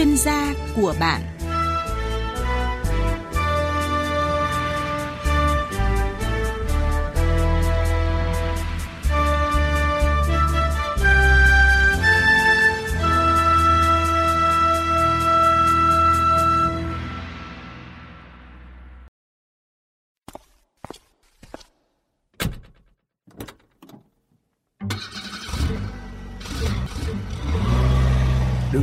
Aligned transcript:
chuyên 0.00 0.16
gia 0.16 0.54
của 0.76 0.94
bạn. 1.00 1.39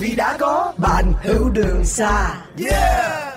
vì 0.00 0.14
đã 0.16 0.36
có 0.40 0.72
bạn 0.76 1.12
hiểu 1.22 1.50
đường 1.54 1.84
xa 1.84 2.44
yeah 2.70 3.28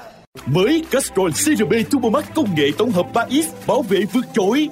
Mới 0.46 0.86
Castrol 0.92 1.32
CRB 1.32 1.74
Turbo 1.92 2.10
Max 2.10 2.24
công 2.36 2.56
nghệ 2.56 2.72
tổng 2.78 2.92
hợp 2.92 3.06
3X 3.14 3.44
bảo 3.68 3.82
vệ 3.82 4.02
vượt 4.14 4.26
trội. 4.34 4.70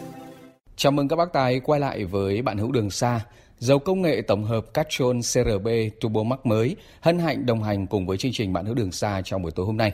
Chào 0.75 0.91
mừng 0.91 1.07
các 1.07 1.15
bác 1.15 1.33
tài 1.33 1.59
quay 1.59 1.79
lại 1.79 2.05
với 2.05 2.41
bạn 2.41 2.57
hữu 2.57 2.71
đường 2.71 2.89
xa. 2.89 3.21
Dầu 3.57 3.79
công 3.79 4.01
nghệ 4.01 4.21
tổng 4.21 4.43
hợp 4.43 4.73
Castrol 4.73 5.17
CRB 5.17 5.67
Turbo 6.01 6.23
Max 6.23 6.39
mới 6.43 6.75
hân 7.01 7.19
hạnh 7.19 7.45
đồng 7.45 7.63
hành 7.63 7.87
cùng 7.87 8.05
với 8.05 8.17
chương 8.17 8.31
trình 8.31 8.53
bạn 8.53 8.65
hữu 8.65 8.75
đường 8.75 8.91
xa 8.91 9.21
trong 9.25 9.41
buổi 9.41 9.51
tối 9.51 9.65
hôm 9.65 9.77
nay. 9.77 9.91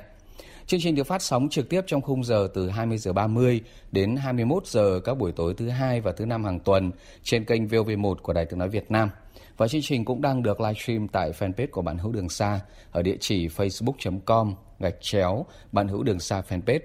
Chương 0.68 0.80
trình 0.84 0.96
được 0.96 1.08
phát 1.08 1.22
sóng 1.22 1.50
trực 1.50 1.70
tiếp 1.70 1.82
trong 1.88 2.02
khung 2.02 2.24
giờ 2.24 2.48
từ 2.54 2.70
20 2.70 2.98
giờ 2.98 3.14
30 3.14 3.62
đến 3.92 4.16
21 4.16 4.68
giờ 4.68 5.00
các 5.04 5.18
buổi 5.18 5.32
tối 5.32 5.54
thứ 5.58 5.70
hai 5.70 6.02
và 6.02 6.12
thứ 6.12 6.26
năm 6.26 6.44
hàng 6.44 6.60
tuần 6.60 6.92
trên 7.24 7.46
kênh 7.46 7.68
VOV1 7.68 8.16
của 8.16 8.34
Đài 8.34 8.46
Tiếng 8.46 8.60
nói 8.60 8.70
Việt 8.70 8.92
Nam. 8.92 9.10
Và 9.58 9.68
chương 9.68 9.82
trình 9.82 10.06
cũng 10.06 10.22
đang 10.22 10.44
được 10.44 10.62
livestream 10.62 11.08
tại 11.08 11.32
fanpage 11.32 11.68
của 11.72 11.82
bạn 11.82 11.98
hữu 11.98 12.12
đường 12.12 12.30
xa 12.30 12.60
ở 12.92 13.02
địa 13.02 13.18
chỉ 13.20 13.48
facebook.com 13.48 14.54
gạch 14.80 14.96
chéo 15.02 15.46
bạn 15.72 15.88
hữu 15.88 16.04
đường 16.04 16.20
xa 16.20 16.42
fanpage. 16.50 16.80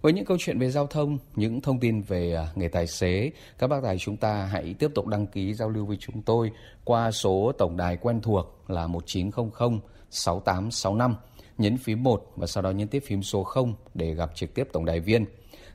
Với 0.00 0.12
những 0.12 0.24
câu 0.24 0.36
chuyện 0.40 0.58
về 0.58 0.70
giao 0.70 0.86
thông, 0.86 1.18
những 1.34 1.60
thông 1.60 1.80
tin 1.80 2.02
về 2.02 2.34
à, 2.34 2.46
nghề 2.54 2.68
tài 2.68 2.86
xế, 2.86 3.30
các 3.58 3.66
bác 3.66 3.82
tài 3.82 3.98
chúng 3.98 4.16
ta 4.16 4.44
hãy 4.44 4.74
tiếp 4.78 4.90
tục 4.94 5.06
đăng 5.06 5.26
ký 5.26 5.54
giao 5.54 5.68
lưu 5.68 5.86
với 5.86 5.96
chúng 5.96 6.22
tôi 6.22 6.50
qua 6.84 7.10
số 7.10 7.52
tổng 7.58 7.76
đài 7.76 7.96
quen 7.96 8.20
thuộc 8.20 8.64
là 8.68 8.86
1900 8.86 9.80
6865. 10.10 11.14
Nhấn 11.58 11.76
phím 11.76 12.02
1 12.02 12.32
và 12.36 12.46
sau 12.46 12.62
đó 12.62 12.70
nhấn 12.70 12.88
tiếp 12.88 13.02
phím 13.06 13.22
số 13.22 13.44
0 13.44 13.74
để 13.94 14.14
gặp 14.14 14.30
trực 14.34 14.54
tiếp 14.54 14.68
tổng 14.72 14.84
đài 14.84 15.00
viên. 15.00 15.24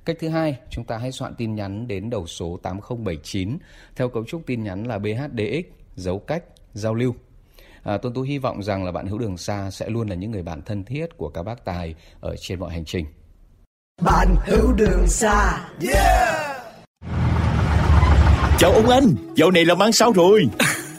Cách 0.06 0.18
thứ 0.20 0.30
hai, 0.30 0.58
chúng 0.70 0.86
ta 0.86 0.98
hãy 0.98 1.12
soạn 1.12 1.36
tin 1.36 1.56
nhắn 1.56 1.88
đến 1.88 2.10
đầu 2.10 2.28
số 2.28 2.60
8079 2.64 3.58
theo 3.96 4.10
cấu 4.10 4.26
trúc 4.26 4.46
tin 4.46 4.64
nhắn 4.64 4.88
là 4.88 5.00
BHDX, 5.00 5.81
dấu 5.96 6.20
cách, 6.20 6.44
giao 6.74 6.96
lưu. 6.96 7.16
À, 7.84 7.98
Tuân 7.98 8.14
Tú 8.14 8.22
hy 8.22 8.38
vọng 8.38 8.64
rằng 8.64 8.86
là 8.86 8.92
bạn 8.92 9.08
hữu 9.08 9.20
đường 9.20 9.38
xa 9.38 9.72
sẽ 9.72 9.90
luôn 9.90 10.10
là 10.10 10.16
những 10.16 10.32
người 10.32 10.44
bạn 10.44 10.62
thân 10.62 10.84
thiết 10.84 11.18
của 11.18 11.30
các 11.30 11.44
bác 11.44 11.66
tài 11.66 11.96
ở 12.20 12.36
trên 12.40 12.60
mọi 12.60 12.74
hành 12.74 12.86
trình. 12.86 13.06
bạn 14.02 14.36
hiểu 14.48 14.74
đường 14.78 15.08
xa 15.08 15.70
Chào 18.60 18.72
ông 18.72 18.90
anh, 18.90 19.16
dạo 19.36 19.52
này 19.52 19.66
làm 19.66 19.80
ăn 19.80 19.92
sao 19.92 20.12
rồi? 20.12 20.50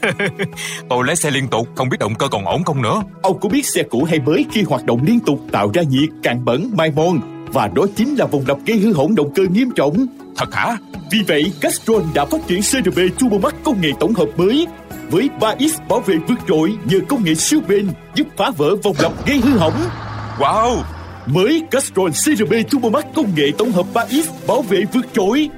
Tôi 0.89 1.06
lái 1.06 1.16
xe 1.16 1.31
liên 1.31 1.49
tục, 1.49 1.69
không 1.75 1.89
biết 1.89 1.97
động 2.00 2.15
cơ 2.19 2.28
còn 2.28 2.45
ổn 2.45 2.65
không 2.65 2.83
nữa. 2.83 3.03
Ông 3.22 3.41
có 3.41 3.49
biết 3.49 3.66
xe 3.66 3.83
cũ 3.83 4.05
hay 4.05 4.21
mới 4.21 4.47
khi 4.53 4.62
hoạt 4.62 4.84
động 4.84 5.00
liên 5.06 5.21
tục 5.21 5.39
tạo 5.53 5.71
ra 5.75 5.83
nhiệt, 5.83 6.09
cạn 6.22 6.45
bẩn, 6.45 6.71
mai 6.75 6.91
mòn 6.91 7.21
và 7.53 7.69
đó 7.75 7.87
chính 7.97 8.15
là 8.15 8.27
vùng 8.27 8.47
đập 8.47 8.59
gây 8.66 8.78
hư 8.78 8.93
hỏng 8.93 9.15
động 9.15 9.33
cơ 9.34 9.43
nghiêm 9.50 9.71
trọng. 9.77 10.06
Thật 10.42 10.54
hả? 10.54 10.78
Vì 11.10 11.19
vậy, 11.26 11.53
Castrol 11.60 12.03
đã 12.14 12.25
phát 12.25 12.38
triển 12.48 12.60
CRB 12.60 12.98
Turbo 13.19 13.38
Max 13.38 13.53
công 13.64 13.80
nghệ 13.80 13.88
tổng 14.00 14.14
hợp 14.14 14.28
mới 14.36 14.66
với 15.10 15.28
3X 15.41 15.88
bảo 15.88 16.00
vệ 16.00 16.14
vượt 16.28 16.38
trội 16.48 16.72
nhờ 16.84 16.98
công 17.08 17.25
nghệ 17.25 17.34
siêu 17.34 17.60
bền 17.69 17.88
giúp 18.14 18.26
phá 18.36 18.50
vỡ 18.56 18.76
vòng 18.76 18.97
lặp 18.98 19.26
gây 19.26 19.36
hư 19.36 19.58
hỏng. 19.58 19.84
Wow! 20.38 20.82
Mới 21.26 21.62
Castrol 21.70 22.10
CRB 22.10 22.54
Turbo 22.70 22.88
Max 22.88 23.04
công 23.14 23.34
nghệ 23.34 23.50
tổng 23.58 23.72
hợp 23.72 23.86
3X 23.94 24.22
bảo 24.47 24.62
vệ 24.62 24.84
vượt 24.92 25.06
trội. 25.12 25.48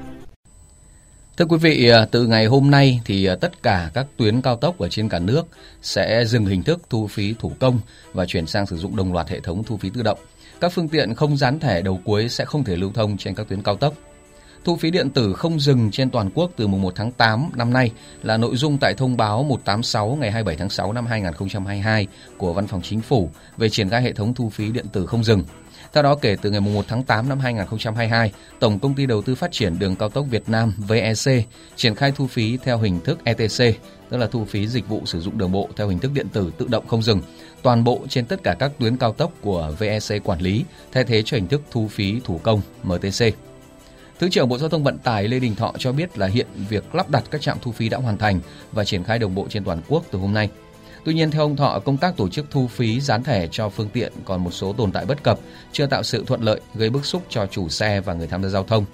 Thưa 1.36 1.44
quý 1.44 1.56
vị, 1.60 1.88
à, 1.88 2.06
từ 2.10 2.26
ngày 2.26 2.46
hôm 2.46 2.70
nay 2.70 3.00
thì 3.04 3.26
à, 3.26 3.36
tất 3.36 3.62
cả 3.62 3.90
các 3.94 4.06
tuyến 4.16 4.40
cao 4.40 4.56
tốc 4.56 4.78
ở 4.78 4.88
trên 4.88 5.08
cả 5.08 5.18
nước 5.18 5.46
sẽ 5.82 6.24
dừng 6.24 6.46
hình 6.46 6.62
thức 6.62 6.80
thu 6.90 7.06
phí 7.06 7.34
thủ 7.38 7.52
công 7.58 7.80
và 8.12 8.26
chuyển 8.26 8.46
sang 8.46 8.66
sử 8.66 8.76
dụng 8.76 8.96
đồng 8.96 9.12
loạt 9.12 9.28
hệ 9.28 9.40
thống 9.40 9.64
thu 9.64 9.76
phí 9.76 9.90
tự 9.90 10.02
động. 10.02 10.18
Các 10.60 10.72
phương 10.72 10.88
tiện 10.88 11.14
không 11.14 11.36
dán 11.36 11.60
thẻ 11.60 11.82
đầu 11.82 12.00
cuối 12.04 12.28
sẽ 12.28 12.44
không 12.44 12.64
thể 12.64 12.76
lưu 12.76 12.92
thông 12.94 13.16
trên 13.16 13.34
các 13.34 13.48
tuyến 13.48 13.62
cao 13.62 13.76
tốc. 13.76 13.94
Thu 14.64 14.76
phí 14.76 14.91
điện 14.91 15.10
tử 15.10 15.32
không 15.32 15.60
dừng 15.60 15.91
trên 15.91 16.10
toàn 16.10 16.30
quốc 16.34 16.50
từ 16.56 16.66
mùng 16.66 16.82
1 16.82 16.92
tháng 16.94 17.12
8 17.12 17.50
năm 17.54 17.72
nay 17.72 17.91
là 18.22 18.36
nội 18.36 18.56
dung 18.56 18.78
tại 18.78 18.94
thông 18.94 19.16
báo 19.16 19.42
186 19.42 20.19
ngày 20.20 20.30
27 20.30 20.56
tháng 20.56 20.70
6 20.70 20.92
năm 20.92 21.06
2022 21.06 22.06
của 22.36 22.52
Văn 22.52 22.66
phòng 22.66 22.82
Chính 22.82 23.00
phủ 23.00 23.30
về 23.56 23.69
triển 23.69 23.91
khai 23.91 24.02
hệ 24.02 24.12
thống 24.12 24.34
thu 24.34 24.48
phí 24.48 24.70
điện 24.70 24.86
tử 24.92 25.06
không 25.06 25.25
dừng. 25.25 25.44
Theo 25.92 26.02
đó, 26.02 26.14
kể 26.14 26.36
từ 26.42 26.50
ngày 26.50 26.60
1 26.60 26.84
tháng 26.88 27.02
8 27.02 27.28
năm 27.28 27.41
2022, 27.41 28.32
Tổng 28.60 28.78
Công 28.78 28.94
ty 28.94 29.06
Đầu 29.06 29.22
tư 29.22 29.34
Phát 29.34 29.52
triển 29.52 29.78
Đường 29.78 29.97
Cao 29.97 30.08
tốc 30.08 30.26
Việt 30.30 30.48
Nam 30.48 30.75
VEC 30.88 31.46
triển 31.76 31.94
khai 31.94 32.12
thu 32.16 32.26
phí 32.26 32.56
theo 32.56 32.78
hình 32.78 33.00
thức 33.00 33.19
ETC, 33.25 33.81
tức 34.10 34.16
là 34.16 34.26
thu 34.26 34.44
phí 34.44 34.66
dịch 34.66 34.88
vụ 34.88 35.02
sử 35.06 35.20
dụng 35.20 35.38
đường 35.38 35.52
bộ 35.52 35.69
theo 35.76 35.88
hình 35.88 35.98
thức 35.98 36.10
điện 36.14 36.28
tử 36.28 36.52
tự 36.58 36.66
động 36.69 36.86
không 36.86 37.02
dừng, 37.02 37.20
toàn 37.62 37.84
bộ 37.84 38.00
trên 38.08 38.26
tất 38.26 38.42
cả 38.42 38.56
các 38.58 38.72
tuyến 38.78 38.96
cao 38.96 39.12
tốc 39.12 39.32
của 39.41 39.72
VEC 39.78 40.25
quản 40.25 40.41
lý, 40.41 40.64
thay 40.92 41.04
thế 41.04 41.22
cho 41.22 41.36
hình 41.36 41.48
thức 41.48 41.62
thu 41.70 41.88
phí 41.88 42.20
thủ 42.25 42.41
công 42.42 42.60
MTC. 42.82 43.53
Thứ 44.19 44.28
trưởng 44.28 44.48
Bộ 44.48 44.58
Giao 44.58 44.69
thông 44.69 44.84
Vận 44.84 44.98
tải 44.98 45.28
Lê 45.28 45.38
Đình 45.38 45.54
Thọ 45.54 45.72
cho 45.78 45.92
biết 45.92 46.19
là 46.19 46.26
hiện 46.26 46.47
việc 46.69 46.94
lắp 46.94 47.10
đặt 47.10 47.25
các 47.30 47.41
trạm 47.41 47.58
thu 47.62 47.72
phí 47.72 47.88
đã 47.88 47.98
hoàn 47.98 48.19
thành 48.19 48.41
và 48.72 48.84
triển 48.84 49.04
khai 49.04 49.19
đồng 49.19 49.34
bộ 49.34 49.47
trên 49.50 49.64
toàn 49.64 49.80
quốc 49.88 50.04
từ 50.10 50.19
hôm 50.19 50.34
nay. 50.34 50.48
Tuy 51.04 51.14
nhiên 51.14 51.30
theo 51.30 51.42
ông 51.42 51.56
Thọ, 51.56 51.78
công 51.78 51.97
tác 51.97 52.16
tổ 52.16 52.28
chức 52.28 52.47
thu 52.50 52.66
phí 52.66 53.00
dán 53.00 53.22
thẻ 53.25 53.48
cho 53.50 53.69
phương 53.69 53.88
tiện 53.88 54.12
còn 54.25 54.44
một 54.44 54.50
số 54.50 54.72
tồn 54.72 54.92
tại 54.92 55.04
bất 55.04 55.22
cập, 55.22 55.38
chưa 55.72 55.86
tạo 55.86 56.02
sự 56.02 56.25
thuận 56.26 56.42
lợi, 56.42 56.60
gây 56.75 56.91
bức 56.91 57.06
xúc 57.06 57.22
cho 57.28 57.47
chủ 57.47 57.69
xe 57.69 58.00
và 58.00 58.14
người 58.14 58.26
tham 58.26 58.42
gia 58.42 58.48
giao 58.48 58.64
thông. 58.64 58.84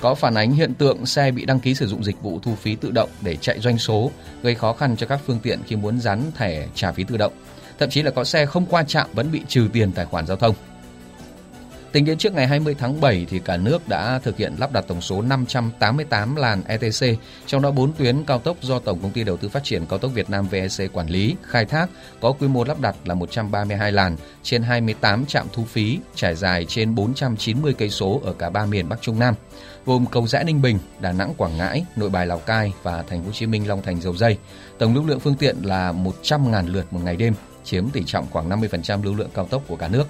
Có 0.00 0.14
phản 0.14 0.34
ánh 0.34 0.52
hiện 0.52 0.74
tượng 0.74 1.06
xe 1.06 1.30
bị 1.30 1.44
đăng 1.44 1.60
ký 1.60 1.74
sử 1.74 1.86
dụng 1.86 2.04
dịch 2.04 2.22
vụ 2.22 2.38
thu 2.42 2.54
phí 2.54 2.74
tự 2.74 2.90
động 2.90 3.10
để 3.20 3.36
chạy 3.36 3.60
doanh 3.60 3.78
số, 3.78 4.10
gây 4.42 4.54
khó 4.54 4.72
khăn 4.72 4.96
cho 4.96 5.06
các 5.06 5.20
phương 5.26 5.40
tiện 5.42 5.58
khi 5.66 5.76
muốn 5.76 6.00
dán 6.00 6.22
thẻ 6.36 6.66
trả 6.74 6.92
phí 6.92 7.04
tự 7.04 7.16
động. 7.16 7.32
Thậm 7.78 7.90
chí 7.90 8.02
là 8.02 8.10
có 8.10 8.24
xe 8.24 8.46
không 8.46 8.66
qua 8.66 8.82
trạm 8.82 9.06
vẫn 9.12 9.32
bị 9.32 9.40
trừ 9.48 9.68
tiền 9.72 9.92
tài 9.92 10.04
khoản 10.04 10.26
giao 10.26 10.36
thông. 10.36 10.54
Tính 11.92 12.04
đến 12.04 12.18
trước 12.18 12.34
ngày 12.34 12.46
20 12.46 12.74
tháng 12.78 13.00
7 13.00 13.26
thì 13.30 13.38
cả 13.38 13.56
nước 13.56 13.88
đã 13.88 14.18
thực 14.18 14.36
hiện 14.36 14.54
lắp 14.58 14.72
đặt 14.72 14.84
tổng 14.88 15.00
số 15.00 15.22
588 15.22 16.36
làn 16.36 16.62
ETC, 16.64 17.18
trong 17.46 17.62
đó 17.62 17.70
4 17.70 17.92
tuyến 17.92 18.24
cao 18.24 18.38
tốc 18.38 18.56
do 18.62 18.78
Tổng 18.78 18.98
công 19.02 19.10
ty 19.10 19.24
Đầu 19.24 19.36
tư 19.36 19.48
Phát 19.48 19.64
triển 19.64 19.86
Cao 19.86 19.98
tốc 19.98 20.10
Việt 20.14 20.30
Nam 20.30 20.48
VEC 20.48 20.92
quản 20.92 21.06
lý, 21.06 21.36
khai 21.42 21.64
thác 21.64 21.86
có 22.20 22.32
quy 22.32 22.48
mô 22.48 22.64
lắp 22.64 22.80
đặt 22.80 22.96
là 23.04 23.14
132 23.14 23.92
làn 23.92 24.16
trên 24.42 24.62
28 24.62 25.26
trạm 25.26 25.46
thu 25.52 25.64
phí 25.64 25.98
trải 26.14 26.34
dài 26.34 26.64
trên 26.68 26.94
490 26.94 27.74
cây 27.78 27.90
số 27.90 28.20
ở 28.24 28.32
cả 28.32 28.50
ba 28.50 28.66
miền 28.66 28.88
Bắc 28.88 29.02
Trung 29.02 29.18
Nam, 29.18 29.34
gồm 29.86 30.06
cầu 30.06 30.26
rẽ 30.26 30.44
Ninh 30.44 30.62
Bình, 30.62 30.78
Đà 31.00 31.12
Nẵng 31.12 31.34
Quảng 31.36 31.58
Ngãi, 31.58 31.84
Nội 31.96 32.10
Bài 32.10 32.26
Lào 32.26 32.38
Cai 32.38 32.72
và 32.82 33.04
Thành 33.08 33.20
phố 33.20 33.26
Hồ 33.26 33.32
Chí 33.32 33.46
Minh 33.46 33.68
Long 33.68 33.82
Thành 33.82 34.00
Dầu 34.00 34.16
Dây. 34.16 34.38
Tổng 34.78 34.94
lưu 34.94 35.06
lượng 35.06 35.20
phương 35.20 35.36
tiện 35.36 35.56
là 35.62 35.92
100.000 35.92 36.72
lượt 36.72 36.92
một 36.92 37.00
ngày 37.04 37.16
đêm, 37.16 37.34
chiếm 37.64 37.90
tỷ 37.90 38.02
trọng 38.06 38.26
khoảng 38.30 38.48
50% 38.48 39.04
lưu 39.04 39.14
lượng 39.14 39.30
cao 39.34 39.46
tốc 39.46 39.62
của 39.68 39.76
cả 39.76 39.88
nước. 39.88 40.08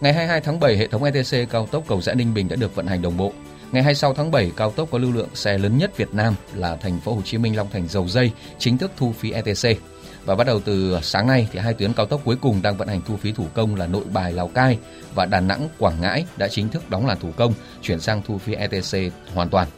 Ngày 0.00 0.12
22 0.12 0.40
tháng 0.40 0.60
7, 0.60 0.76
hệ 0.76 0.86
thống 0.86 1.04
ETC 1.04 1.50
cao 1.50 1.66
tốc 1.66 1.84
cầu 1.88 2.00
Rẽ 2.00 2.14
Ninh 2.14 2.34
Bình 2.34 2.48
đã 2.48 2.56
được 2.56 2.74
vận 2.74 2.86
hành 2.86 3.02
đồng 3.02 3.16
bộ. 3.16 3.32
Ngày 3.72 3.82
26 3.82 4.14
tháng 4.14 4.30
7, 4.30 4.52
cao 4.56 4.70
tốc 4.70 4.88
có 4.90 4.98
lưu 4.98 5.12
lượng 5.12 5.28
xe 5.34 5.58
lớn 5.58 5.78
nhất 5.78 5.96
Việt 5.96 6.14
Nam 6.14 6.34
là 6.54 6.76
thành 6.76 7.00
phố 7.00 7.14
Hồ 7.14 7.22
Chí 7.24 7.38
Minh 7.38 7.56
Long 7.56 7.68
Thành 7.72 7.88
Dầu 7.88 8.08
Dây 8.08 8.32
chính 8.58 8.78
thức 8.78 8.90
thu 8.96 9.12
phí 9.12 9.30
ETC. 9.30 9.80
Và 10.24 10.34
bắt 10.34 10.46
đầu 10.46 10.60
từ 10.60 10.98
sáng 11.02 11.26
nay 11.26 11.48
thì 11.52 11.58
hai 11.58 11.74
tuyến 11.74 11.92
cao 11.92 12.06
tốc 12.06 12.20
cuối 12.24 12.36
cùng 12.36 12.62
đang 12.62 12.76
vận 12.76 12.88
hành 12.88 13.00
thu 13.06 13.16
phí 13.16 13.32
thủ 13.32 13.46
công 13.54 13.76
là 13.76 13.86
Nội 13.86 14.04
Bài 14.12 14.32
Lào 14.32 14.48
Cai 14.48 14.78
và 15.14 15.26
Đà 15.26 15.40
Nẵng 15.40 15.68
Quảng 15.78 16.00
Ngãi 16.00 16.24
đã 16.36 16.48
chính 16.48 16.68
thức 16.68 16.90
đóng 16.90 17.06
làn 17.06 17.20
thủ 17.20 17.30
công, 17.36 17.52
chuyển 17.82 18.00
sang 18.00 18.22
thu 18.26 18.38
phí 18.38 18.54
ETC 18.54 19.12
hoàn 19.34 19.48
toàn. 19.48 19.68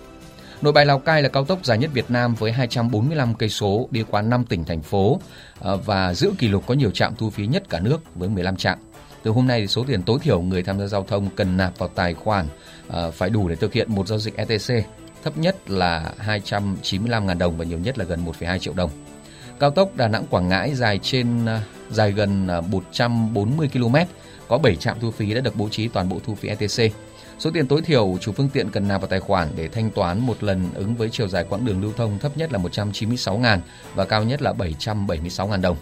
Nội 0.62 0.72
Bài 0.72 0.86
Lào 0.86 0.98
Cai 0.98 1.22
là 1.22 1.28
cao 1.28 1.44
tốc 1.44 1.64
dài 1.64 1.78
nhất 1.78 1.90
Việt 1.94 2.10
Nam 2.10 2.34
với 2.34 2.52
245 2.52 3.34
cây 3.34 3.48
số 3.48 3.88
đi 3.90 4.04
qua 4.10 4.22
5 4.22 4.44
tỉnh 4.44 4.64
thành 4.64 4.82
phố 4.82 5.20
ờ, 5.60 5.76
và 5.76 6.14
giữ 6.14 6.32
kỷ 6.38 6.48
lục 6.48 6.64
có 6.66 6.74
nhiều 6.74 6.90
trạm 6.90 7.16
thu 7.16 7.30
phí 7.30 7.46
nhất 7.46 7.62
cả 7.68 7.80
nước 7.80 8.00
với 8.14 8.28
15 8.28 8.56
trạm. 8.56 8.78
Từ 9.28 9.32
hôm 9.32 9.46
nay 9.46 9.60
thì 9.60 9.66
số 9.66 9.84
tiền 9.88 10.02
tối 10.02 10.18
thiểu 10.22 10.40
người 10.40 10.62
tham 10.62 10.78
gia 10.78 10.86
giao 10.86 11.04
thông 11.04 11.28
cần 11.36 11.56
nạp 11.56 11.78
vào 11.78 11.88
tài 11.88 12.14
khoản 12.14 12.46
uh, 12.88 13.14
phải 13.14 13.30
đủ 13.30 13.48
để 13.48 13.54
thực 13.54 13.72
hiện 13.72 13.94
một 13.94 14.06
giao 14.06 14.18
dịch 14.18 14.36
ETC, 14.36 14.86
thấp 15.24 15.38
nhất 15.38 15.70
là 15.70 16.12
295.000 16.26 17.38
đồng 17.38 17.56
và 17.58 17.64
nhiều 17.64 17.78
nhất 17.78 17.98
là 17.98 18.04
gần 18.04 18.24
1,2 18.24 18.58
triệu 18.58 18.74
đồng. 18.74 18.90
Cao 19.60 19.70
tốc 19.70 19.96
Đà 19.96 20.08
Nẵng 20.08 20.26
Quảng 20.30 20.48
Ngãi 20.48 20.74
dài 20.74 20.98
trên 21.02 21.44
uh, 21.44 21.48
dài 21.90 22.12
gần 22.12 22.46
ờ, 22.46 22.60
140 22.60 23.68
km, 23.72 23.96
có 24.48 24.58
7 24.58 24.76
trạm 24.76 25.00
thu 25.00 25.10
phí 25.10 25.34
đã 25.34 25.40
được 25.40 25.56
bố 25.56 25.68
trí 25.68 25.88
toàn 25.88 26.08
bộ 26.08 26.20
thu 26.24 26.34
phí 26.34 26.48
ETC. 26.48 26.94
Số 27.38 27.50
tiền 27.50 27.66
tối 27.66 27.82
thiểu 27.82 28.16
chủ 28.20 28.32
phương 28.32 28.48
tiện 28.48 28.70
cần 28.70 28.88
nạp 28.88 29.00
vào 29.00 29.08
tài 29.08 29.20
khoản 29.20 29.48
để 29.56 29.68
thanh 29.68 29.90
toán 29.90 30.20
một 30.20 30.42
lần 30.42 30.68
ứng 30.74 30.94
với 30.94 31.08
chiều 31.12 31.28
dài 31.28 31.44
quãng 31.48 31.64
đường 31.64 31.82
lưu 31.82 31.92
thông 31.96 32.18
thấp 32.18 32.36
nhất 32.36 32.52
là 32.52 32.58
196.000 32.58 33.58
và 33.94 34.04
cao 34.04 34.24
nhất 34.24 34.42
là 34.42 34.52
776.000 34.52 35.60
đồng. 35.60 35.76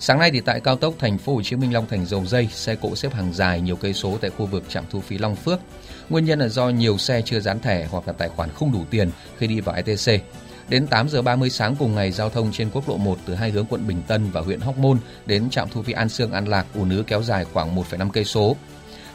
Sáng 0.00 0.18
nay 0.18 0.30
thì 0.30 0.40
tại 0.40 0.60
cao 0.60 0.76
tốc 0.76 0.94
thành 0.98 1.18
phố 1.18 1.34
Hồ 1.34 1.42
Chí 1.42 1.56
Minh 1.56 1.72
Long 1.72 1.86
Thành 1.86 2.06
Dầu 2.06 2.26
Dây, 2.26 2.48
xe 2.52 2.76
cộ 2.76 2.96
xếp 2.96 3.14
hàng 3.14 3.32
dài 3.32 3.60
nhiều 3.60 3.76
cây 3.76 3.94
số 3.94 4.18
tại 4.20 4.30
khu 4.30 4.46
vực 4.46 4.64
trạm 4.68 4.84
thu 4.90 5.00
phí 5.00 5.18
Long 5.18 5.36
Phước. 5.36 5.60
Nguyên 6.08 6.24
nhân 6.24 6.38
là 6.38 6.48
do 6.48 6.68
nhiều 6.68 6.98
xe 6.98 7.22
chưa 7.24 7.40
dán 7.40 7.60
thẻ 7.60 7.86
hoặc 7.90 8.06
là 8.06 8.12
tài 8.12 8.28
khoản 8.28 8.50
không 8.50 8.72
đủ 8.72 8.84
tiền 8.90 9.10
khi 9.38 9.46
đi 9.46 9.60
vào 9.60 9.74
ETC. 9.76 10.22
Đến 10.68 10.86
8 10.86 11.08
giờ 11.08 11.22
30 11.22 11.50
sáng 11.50 11.76
cùng 11.78 11.94
ngày, 11.94 12.12
giao 12.12 12.30
thông 12.30 12.52
trên 12.52 12.70
quốc 12.72 12.88
lộ 12.88 12.96
1 12.96 13.18
từ 13.26 13.34
hai 13.34 13.50
hướng 13.50 13.66
quận 13.66 13.86
Bình 13.86 14.02
Tân 14.06 14.30
và 14.30 14.40
huyện 14.40 14.60
Hóc 14.60 14.78
Môn 14.78 14.98
đến 15.26 15.50
trạm 15.50 15.68
thu 15.68 15.82
phí 15.82 15.92
An 15.92 16.08
Sương 16.08 16.32
An 16.32 16.48
Lạc 16.48 16.66
ùn 16.74 16.90
ứ 16.90 17.04
kéo 17.06 17.22
dài 17.22 17.44
khoảng 17.44 17.76
1,5 17.76 18.10
cây 18.10 18.24
số. 18.24 18.56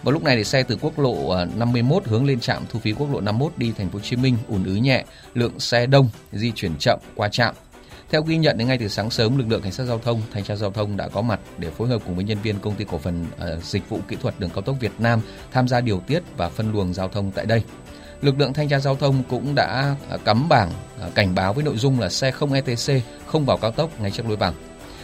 Vào 0.04 0.12
lúc 0.12 0.24
này 0.24 0.36
thì 0.36 0.44
xe 0.44 0.64
từ 0.64 0.78
quốc 0.82 1.00
lộ 1.00 1.30
ờ, 1.30 1.46
51 1.56 2.06
hướng 2.06 2.26
lên 2.26 2.40
trạm 2.40 2.64
thu 2.70 2.80
phí 2.80 2.94
quốc 2.94 3.14
lộ 3.14 3.22
51 3.22 3.58
đi 3.58 3.74
thành 3.78 3.90
phố 3.90 4.00
Hồ 4.00 4.04
Chí 4.04 4.16
Minh 4.16 4.38
ùn 4.48 4.64
ứ 4.64 4.76
nhẹ, 4.76 5.04
lượng 5.34 5.60
xe 5.60 5.86
đông, 5.86 6.10
di 6.32 6.52
chuyển 6.52 6.76
chậm 6.80 7.00
qua 7.16 7.30
trạm. 7.30 7.56
Theo 8.14 8.24
ghi 8.24 8.38
nhận 8.38 8.58
đến 8.58 8.68
ngay 8.68 8.78
từ 8.78 8.88
sáng 8.88 9.10
sớm, 9.10 9.38
lực 9.38 9.50
lượng 9.50 9.62
cảnh 9.62 9.72
sát 9.72 9.84
giao 9.84 10.00
thông, 10.00 10.22
thanh 10.34 10.44
tra 10.44 10.56
giao 10.56 10.72
thông 10.72 10.98
đã 10.98 11.08
có 11.08 11.22
mặt 11.22 11.40
để 11.58 11.70
phối 11.70 11.88
hợp 11.88 12.02
cùng 12.06 12.16
với 12.16 12.24
nhân 12.24 12.38
viên 12.44 12.60
công 12.60 12.76
ty 12.76 12.86
cổ 12.86 12.98
phần 12.98 13.26
uh, 13.26 13.64
dịch 13.64 13.90
vụ 13.90 14.00
kỹ 14.08 14.18
thuật 14.22 14.40
đường 14.40 14.50
cao 14.50 14.62
tốc 14.62 14.76
Việt 14.80 14.92
Nam 15.00 15.22
tham 15.52 15.68
gia 15.68 15.82
điều 15.82 16.00
tiết 16.00 16.24
và 16.38 16.50
phân 16.50 16.72
luồng 16.72 16.94
giao 16.94 17.08
thông 17.08 17.32
tại 17.32 17.46
đây. 17.46 17.64
Lực 18.22 18.40
lượng 18.40 18.54
thanh 18.54 18.70
tra 18.70 18.80
giao 18.80 18.96
thông 18.96 19.24
cũng 19.30 19.56
đã 19.56 19.96
ờ, 20.10 20.18
cắm 20.26 20.50
bảng 20.50 20.70
ờ, 21.00 21.10
cảnh 21.16 21.36
báo 21.36 21.54
với 21.54 21.64
nội 21.64 21.78
dung 21.78 22.00
là 22.00 22.10
xe 22.10 22.32
không 22.32 22.54
ETC 22.54 23.04
không 23.26 23.46
vào 23.46 23.58
cao 23.58 23.72
tốc 23.72 24.02
ngay 24.02 24.12
trước 24.12 24.28
lối 24.28 24.38
vào. 24.38 24.54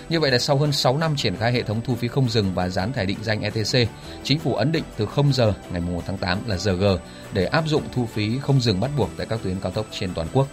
Như 0.10 0.20
vậy 0.20 0.32
là 0.32 0.38
sau 0.40 0.58
hơn 0.58 0.72
6 0.72 0.98
năm 0.98 1.16
triển 1.16 1.36
khai 1.36 1.52
hệ 1.52 1.64
thống 1.64 1.82
thu 1.86 1.96
phí 1.96 2.08
không 2.08 2.30
dừng 2.30 2.54
và 2.54 2.70
dán 2.70 2.94
thẻ 2.94 3.06
định 3.06 3.18
danh 3.22 3.42
ETC, 3.42 3.90
chính 4.24 4.40
phủ 4.40 4.56
ấn 4.56 4.72
định 4.72 4.84
từ 4.98 5.06
0 5.06 5.34
giờ 5.34 5.54
ngày 5.72 5.82
1 5.82 6.04
tháng 6.08 6.18
8 6.18 6.38
là 6.48 6.58
giờ 6.58 6.74
G 6.74 6.86
để 7.34 7.46
áp 7.46 7.64
dụng 7.68 7.84
thu 7.92 8.06
phí 8.06 8.40
không 8.40 8.62
dừng 8.62 8.80
bắt 8.80 8.92
buộc 8.98 9.10
tại 9.18 9.28
các 9.30 9.40
tuyến 9.44 9.60
cao 9.60 9.72
tốc 9.72 9.86
trên 9.92 10.14
toàn 10.14 10.28
quốc. 10.34 10.48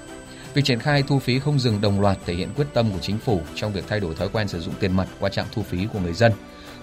Việc 0.56 0.64
triển 0.64 0.79
khai 0.79 1.03
thu 1.03 1.19
phí 1.19 1.38
không 1.38 1.58
dừng 1.58 1.81
đồng 1.81 2.00
loạt 2.00 2.19
thể 2.26 2.35
hiện 2.35 2.49
quyết 2.56 2.67
tâm 2.75 2.91
của 2.93 2.99
chính 3.03 3.19
phủ 3.19 3.41
trong 3.55 3.73
việc 3.73 3.85
thay 3.88 4.00
đổi 4.00 4.14
thói 4.14 4.29
quen 4.29 4.49
sử 4.49 4.61
dụng 4.61 4.75
tiền 4.81 4.93
mặt 4.93 5.08
qua 5.20 5.31
trạm 5.31 5.47
thu 5.53 5.62
phí 5.62 5.79
của 5.93 5.99
người 5.99 6.12
dân. 6.12 6.32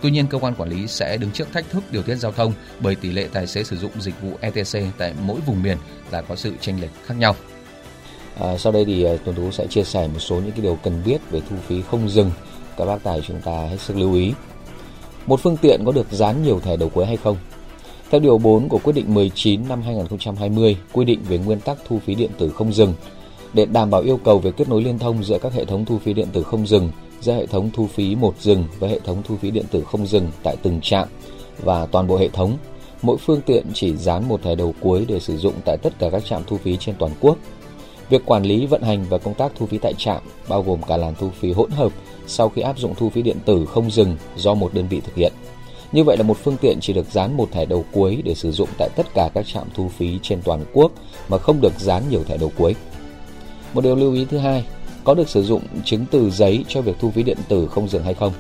Tuy 0.02 0.12
nhiên, 0.12 0.28
cơ 0.28 0.38
quan 0.38 0.56
quản 0.56 0.70
lý 0.70 0.88
sẽ 0.88 1.18
đứng 1.18 1.32
trước 1.32 1.48
thách 1.54 1.70
thức 1.70 1.84
điều 1.92 2.04
tiết 2.04 2.16
giao 2.16 2.32
thông 2.32 2.54
bởi 2.80 2.96
tỷ 2.96 3.12
lệ 3.12 3.28
tài 3.34 3.48
xế 3.48 3.64
sử 3.64 3.78
dụng 3.78 3.92
dịch 4.00 4.22
vụ 4.22 4.30
ETC 4.42 4.98
tại 4.98 5.14
mỗi 5.22 5.40
vùng 5.46 5.64
miền 5.64 5.78
là 6.12 6.22
có 6.22 6.36
sự 6.36 6.54
chênh 6.62 6.82
lệch 6.82 6.90
khác 7.06 7.18
nhau. 7.18 7.36
À, 8.40 8.58
sau 8.58 8.72
đây 8.72 8.86
thì 8.86 9.04
à, 9.04 9.14
Tuấn 9.26 9.36
Tú 9.36 9.52
sẽ 9.52 9.68
chia 9.68 9.84
sẻ 9.84 10.08
một 10.08 10.20
số 10.20 10.36
những 10.36 10.52
cái 10.52 10.62
điều 10.62 10.76
cần 10.84 11.02
biết 11.06 11.18
về 11.32 11.42
thu 11.50 11.56
phí 11.68 11.82
không 11.82 12.10
dừng. 12.10 12.32
Các 12.78 12.86
bác 12.86 13.04
tài 13.04 13.22
chúng 13.22 13.42
ta 13.42 13.52
hết 13.52 13.78
sức 13.80 13.98
lưu 13.98 14.14
ý. 14.14 14.34
Một 15.26 15.40
phương 15.40 15.58
tiện 15.58 15.82
có 15.86 15.92
được 15.92 16.12
dán 16.12 16.44
nhiều 16.44 16.60
thẻ 16.60 16.78
đầu 16.78 16.90
cuối 16.90 17.06
hay 17.06 17.18
không? 17.18 17.38
Theo 18.12 18.20
điều 18.20 18.38
4 18.38 18.70
của 18.70 18.80
quyết 18.84 18.94
định 18.94 19.14
19 19.14 19.68
năm 19.68 19.82
2020 19.82 20.78
quy 20.92 21.06
định 21.06 21.20
về 21.30 21.38
nguyên 21.38 21.60
tắc 21.60 21.78
thu 21.88 22.00
phí 22.06 22.16
điện 22.16 22.32
tử 22.38 22.50
không 22.50 22.74
dừng, 22.74 22.94
để 23.54 23.66
đảm 23.66 23.90
bảo 23.90 24.02
yêu 24.02 24.20
cầu 24.24 24.40
về 24.40 24.52
kết 24.52 24.70
nối 24.70 24.84
liên 24.84 25.00
thông 25.00 25.24
giữa 25.24 25.38
các 25.38 25.54
hệ 25.54 25.66
thống 25.66 25.86
thu 25.86 25.98
phí 25.98 26.14
điện 26.14 26.28
tử 26.34 26.44
không 26.44 26.68
dừng, 26.68 26.90
giữa 27.22 27.34
hệ 27.34 27.46
thống 27.46 27.70
thu 27.74 27.88
phí 27.88 28.16
một 28.16 28.36
dừng 28.40 28.66
với 28.80 28.90
hệ 28.90 29.00
thống 29.00 29.22
thu 29.24 29.38
phí 29.38 29.52
điện 29.52 29.66
tử 29.72 29.84
không 29.84 30.08
dừng 30.08 30.28
tại 30.44 30.56
từng 30.64 30.80
trạm 30.82 31.08
và 31.64 31.86
toàn 31.86 32.08
bộ 32.08 32.18
hệ 32.18 32.30
thống. 32.30 32.58
Mỗi 33.02 33.18
phương 33.18 33.42
tiện 33.42 33.66
chỉ 33.74 33.96
dán 33.96 34.30
một 34.30 34.42
thẻ 34.44 34.56
đầu 34.56 34.74
cuối 34.80 35.06
để 35.08 35.20
sử 35.20 35.38
dụng 35.38 35.54
tại 35.66 35.78
tất 35.78 36.00
cả 36.00 36.10
các 36.10 36.26
trạm 36.26 36.42
thu 36.48 36.58
phí 36.58 36.78
trên 36.78 36.96
toàn 37.00 37.12
quốc. 37.22 37.38
Việc 38.10 38.26
quản 38.26 38.44
lý, 38.44 38.66
vận 38.66 38.82
hành 38.82 39.06
và 39.10 39.18
công 39.18 39.34
tác 39.34 39.52
thu 39.56 39.66
phí 39.66 39.78
tại 39.78 39.94
trạm 39.98 40.22
bao 40.48 40.64
gồm 40.64 40.82
cả 40.88 40.98
làn 40.98 41.14
thu 41.20 41.30
phí 41.40 41.52
hỗn 41.52 41.72
hợp 41.72 41.92
sau 42.28 42.50
khi 42.50 42.62
áp 42.62 42.80
dụng 42.80 42.96
thu 42.98 43.10
phí 43.10 43.22
điện 43.22 43.38
tử 43.46 43.66
không 43.66 43.92
dừng 43.92 44.18
do 44.36 44.54
một 44.54 44.74
đơn 44.74 44.88
vị 44.88 45.02
thực 45.06 45.16
hiện. 45.16 45.34
Như 45.92 46.04
vậy 46.04 46.18
là 46.18 46.24
một 46.24 46.38
phương 46.44 46.58
tiện 46.58 46.78
chỉ 46.82 46.94
được 46.94 47.12
dán 47.12 47.38
một 47.38 47.52
thẻ 47.52 47.66
đầu 47.66 47.86
cuối 47.92 48.22
để 48.26 48.36
sử 48.36 48.52
dụng 48.52 48.70
tại 48.78 48.90
tất 48.96 49.06
cả 49.14 49.30
các 49.34 49.46
trạm 49.48 49.68
thu 49.74 49.90
phí 49.98 50.20
trên 50.22 50.42
toàn 50.42 50.66
quốc 50.74 50.92
mà 51.30 51.38
không 51.38 51.62
được 51.62 51.80
dán 51.80 52.04
nhiều 52.10 52.24
thẻ 52.24 52.38
đầu 52.38 52.52
cuối. 52.58 52.76
Một 53.74 53.82
điều 53.82 53.96
lưu 53.96 54.14
ý 54.14 54.26
thứ 54.26 54.38
hai, 54.38 54.66
có 55.04 55.14
được 55.14 55.30
sử 55.30 55.44
dụng 55.44 55.62
chứng 55.86 56.06
từ 56.12 56.30
giấy 56.30 56.66
cho 56.68 56.82
việc 56.82 56.96
thu 57.00 57.12
phí 57.12 57.24
điện 57.24 57.38
tử 57.48 57.68
không 57.68 57.90
dừng 57.90 58.04
hay 58.04 58.14
không? 58.14 58.34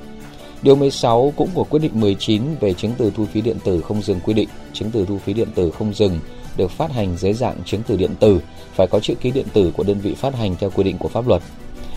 Điều 0.61 0.75
16 0.75 1.33
cũng 1.35 1.49
của 1.53 1.63
quyết 1.63 1.79
định 1.79 1.91
19 1.93 2.41
về 2.59 2.73
chứng 2.73 2.91
từ 2.97 3.11
thu 3.15 3.25
phí 3.25 3.41
điện 3.41 3.57
tử 3.63 3.81
không 3.81 4.01
dừng 4.01 4.19
quy 4.19 4.33
định, 4.33 4.49
chứng 4.73 4.91
từ 4.91 5.05
thu 5.05 5.17
phí 5.17 5.33
điện 5.33 5.47
tử 5.55 5.71
không 5.71 5.93
dừng 5.93 6.19
được 6.57 6.71
phát 6.71 6.91
hành 6.91 7.17
dưới 7.17 7.33
dạng 7.33 7.55
chứng 7.65 7.81
từ 7.87 7.97
điện 7.97 8.11
tử 8.19 8.41
phải 8.75 8.87
có 8.87 8.99
chữ 8.99 9.15
ký 9.15 9.31
điện 9.31 9.45
tử 9.53 9.71
của 9.77 9.83
đơn 9.83 9.99
vị 9.99 10.13
phát 10.13 10.35
hành 10.35 10.55
theo 10.59 10.69
quy 10.69 10.83
định 10.83 10.97
của 10.97 11.09
pháp 11.09 11.27
luật. 11.27 11.41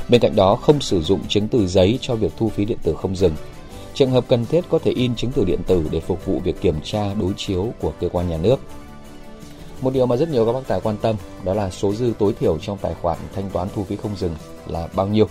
Bên 0.08 0.20
cạnh 0.20 0.36
đó 0.36 0.56
không 0.56 0.80
sử 0.80 1.02
dụng 1.02 1.20
chứng 1.28 1.48
từ 1.48 1.66
giấy 1.66 1.98
cho 2.00 2.14
việc 2.14 2.32
thu 2.38 2.48
phí 2.48 2.64
điện 2.64 2.78
tử 2.82 2.94
không 2.94 3.16
dừng. 3.16 3.32
Trường 3.94 4.10
hợp 4.10 4.24
cần 4.28 4.46
thiết 4.46 4.64
có 4.68 4.78
thể 4.78 4.90
in 4.90 5.14
chứng 5.14 5.30
từ 5.34 5.44
điện 5.44 5.60
tử 5.66 5.88
để 5.90 6.00
phục 6.00 6.26
vụ 6.26 6.40
việc 6.44 6.60
kiểm 6.60 6.76
tra 6.84 7.14
đối 7.14 7.32
chiếu 7.36 7.72
của 7.80 7.92
cơ 8.00 8.08
quan 8.08 8.28
nhà 8.28 8.36
nước. 8.36 8.60
Một 9.80 9.92
điều 9.92 10.06
mà 10.06 10.16
rất 10.16 10.28
nhiều 10.28 10.46
các 10.46 10.52
bác 10.52 10.66
tài 10.66 10.80
quan 10.80 10.96
tâm 10.96 11.16
đó 11.44 11.54
là 11.54 11.70
số 11.70 11.94
dư 11.94 12.12
tối 12.18 12.32
thiểu 12.40 12.58
trong 12.58 12.78
tài 12.78 12.94
khoản 12.94 13.18
thanh 13.34 13.50
toán 13.50 13.68
thu 13.74 13.84
phí 13.84 13.96
không 13.96 14.16
dừng 14.16 14.36
là 14.66 14.88
bao 14.94 15.06
nhiêu. 15.06 15.28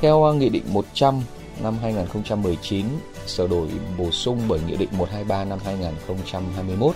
Theo 0.00 0.24
à, 0.24 0.32
Nghị 0.32 0.48
định 0.48 0.62
100 0.66 1.20
năm 1.62 1.78
2019 1.82 2.86
sửa 3.26 3.46
đổi 3.46 3.68
bổ 3.98 4.10
sung 4.10 4.40
bởi 4.48 4.60
Nghị 4.66 4.76
định 4.76 4.88
123 4.92 5.44
năm 5.44 5.58
2021, 5.64 6.94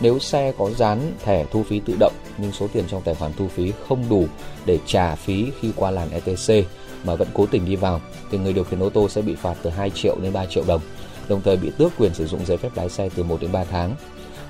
nếu 0.00 0.18
xe 0.18 0.52
có 0.58 0.70
dán 0.70 1.12
thẻ 1.24 1.44
thu 1.52 1.62
phí 1.62 1.80
tự 1.80 1.96
động 2.00 2.12
nhưng 2.38 2.52
số 2.52 2.68
tiền 2.72 2.84
trong 2.88 3.02
tài 3.02 3.14
khoản 3.14 3.32
thu 3.38 3.48
phí 3.48 3.72
không 3.88 4.04
đủ 4.08 4.26
để 4.66 4.78
trả 4.86 5.14
phí 5.14 5.46
khi 5.60 5.72
qua 5.76 5.90
làn 5.90 6.10
ETC 6.10 6.68
mà 7.04 7.14
vẫn 7.14 7.28
cố 7.34 7.46
tình 7.46 7.64
đi 7.64 7.76
vào 7.76 8.00
thì 8.30 8.38
người 8.38 8.52
điều 8.52 8.64
khiển 8.64 8.82
ô 8.82 8.90
tô 8.90 9.08
sẽ 9.08 9.22
bị 9.22 9.34
phạt 9.34 9.54
từ 9.62 9.70
2 9.70 9.90
triệu 9.90 10.16
đến 10.22 10.32
3 10.32 10.46
triệu 10.46 10.64
đồng, 10.66 10.80
đồng 11.28 11.42
thời 11.44 11.56
bị 11.56 11.70
tước 11.78 11.92
quyền 11.98 12.14
sử 12.14 12.26
dụng 12.26 12.46
giấy 12.46 12.56
phép 12.56 12.70
lái 12.74 12.88
xe 12.88 13.08
từ 13.16 13.22
1 13.22 13.40
đến 13.40 13.52
3 13.52 13.64
tháng 13.64 13.94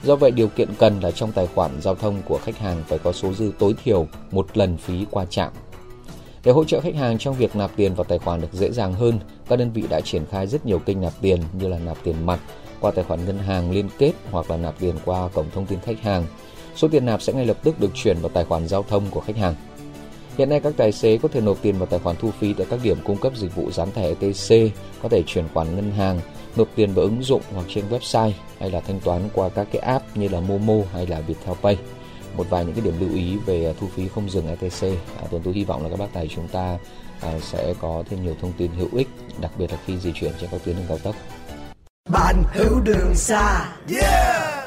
Do 0.03 0.17
vậy 0.17 0.31
điều 0.31 0.49
kiện 0.49 0.69
cần 0.79 1.01
là 1.01 1.11
trong 1.11 1.33
tài 1.33 1.47
khoản 1.47 1.71
giao 1.81 1.95
thông 1.95 2.23
của 2.29 2.39
khách 2.45 2.59
hàng 2.59 2.83
phải 2.89 2.99
có 2.99 3.13
số 3.13 3.33
dư 3.33 3.53
tối 3.59 3.75
thiểu 3.85 4.07
một 4.31 4.47
lần 4.55 4.77
phí 4.77 5.07
qua 5.11 5.25
trạm. 5.25 5.53
Để 6.45 6.53
hỗ 6.53 6.65
trợ 6.65 6.81
khách 6.81 6.95
hàng 6.95 7.19
trong 7.19 7.35
việc 7.35 7.57
nạp 7.57 7.71
tiền 7.77 7.95
vào 7.95 8.05
tài 8.05 8.19
khoản 8.19 8.41
được 8.41 8.53
dễ 8.53 8.71
dàng 8.71 8.95
hơn, 8.95 9.19
các 9.49 9.59
đơn 9.59 9.71
vị 9.73 9.85
đã 9.91 10.01
triển 10.01 10.27
khai 10.31 10.47
rất 10.47 10.67
nhiều 10.67 10.79
kênh 10.79 11.01
nạp 11.01 11.13
tiền 11.21 11.41
như 11.53 11.69
là 11.69 11.79
nạp 11.79 11.97
tiền 12.05 12.27
mặt 12.27 12.41
qua 12.81 12.91
tài 12.91 13.05
khoản 13.05 13.25
ngân 13.25 13.39
hàng 13.39 13.71
liên 13.71 13.89
kết 13.99 14.13
hoặc 14.31 14.51
là 14.51 14.57
nạp 14.57 14.75
tiền 14.79 14.95
qua 15.05 15.29
cổng 15.29 15.51
thông 15.55 15.67
tin 15.67 15.79
khách 15.81 16.01
hàng. 16.01 16.25
Số 16.77 16.89
tiền 16.89 17.07
nạp 17.07 17.23
sẽ 17.23 17.33
ngay 17.33 17.47
lập 17.47 17.57
tức 17.63 17.81
được 17.81 17.91
chuyển 17.95 18.17
vào 18.21 18.29
tài 18.29 18.45
khoản 18.45 18.69
giao 18.69 18.83
thông 18.83 19.11
của 19.11 19.21
khách 19.21 19.37
hàng. 19.37 19.55
Hiện 20.39 20.49
nay 20.49 20.61
các 20.61 20.75
tài 20.77 20.93
xế 20.93 21.19
có 21.19 21.29
thể 21.29 21.41
nộp 21.41 21.63
tiền 21.63 21.79
vào 21.79 21.87
tài 21.87 22.01
khoản 22.01 22.17
thu 22.17 22.31
phí 22.31 22.53
tại 22.53 22.67
các 22.71 22.81
điểm 22.83 22.99
cung 23.05 23.17
cấp 23.17 23.33
dịch 23.37 23.55
vụ 23.55 23.71
dán 23.71 23.91
thẻ 23.91 24.09
ETC, 24.09 24.75
có 25.03 25.09
thể 25.09 25.23
chuyển 25.27 25.45
khoản 25.55 25.77
ngân 25.77 25.91
hàng, 25.91 26.21
nộp 26.57 26.69
tiền 26.75 26.95
vào 26.95 27.05
ứng 27.05 27.23
dụng 27.23 27.43
hoặc 27.55 27.67
trên 27.69 27.89
website 27.91 28.33
hay 28.61 28.71
là 28.71 28.81
thanh 28.81 29.01
toán 29.01 29.29
qua 29.35 29.49
các 29.49 29.69
cái 29.73 29.83
app 29.83 30.17
như 30.17 30.29
là 30.29 30.41
Momo 30.41 30.75
hay 30.93 31.07
là 31.07 31.21
Viettel 31.21 31.55
Pay. 31.63 31.79
Một 32.37 32.47
vài 32.51 32.65
những 32.65 32.75
cái 32.75 32.85
điểm 32.85 32.95
lưu 33.01 33.15
ý 33.15 33.37
về 33.47 33.75
thu 33.81 33.89
phí 33.95 34.09
không 34.09 34.31
dừng 34.31 34.49
ETC. 34.49 34.83
À, 35.19 35.25
Tuấn 35.31 35.43
tôi 35.43 35.55
hy 35.55 35.65
vọng 35.65 35.83
là 35.83 35.89
các 35.89 35.99
bác 35.99 36.13
tài 36.13 36.29
chúng 36.29 36.49
ta 36.49 36.79
à, 37.21 37.39
sẽ 37.43 37.75
có 37.81 38.03
thêm 38.11 38.23
nhiều 38.23 38.37
thông 38.41 38.53
tin 38.53 38.71
hữu 38.71 38.89
ích, 38.93 39.09
đặc 39.41 39.51
biệt 39.59 39.71
là 39.73 39.79
khi 39.87 39.99
di 39.99 40.13
chuyển 40.13 40.33
trên 40.41 40.51
các 40.51 40.61
tuyến 40.65 40.77
đường 40.77 40.87
cao 40.89 40.99
tốc. 40.99 41.17
Bạn 42.13 42.43
hữu 42.55 42.81
đường 42.81 43.15
xa. 43.15 43.73
Yeah! 43.91 44.67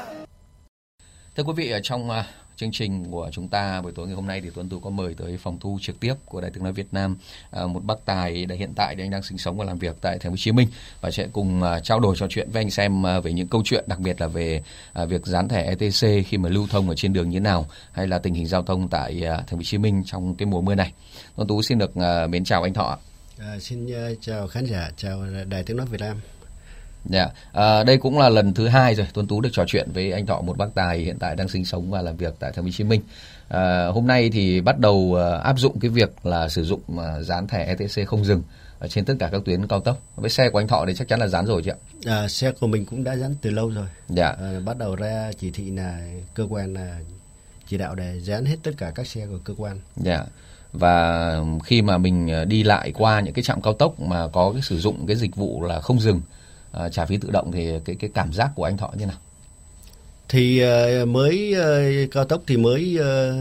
Thưa 1.36 1.42
quý 1.42 1.52
vị, 1.56 1.70
ở 1.70 1.80
trong 1.82 2.10
à, 2.10 2.26
chương 2.60 2.70
trình 2.72 3.04
của 3.10 3.30
chúng 3.32 3.48
ta 3.48 3.80
buổi 3.82 3.92
tối 3.92 4.06
ngày 4.06 4.16
hôm 4.16 4.26
nay 4.26 4.40
thì 4.40 4.50
Tuấn 4.54 4.68
Tú 4.68 4.78
có 4.80 4.90
mời 4.90 5.14
tới 5.14 5.36
phòng 5.36 5.58
thu 5.60 5.78
trực 5.82 6.00
tiếp 6.00 6.14
của 6.24 6.40
Đài 6.40 6.50
tiếng 6.50 6.64
nói 6.64 6.72
Việt 6.72 6.86
Nam 6.92 7.16
à, 7.50 7.66
một 7.66 7.84
bác 7.84 7.94
tài 8.04 8.46
đã 8.46 8.56
hiện 8.56 8.72
tại 8.76 8.96
thì 8.96 9.02
anh 9.02 9.10
đang 9.10 9.22
sinh 9.22 9.38
sống 9.38 9.56
và 9.56 9.64
làm 9.64 9.78
việc 9.78 9.96
tại 10.00 10.18
Thành 10.18 10.30
phố 10.30 10.32
Hồ 10.32 10.36
Chí 10.36 10.52
Minh 10.52 10.68
và 11.00 11.10
sẽ 11.10 11.28
cùng 11.32 11.62
à, 11.62 11.80
trao 11.80 12.00
đổi 12.00 12.16
trò 12.18 12.26
chuyện 12.30 12.50
với 12.50 12.62
anh 12.62 12.70
xem 12.70 13.06
à, 13.06 13.20
về 13.20 13.32
những 13.32 13.48
câu 13.48 13.62
chuyện 13.64 13.84
đặc 13.86 13.98
biệt 13.98 14.20
là 14.20 14.26
về 14.26 14.62
à, 14.92 15.04
việc 15.04 15.26
dán 15.26 15.48
thẻ 15.48 15.62
ETC 15.62 16.26
khi 16.26 16.38
mà 16.38 16.48
lưu 16.48 16.66
thông 16.70 16.88
ở 16.88 16.94
trên 16.94 17.12
đường 17.12 17.30
như 17.30 17.38
thế 17.38 17.42
nào 17.42 17.66
hay 17.92 18.06
là 18.06 18.18
tình 18.18 18.34
hình 18.34 18.46
giao 18.46 18.62
thông 18.62 18.88
tại 18.88 19.26
à, 19.26 19.36
Thành 19.36 19.46
phố 19.46 19.56
Hồ 19.56 19.62
Chí 19.62 19.78
Minh 19.78 20.02
trong 20.06 20.34
cái 20.34 20.46
mùa 20.46 20.60
mưa 20.60 20.74
này. 20.74 20.92
Tuấn 21.36 21.48
Tú 21.48 21.62
xin 21.62 21.78
được 21.78 21.94
à, 21.94 22.26
mến 22.26 22.44
chào 22.44 22.62
anh 22.62 22.74
Thọ. 22.74 22.98
À, 23.38 23.58
xin 23.60 23.86
chào 24.20 24.46
khán 24.46 24.64
giả, 24.64 24.90
chào 24.96 25.26
Đài 25.48 25.62
tiếng 25.62 25.76
nói 25.76 25.86
Việt 25.90 26.00
Nam. 26.00 26.16
Dạ, 27.04 27.28
à, 27.52 27.84
đây 27.84 27.96
cũng 27.96 28.18
là 28.18 28.28
lần 28.28 28.54
thứ 28.54 28.68
hai 28.68 28.94
rồi 28.94 29.06
Tuấn 29.14 29.26
Tú 29.26 29.40
được 29.40 29.50
trò 29.52 29.64
chuyện 29.66 29.88
với 29.94 30.12
anh 30.12 30.26
Thọ 30.26 30.40
một 30.40 30.56
bác 30.56 30.74
tài 30.74 30.98
hiện 30.98 31.18
tại 31.18 31.36
đang 31.36 31.48
sinh 31.48 31.64
sống 31.64 31.90
và 31.90 32.02
làm 32.02 32.16
việc 32.16 32.34
tại 32.38 32.52
Thành 32.52 32.64
phố 32.64 32.66
Hồ 32.66 32.72
Chí 32.72 32.84
Minh. 32.84 33.00
À, 33.48 33.86
hôm 33.86 34.06
nay 34.06 34.30
thì 34.32 34.60
bắt 34.60 34.78
đầu 34.78 35.14
à, 35.18 35.38
áp 35.38 35.58
dụng 35.58 35.80
cái 35.80 35.90
việc 35.90 36.26
là 36.26 36.48
sử 36.48 36.64
dụng 36.64 36.80
à, 36.98 37.20
dán 37.20 37.46
thẻ 37.46 37.64
ETC 37.64 38.08
không 38.08 38.24
dừng 38.24 38.42
ở 38.78 38.88
trên 38.88 39.04
tất 39.04 39.14
cả 39.18 39.28
các 39.32 39.42
tuyến 39.44 39.66
cao 39.66 39.80
tốc. 39.80 39.98
Với 40.16 40.30
xe 40.30 40.50
của 40.50 40.60
anh 40.60 40.68
Thọ 40.68 40.84
thì 40.86 40.94
chắc 40.94 41.08
chắn 41.08 41.20
là 41.20 41.26
dán 41.26 41.46
rồi 41.46 41.62
chị 41.64 41.70
ạ. 41.70 41.76
À, 42.04 42.28
xe 42.28 42.52
của 42.52 42.66
mình 42.66 42.86
cũng 42.86 43.04
đã 43.04 43.16
dán 43.16 43.34
từ 43.42 43.50
lâu 43.50 43.68
rồi. 43.70 43.86
Dạ. 44.08 44.28
À, 44.28 44.60
bắt 44.64 44.78
đầu 44.78 44.96
ra 44.96 45.30
chỉ 45.38 45.50
thị 45.50 45.70
là 45.70 46.00
cơ 46.34 46.46
quan 46.50 46.74
là 46.74 46.98
chỉ 47.68 47.78
đạo 47.78 47.94
để 47.94 48.20
dán 48.20 48.44
hết 48.44 48.56
tất 48.62 48.72
cả 48.76 48.92
các 48.94 49.06
xe 49.06 49.26
của 49.26 49.38
cơ 49.44 49.54
quan. 49.58 49.78
Dạ 49.96 50.24
và 50.72 51.36
khi 51.64 51.82
mà 51.82 51.98
mình 51.98 52.30
à, 52.30 52.44
đi 52.44 52.62
lại 52.62 52.92
qua 52.92 53.20
những 53.20 53.34
cái 53.34 53.42
trạm 53.42 53.62
cao 53.62 53.72
tốc 53.72 54.00
mà 54.00 54.28
có 54.28 54.52
cái 54.52 54.62
sử 54.62 54.78
dụng 54.78 55.06
cái 55.06 55.16
dịch 55.16 55.36
vụ 55.36 55.62
là 55.62 55.80
không 55.80 56.00
dừng 56.00 56.20
uh, 56.76 56.92
trả 56.92 57.06
phí 57.06 57.16
tự 57.16 57.30
động 57.30 57.52
thì 57.52 57.70
cái 57.84 57.96
cái 57.96 58.10
cảm 58.14 58.32
giác 58.32 58.50
của 58.54 58.64
anh 58.64 58.76
Thọ 58.76 58.90
như 58.98 59.06
nào? 59.06 59.18
Thì 60.28 60.62
uh, 61.02 61.08
mới 61.08 61.54
uh, 61.58 62.10
cao 62.12 62.24
tốc 62.24 62.42
thì 62.46 62.56
mới 62.56 62.98
uh, 63.00 63.34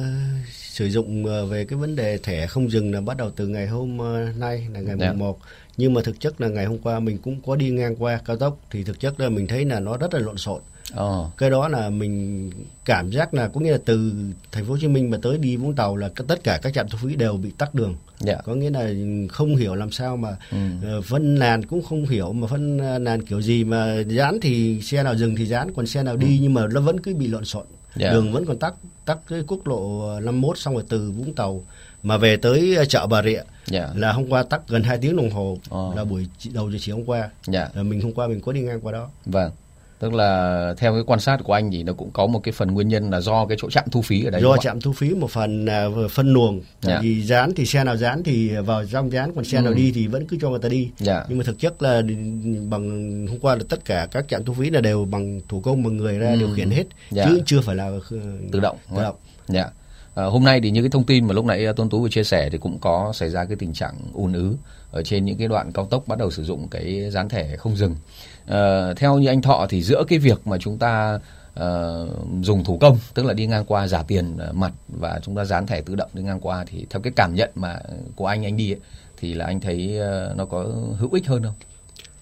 sử 0.80 0.86
dụng 0.86 1.26
ờ, 1.26 1.46
về 1.46 1.66
cái 1.66 1.80
vấn 1.80 1.96
đề 1.96 2.18
thẻ 2.18 2.48
không 2.48 2.72
dừng 2.72 2.94
là 2.94 3.02
bắt 3.02 3.18
đầu 3.18 3.32
từ 3.36 3.48
ngày 3.48 3.68
hôm 3.68 3.98
ờ, 3.98 4.28
nay 4.38 4.68
là 4.74 4.80
ngày 4.80 4.96
Dạ. 5.00 5.10
mùng 5.10 5.20
1 5.20 5.40
nhưng 5.78 5.94
mà 5.94 6.02
thực 6.02 6.20
chất 6.20 6.42
là 6.42 6.48
ngày 6.48 6.66
hôm 6.66 6.78
qua 6.78 7.00
mình 7.00 7.18
cũng 7.18 7.42
có 7.46 7.56
đi 7.56 7.70
ngang 7.70 7.96
qua 7.96 8.20
cao 8.26 8.38
tốc 8.38 8.60
thì 8.72 8.84
thực 8.84 9.00
chất 9.00 9.20
là 9.20 9.30
mình 9.30 9.48
thấy 9.48 9.66
là 9.66 9.80
nó 9.80 9.98
rất 9.98 10.14
là 10.14 10.20
lộn 10.20 10.38
xộn 10.38 10.62
Ờ, 10.94 11.30
cái 11.38 11.50
đó 11.50 11.68
là 11.68 11.90
mình 11.90 12.50
cảm 12.86 13.12
giác 13.12 13.34
là 13.34 13.48
có 13.48 13.62
nghĩa 13.62 13.72
là 13.72 13.78
từ 13.86 14.12
thành 14.52 14.66
phố 14.66 14.72
Hồ 14.72 14.78
Chí 14.82 14.88
Minh 14.88 15.10
mà 15.12 15.18
tới 15.22 15.38
đi 15.38 15.56
Vũng 15.56 15.76
Tàu 15.76 15.96
là 15.96 16.10
tất 16.28 16.44
cả 16.44 16.60
các 16.62 16.74
trạm 16.74 16.88
thu 16.90 16.98
phí 17.02 17.16
đều 17.16 17.34
bị 17.38 17.52
tắc 17.58 17.76
đường 17.76 17.96
dạ. 18.20 18.36
có 18.46 18.56
nghĩa 18.56 18.70
là 18.70 18.90
không 19.32 19.56
hiểu 19.56 19.76
làm 19.76 19.92
sao 19.92 20.18
mà 20.18 20.30
Ừ. 20.52 20.58
ờ, 20.84 21.02
phân 21.02 21.36
làn 21.36 21.66
cũng 21.66 21.84
không 21.84 22.06
hiểu 22.06 22.34
mà 22.34 22.48
phân 22.48 22.78
ờ, 22.78 23.00
làn 23.00 23.22
kiểu 23.26 23.42
gì 23.42 23.64
mà 23.64 23.96
dán 24.08 24.38
thì 24.42 24.82
xe 24.82 25.04
nào 25.04 25.16
dừng 25.16 25.36
thì 25.36 25.46
dán 25.46 25.74
còn 25.76 25.88
xe 25.88 26.04
nào 26.04 26.18
đi 26.18 26.40
nhưng 26.42 26.54
mà 26.54 26.68
nó 26.68 26.82
vẫn 26.82 27.00
cứ 27.00 27.16
bị 27.16 27.28
lộn 27.28 27.46
xộn 27.46 27.66
Ừ. 27.96 28.00
Dạ. 28.02 28.12
đường 28.12 28.32
vẫn 28.34 28.46
còn 28.46 28.58
tắc 28.60 28.74
tắc 29.06 29.18
cái 29.30 29.44
quốc 29.48 29.68
lộ 29.68 30.04
51 30.20 30.58
xong 30.58 30.74
rồi 30.74 30.84
từ 30.90 31.12
Vũng 31.12 31.34
Tàu 31.34 31.64
mà 32.04 32.18
về 32.18 32.38
tới 32.38 32.78
chợ 32.90 33.08
Bà 33.08 33.24
Rịa 33.24 33.42
Dạ. 33.66 33.90
là 33.96 34.12
hôm 34.12 34.30
qua 34.30 34.44
tắc 34.44 34.68
gần 34.68 34.84
2 34.84 34.98
tiếng 34.98 35.16
đồng 35.18 35.30
hồ 35.30 35.58
Ờ. 35.70 35.92
là 35.96 36.04
buổi 36.04 36.28
đầu 36.54 36.72
giờ 36.72 36.78
chiều 36.82 36.96
hôm 36.96 37.06
qua 37.06 37.30
Dạ. 37.48 37.70
Ờ, 37.74 37.84
mình 37.84 38.02
hôm 38.02 38.14
qua 38.14 38.28
mình 38.28 38.42
có 38.42 38.52
đi 38.52 38.62
ngang 38.62 38.82
qua 38.82 38.92
đó 38.92 39.10
Vâng. 39.26 39.52
Tức 40.00 40.14
là 40.14 40.74
theo 40.78 40.94
cái 40.94 41.04
quan 41.08 41.20
sát 41.20 41.38
của 41.44 41.54
anh 41.54 41.72
thì 41.72 41.84
nó 41.84 41.94
cũng 41.94 42.12
có 42.12 42.28
một 42.28 42.40
cái 42.44 42.52
phần 42.52 42.72
nguyên 42.74 42.88
nhân 42.88 43.10
là 43.10 43.20
do 43.22 43.46
cái 43.46 43.58
chỗ 43.62 43.70
trạm 43.70 43.84
thu 43.92 44.02
phí 44.02 44.24
ở 44.26 44.30
đấy. 44.30 44.42
do 44.42 44.58
trạm 44.58 44.82
thu 44.82 44.94
phí 44.94 45.10
một 45.10 45.32
phần 45.32 45.66
vừa 45.94 46.08
phân 46.08 46.34
luồng 46.34 46.62
tại 46.82 46.92
Dạ. 46.96 47.00
vì 47.02 47.22
dán 47.22 47.52
thì 47.56 47.66
xe 47.66 47.84
nào 47.84 47.98
dán 47.98 48.24
thì 48.24 48.50
vào 48.56 48.86
trong 48.86 49.12
dán 49.12 49.32
còn 49.36 49.44
xe 49.46 49.58
Ừ. 49.58 49.62
nào 49.62 49.74
đi 49.74 49.92
thì 49.96 50.08
vẫn 50.08 50.26
cứ 50.28 50.38
cho 50.42 50.50
người 50.50 50.60
ta 50.60 50.70
đi 50.70 50.90
Dạ. 50.98 51.26
nhưng 51.30 51.38
mà 51.38 51.44
thực 51.44 51.60
chất 51.60 51.82
là 51.82 52.02
bằng 52.70 53.28
hôm 53.28 53.40
qua 53.40 53.56
là 53.56 53.64
tất 53.70 53.86
cả 53.86 54.08
các 54.12 54.26
trạm 54.30 54.44
thu 54.46 54.54
phí 54.54 54.70
là 54.70 54.82
đều 54.82 55.06
bằng 55.06 55.42
thủ 55.48 55.60
công 55.62 55.84
bằng 55.84 55.98
người 55.98 56.18
ra 56.20 56.30
Ừ. 56.32 56.36
điều 56.40 56.50
khiển 56.56 56.70
hết 56.70 56.84
Dạ. 57.12 57.26
chứ 57.26 57.42
chưa 57.46 57.62
phải 57.62 57.76
là 57.76 57.86
ờ, 57.86 58.02
Tự 58.52 58.60
động. 58.60 58.78
tự 58.96 59.02
động 59.02 59.16
Dạ. 59.48 59.66
À, 60.16 60.24
hôm 60.26 60.44
nay 60.44 60.60
thì 60.64 60.72
những 60.72 60.84
cái 60.84 60.90
thông 60.90 61.04
tin 61.04 61.28
mà 61.28 61.34
lúc 61.34 61.46
nãy 61.46 61.66
à, 61.66 61.74
Tôn 61.74 61.90
Tú 61.90 62.02
vừa 62.02 62.10
chia 62.10 62.24
sẻ 62.24 62.50
thì 62.52 62.58
cũng 62.58 62.78
có 62.80 63.12
xảy 63.16 63.30
ra 63.30 63.46
cái 63.46 63.56
tình 63.60 63.74
trạng 63.74 63.94
ùn 64.14 64.34
ứ 64.34 64.56
ở 64.92 65.04
trên 65.04 65.26
những 65.26 65.38
cái 65.38 65.48
đoạn 65.48 65.72
cao 65.72 65.86
tốc 65.86 66.04
bắt 66.08 66.20
đầu 66.20 66.32
sử 66.32 66.44
dụng 66.44 66.68
cái 66.68 67.10
dán 67.12 67.30
thẻ 67.30 67.56
không 67.56 67.76
dừng. 67.76 67.96
À, 68.46 68.94
theo 68.96 69.18
như 69.18 69.28
anh 69.28 69.42
Thọ 69.42 69.68
thì 69.70 69.82
giữa 69.82 70.04
cái 70.08 70.20
việc 70.20 70.48
mà 70.48 70.58
chúng 70.58 70.78
ta 70.78 71.20
Uh, 71.60 72.10
dùng 72.42 72.64
thủ 72.64 72.78
công 72.78 72.98
tức 73.14 73.26
là 73.26 73.34
đi 73.34 73.48
ngang 73.48 73.66
qua 73.66 73.88
giả 73.88 74.04
tiền 74.08 74.38
ờ, 74.38 74.52
mặt 74.54 74.72
và 74.88 75.20
chúng 75.24 75.36
ta 75.36 75.46
dán 75.46 75.68
thẻ 75.68 75.82
tự 75.82 75.96
động 75.96 76.10
đi 76.14 76.22
ngang 76.22 76.40
qua 76.40 76.66
thì 76.68 76.86
theo 76.90 77.02
cái 77.02 77.14
cảm 77.16 77.36
nhận 77.36 77.50
mà 77.56 77.80
của 78.16 78.26
anh 78.26 78.46
anh 78.46 78.58
đi 78.58 78.72
ấy, 78.72 78.80
thì 79.18 79.34
là 79.34 79.46
anh 79.46 79.60
thấy 79.60 80.00
uh, 80.00 80.38
nó 80.38 80.46
có 80.46 80.66
hữu 81.00 81.10
ích 81.14 81.28
hơn 81.28 81.44
không? 81.44 81.54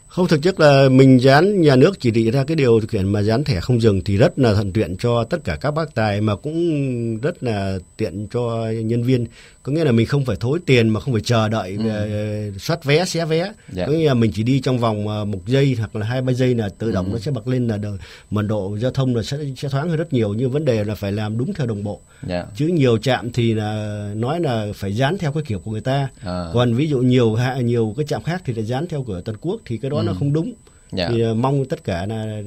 không 0.07 0.27
thực 0.27 0.41
chất 0.41 0.59
là 0.59 0.89
mình 0.89 1.21
dán 1.21 1.61
nhà 1.61 1.75
nước 1.75 1.99
chỉ 1.99 2.11
định 2.11 2.31
ra 2.31 2.43
cái 2.43 2.55
điều 2.55 2.79
thực 2.79 2.91
hiện 2.91 3.11
mà 3.11 3.21
dán 3.21 3.43
thẻ 3.43 3.59
không 3.59 3.81
dừng 3.81 4.01
thì 4.03 4.17
rất 4.17 4.39
là 4.39 4.53
thuận 4.53 4.73
tiện 4.73 4.97
cho 4.97 5.23
tất 5.23 5.37
cả 5.43 5.57
các 5.61 5.71
bác 5.71 5.95
tài 5.95 6.21
mà 6.21 6.35
cũng 6.35 7.17
rất 7.17 7.43
là 7.43 7.79
tiện 7.97 8.27
cho 8.33 8.71
nhân 8.85 9.03
viên 9.03 9.25
có 9.67 9.73
nghĩa 9.73 9.83
là 9.83 9.91
mình 9.91 10.05
không 10.05 10.25
phải 10.25 10.35
thối 10.39 10.59
tiền 10.65 10.89
mà 10.89 10.99
không 10.99 11.13
phải 11.13 11.21
chờ 11.25 11.49
đợi 11.49 11.77
ừ. 11.77 12.51
soát 12.59 12.83
vé 12.83 13.05
xé 13.05 13.25
vé 13.25 13.53
Dạ. 13.71 13.85
có 13.85 13.91
nghĩa 13.91 14.07
là 14.07 14.13
mình 14.13 14.31
chỉ 14.35 14.43
đi 14.43 14.59
trong 14.59 14.77
vòng 14.79 15.07
ờ, 15.07 15.25
một 15.25 15.39
giây 15.47 15.75
hoặc 15.79 15.95
là 15.95 16.05
hai 16.05 16.21
ba 16.21 16.33
giây 16.33 16.55
là 16.55 16.69
tự 16.69 16.91
động 16.91 17.09
nó 17.11 17.19
sẽ 17.19 17.31
bật 17.31 17.47
lên 17.47 17.67
là 17.67 17.77
đờ- 17.77 17.97
mật 18.31 18.41
độ 18.41 18.77
giao 18.81 18.91
thông 18.91 19.15
là 19.15 19.23
sẽ 19.23 19.37
sẽ 19.57 19.69
thoáng 19.69 19.89
hơn 19.89 19.97
rất 19.97 20.13
nhiều 20.13 20.33
nhưng 20.33 20.51
vấn 20.51 20.65
đề 20.65 20.83
là 20.83 20.95
phải 20.95 21.11
làm 21.11 21.37
đúng 21.37 21.53
theo 21.53 21.67
đồng 21.67 21.83
bộ 21.83 22.01
Dạ. 22.27 22.45
chứ 22.55 22.67
nhiều 22.67 22.97
trạm 22.97 23.31
thì 23.31 23.53
là 23.53 24.11
nói 24.15 24.39
là 24.39 24.67
phải 24.75 24.95
dán 24.95 25.17
theo 25.17 25.31
cái 25.31 25.43
kiểu 25.47 25.59
của 25.59 25.71
người 25.71 25.81
ta 25.81 26.09
À. 26.23 26.45
còn 26.53 26.73
ví 26.73 26.87
dụ 26.89 26.99
nhiều 26.99 27.37
nhiều 27.63 27.93
cái 27.97 28.05
trạm 28.05 28.23
khác 28.23 28.41
thì 28.45 28.53
là 28.53 28.61
dán 28.61 28.87
theo 28.87 29.03
của 29.03 29.21
toàn 29.21 29.37
quốc 29.41 29.61
thì 29.65 29.77
cái 29.77 29.91
đó 29.91 30.01
nó 30.03 30.13
không 30.13 30.33
đúng 30.33 30.53
Dạ. 30.91 31.09
thì 31.11 31.21
ờ, 31.21 31.33
mong 31.33 31.65
tất 31.65 31.83
cả 31.83 32.05
là, 32.05 32.41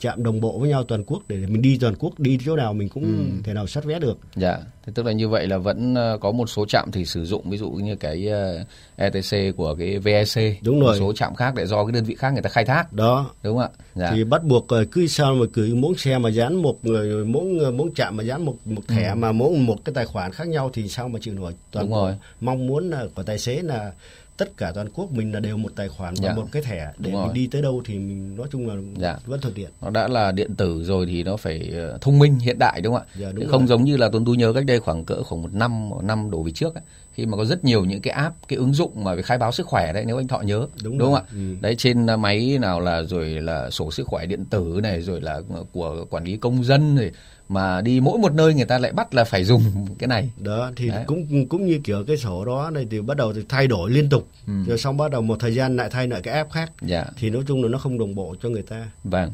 chạm 0.00 0.22
đồng 0.22 0.40
bộ 0.40 0.58
với 0.58 0.68
nhau 0.70 0.84
toàn 0.84 1.04
quốc 1.04 1.22
để 1.28 1.36
mình 1.36 1.62
đi 1.62 1.78
toàn 1.80 1.94
quốc 1.98 2.18
đi 2.20 2.38
chỗ 2.46 2.56
nào 2.56 2.72
mình 2.74 2.88
cũng 2.88 3.04
Ừ. 3.04 3.42
thể 3.44 3.52
nào 3.54 3.66
sát 3.66 3.84
vé 3.84 3.98
được 3.98 4.18
Dạ, 4.36 4.58
thế 4.86 4.92
tức 4.94 5.06
là 5.06 5.12
như 5.12 5.28
vậy 5.28 5.46
là 5.46 5.58
vẫn 5.58 5.94
ờ, 5.94 6.18
có 6.20 6.30
một 6.32 6.46
số 6.50 6.66
trạm 6.66 6.90
thì 6.92 7.04
sử 7.04 7.24
dụng 7.24 7.50
ví 7.50 7.58
dụ 7.58 7.70
như 7.70 7.96
cái 7.96 8.26
ờ, 8.28 8.64
ETC 8.96 9.56
của 9.56 9.74
cái 9.74 9.98
VEC, 9.98 10.62
Đúng 10.62 10.80
một 10.80 10.86
rồi. 10.86 10.98
số 10.98 11.12
trạm 11.12 11.34
khác 11.34 11.54
để 11.54 11.66
do 11.66 11.84
cái 11.84 11.92
đơn 11.92 12.04
vị 12.04 12.14
khác 12.14 12.30
người 12.32 12.42
ta 12.42 12.48
khai 12.50 12.64
thác, 12.64 12.92
đó 12.92 13.30
đúng 13.42 13.58
không 13.58 13.62
ạ? 13.78 13.84
Dạ. 13.94 14.10
thì 14.14 14.24
bắt 14.24 14.44
buộc 14.44 14.66
cứ 14.92 15.06
sao 15.06 15.34
mà 15.34 15.46
cứ 15.52 15.74
mỗi 15.74 15.94
xe 15.98 16.18
mà 16.18 16.28
dán 16.30 16.54
một 16.62 16.84
người 16.84 17.24
mỗi 17.24 17.72
mỗi 17.72 17.90
trạm 17.94 18.16
mà 18.16 18.22
dán 18.24 18.44
một 18.44 18.56
một 18.64 18.82
thẻ 18.88 19.14
mà 19.14 19.32
mỗi 19.32 19.56
một 19.58 19.84
cái 19.84 19.94
tài 19.94 20.06
khoản 20.06 20.32
khác 20.32 20.48
nhau 20.48 20.70
thì 20.72 20.88
sao 20.88 21.08
mà 21.08 21.18
chịu 21.22 21.34
nổi 21.34 21.52
toàn 21.70 21.86
Ừ. 21.86 21.90
Đúng 21.90 21.98
rồi. 21.98 22.14
mong 22.40 22.66
muốn 22.66 22.90
của 23.14 23.22
tài 23.22 23.38
xế 23.38 23.62
là 23.62 23.92
tất 24.36 24.56
cả 24.56 24.72
toàn 24.74 24.88
quốc 24.94 25.12
mình 25.12 25.32
là 25.32 25.40
đều 25.40 25.56
một 25.56 25.72
tài 25.76 25.88
khoản 25.88 26.14
và 26.18 26.28
Dạ. 26.28 26.34
một 26.34 26.46
cái 26.52 26.62
thẻ 26.62 26.92
để 26.98 27.10
Đúng 27.10 27.22
mình 27.22 27.32
đi 27.34 27.46
tới 27.46 27.62
đâu 27.62 27.82
thì 27.84 27.94
mình 27.94 28.36
nói 28.36 28.46
chung 28.52 28.68
là 28.68 28.74
Dạ. 28.98 29.18
vẫn 29.26 29.40
thuận 29.40 29.54
tiện 29.54 29.70
Nó 29.82 29.90
đã 29.90 30.08
là 30.08 30.32
điện 30.32 30.54
tử 30.56 30.84
rồi 30.84 31.06
thì 31.06 31.22
nó 31.22 31.36
phải 31.36 31.70
ờ, 31.74 31.98
thông 32.00 32.18
minh 32.18 32.38
hiện 32.38 32.56
đại 32.58 32.80
đúng 32.80 32.94
không 32.94 33.02
ạ? 33.02 33.14
Dạ, 33.20 33.32
đúng 33.32 33.48
không 33.48 33.60
rồi. 33.60 33.68
giống 33.68 33.84
như 33.84 33.96
là 33.96 34.08
Tuấn 34.12 34.24
Tú 34.24 34.32
nhớ 34.34 34.52
cách 34.52 34.64
đây 34.66 34.80
khoảng 34.80 35.04
cỡ 35.04 35.22
khoảng 35.22 35.42
một 35.42 35.52
năm 35.54 35.88
một 35.88 36.04
năm 36.04 36.30
đổ 36.30 36.42
về 36.42 36.52
trước 36.52 36.74
ấy, 36.74 36.82
khi 37.12 37.26
mà 37.26 37.36
có 37.36 37.44
rất 37.44 37.64
nhiều 37.64 37.84
những 37.84 38.00
cái 38.00 38.12
app 38.12 38.48
cái 38.48 38.56
ứng 38.56 38.72
dụng 38.74 39.04
mà 39.04 39.14
về 39.14 39.22
khai 39.22 39.38
báo 39.38 39.52
sức 39.52 39.66
khỏe 39.66 39.92
đấy 39.92 40.04
nếu 40.06 40.16
anh 40.16 40.28
Thọ 40.28 40.40
nhớ 40.40 40.66
Đúng 40.82 40.98
không 40.98 41.10
rồi. 41.12 41.20
ạ? 41.20 41.30
Ừ. 41.32 41.38
Đấy 41.60 41.74
trên 41.78 42.06
ờ, 42.06 42.16
máy 42.16 42.58
nào 42.60 42.80
là 42.80 43.02
rồi 43.02 43.28
là 43.28 43.70
sổ 43.70 43.90
sức 43.90 44.06
khỏe 44.06 44.26
điện 44.26 44.44
tử 44.44 44.80
này 44.82 45.00
rồi 45.02 45.20
là 45.20 45.40
của 45.72 46.04
quản 46.10 46.24
lý 46.24 46.36
công 46.36 46.64
dân 46.64 46.96
rồi 46.96 47.10
mà 47.48 47.80
đi 47.80 48.00
mỗi 48.00 48.18
một 48.18 48.32
nơi 48.34 48.54
người 48.54 48.64
ta 48.64 48.78
lại 48.78 48.92
bắt 48.92 49.14
là 49.14 49.24
phải 49.24 49.44
dùng 49.44 49.62
cái 49.98 50.08
này. 50.08 50.30
đó 50.38 50.70
thì 50.76 50.88
Đấy. 50.88 51.04
cũng 51.06 51.46
cũng 51.48 51.66
như 51.66 51.80
kiểu 51.84 52.04
cái 52.08 52.16
sổ 52.16 52.44
đó 52.44 52.70
này 52.70 52.86
thì 52.90 53.00
bắt 53.00 53.16
đầu 53.16 53.32
thì 53.32 53.40
thay 53.48 53.66
đổi 53.66 53.90
liên 53.90 54.08
tục 54.08 54.28
Ừ. 54.46 54.52
rồi 54.68 54.78
xong 54.78 54.96
bắt 54.96 55.10
đầu 55.10 55.22
một 55.22 55.36
thời 55.40 55.54
gian 55.54 55.76
lại 55.76 55.88
thay 55.90 56.08
lại 56.08 56.20
cái 56.22 56.34
app 56.34 56.50
khác 56.52 56.72
Dạ. 56.82 57.04
thì 57.18 57.30
nói 57.30 57.42
chung 57.48 57.62
là 57.62 57.68
nó 57.68 57.78
không 57.78 57.98
đồng 57.98 58.14
bộ 58.14 58.34
cho 58.42 58.48
người 58.48 58.62
ta 58.62 58.86
Vâng. 59.04 59.30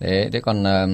Đấy, 0.00 0.28
thế 0.32 0.40
còn 0.40 0.64
ờ, 0.64 0.88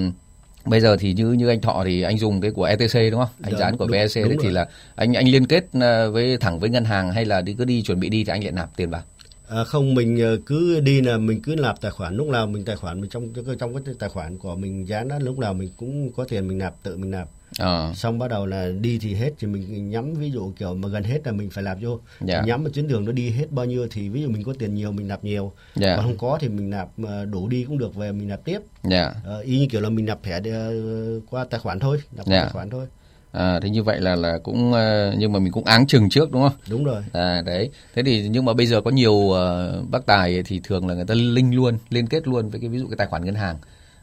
bây 0.64 0.80
giờ 0.80 0.96
thì 1.00 1.12
như 1.14 1.32
như 1.32 1.48
anh 1.48 1.60
Thọ 1.60 1.82
thì 1.84 2.02
anh 2.02 2.18
dùng 2.18 2.40
cái 2.40 2.50
của 2.50 2.64
ETC 2.64 2.94
đúng 3.10 3.20
không? 3.20 3.28
Anh 3.42 3.52
Dạ, 3.52 3.58
dán 3.58 3.76
của 3.76 3.86
đúng- 3.86 3.92
VEC 3.92 4.14
đấy 4.14 4.24
đúng 4.24 4.38
thì 4.38 4.44
rồi. 4.44 4.52
là 4.52 4.68
anh 4.96 5.14
anh 5.14 5.28
liên 5.28 5.46
kết 5.46 5.64
ờ, 5.80 6.10
với 6.10 6.36
thẳng 6.36 6.58
với 6.58 6.70
ngân 6.70 6.84
hàng 6.84 7.12
hay 7.12 7.24
là 7.24 7.40
đi 7.40 7.54
cứ 7.58 7.64
đi 7.64 7.82
chuẩn 7.82 8.00
bị 8.00 8.08
đi 8.08 8.24
thì 8.24 8.30
anh 8.32 8.42
lại 8.42 8.52
nạp 8.52 8.76
tiền 8.76 8.90
vào? 8.90 9.02
À, 9.48 9.64
không 9.64 9.94
mình 9.94 10.20
ờ, 10.22 10.36
cứ 10.46 10.80
đi 10.80 11.00
là 11.00 11.18
mình 11.18 11.42
cứ 11.42 11.54
nạp 11.58 11.80
tài 11.80 11.90
khoản 11.90 12.16
lúc 12.16 12.26
nào 12.28 12.46
mình 12.46 12.64
tài 12.64 12.76
khoản 12.76 13.00
mình 13.00 13.10
trong 13.10 13.32
trong 13.58 13.84
cái 13.84 13.94
tài 13.98 14.08
khoản 14.10 14.38
của 14.38 14.54
mình 14.56 14.88
dán 14.88 15.08
đó 15.08 15.18
lúc 15.18 15.38
nào 15.38 15.54
mình 15.54 15.70
cũng 15.76 16.12
có 16.12 16.24
tiền 16.24 16.48
mình 16.48 16.58
nạp 16.58 16.74
tự 16.82 16.96
mình 16.96 17.10
nạp 17.10 17.28
Ờ. 17.58 17.92
xong 17.96 18.18
bắt 18.18 18.30
đầu 18.30 18.46
là 18.46 18.70
đi 18.80 18.98
thì 19.02 19.14
hết 19.14 19.30
thì 19.38 19.46
mình 19.46 19.90
nhắm 19.90 20.14
ví 20.14 20.30
dụ 20.30 20.52
kiểu 20.58 20.74
mà 20.74 20.88
gần 20.88 21.02
hết 21.02 21.20
là 21.24 21.32
mình 21.32 21.50
phải 21.50 21.64
nạp 21.64 21.78
vô 21.80 22.00
Dạ. 22.20 22.40
Mình 22.40 22.46
nhắm 22.48 22.64
một 22.64 22.70
chuyến 22.74 22.88
đường 22.88 23.04
nó 23.04 23.12
đi 23.12 23.30
hết 23.30 23.50
bao 23.52 23.64
nhiêu 23.66 23.86
thì 23.90 24.08
ví 24.08 24.22
dụ 24.22 24.28
mình 24.28 24.42
có 24.42 24.54
tiền 24.58 24.74
nhiều 24.74 24.92
mình 24.92 25.08
nạp 25.08 25.24
nhiều 25.24 25.52
Dạ. 25.76 25.96
còn 25.96 26.04
không 26.04 26.18
có 26.18 26.38
thì 26.40 26.48
mình 26.48 26.70
nạp 26.70 26.88
ờ, 27.04 27.24
đủ 27.24 27.48
đi 27.48 27.64
cũng 27.64 27.78
được 27.78 27.94
về 27.94 28.12
mình 28.12 28.28
nạp 28.28 28.44
tiếp 28.44 28.58
Dạ. 28.82 29.14
Ờ, 29.24 29.40
y 29.40 29.58
như 29.58 29.66
kiểu 29.70 29.80
là 29.80 29.88
mình 29.88 30.04
nạp 30.06 30.22
thẻ 30.22 30.40
để, 30.40 30.52
qua 31.30 31.44
tài 31.50 31.60
khoản 31.60 31.78
thôi 31.78 31.98
nạp 32.16 32.26
qua 32.26 32.34
Dạ. 32.36 32.42
tài 32.42 32.52
khoản 32.52 32.70
thôi 32.70 32.86
À, 33.34 33.60
thế 33.60 33.70
như 33.70 33.82
vậy 33.82 34.00
là 34.00 34.16
là 34.16 34.38
cũng 34.38 34.72
ờ, 34.72 35.14
nhưng 35.18 35.32
mà 35.32 35.38
mình 35.38 35.52
cũng 35.52 35.64
áng 35.64 35.86
chừng 35.86 36.08
trước 36.10 36.30
đúng 36.32 36.42
không? 36.42 36.52
đúng 36.70 36.84
rồi 36.84 37.02
À 37.12 37.42
đấy. 37.46 37.70
Thế 37.94 38.02
thì 38.02 38.28
nhưng 38.28 38.44
mà 38.44 38.52
bây 38.52 38.66
giờ 38.66 38.80
có 38.80 38.90
nhiều 38.90 39.30
ờ, 39.30 39.82
bác 39.90 40.06
tài 40.06 40.42
thì 40.42 40.60
thường 40.64 40.88
là 40.88 40.94
người 40.94 41.04
ta 41.04 41.14
link 41.14 41.54
luôn, 41.54 41.78
liên 41.90 42.06
kết 42.06 42.28
luôn 42.28 42.48
với 42.48 42.60
cái 42.60 42.68
ví 42.68 42.78
dụ 42.78 42.86
cái 42.86 42.96
tài 42.96 43.06
khoản 43.06 43.24
ngân 43.24 43.34
hàng. 43.34 43.56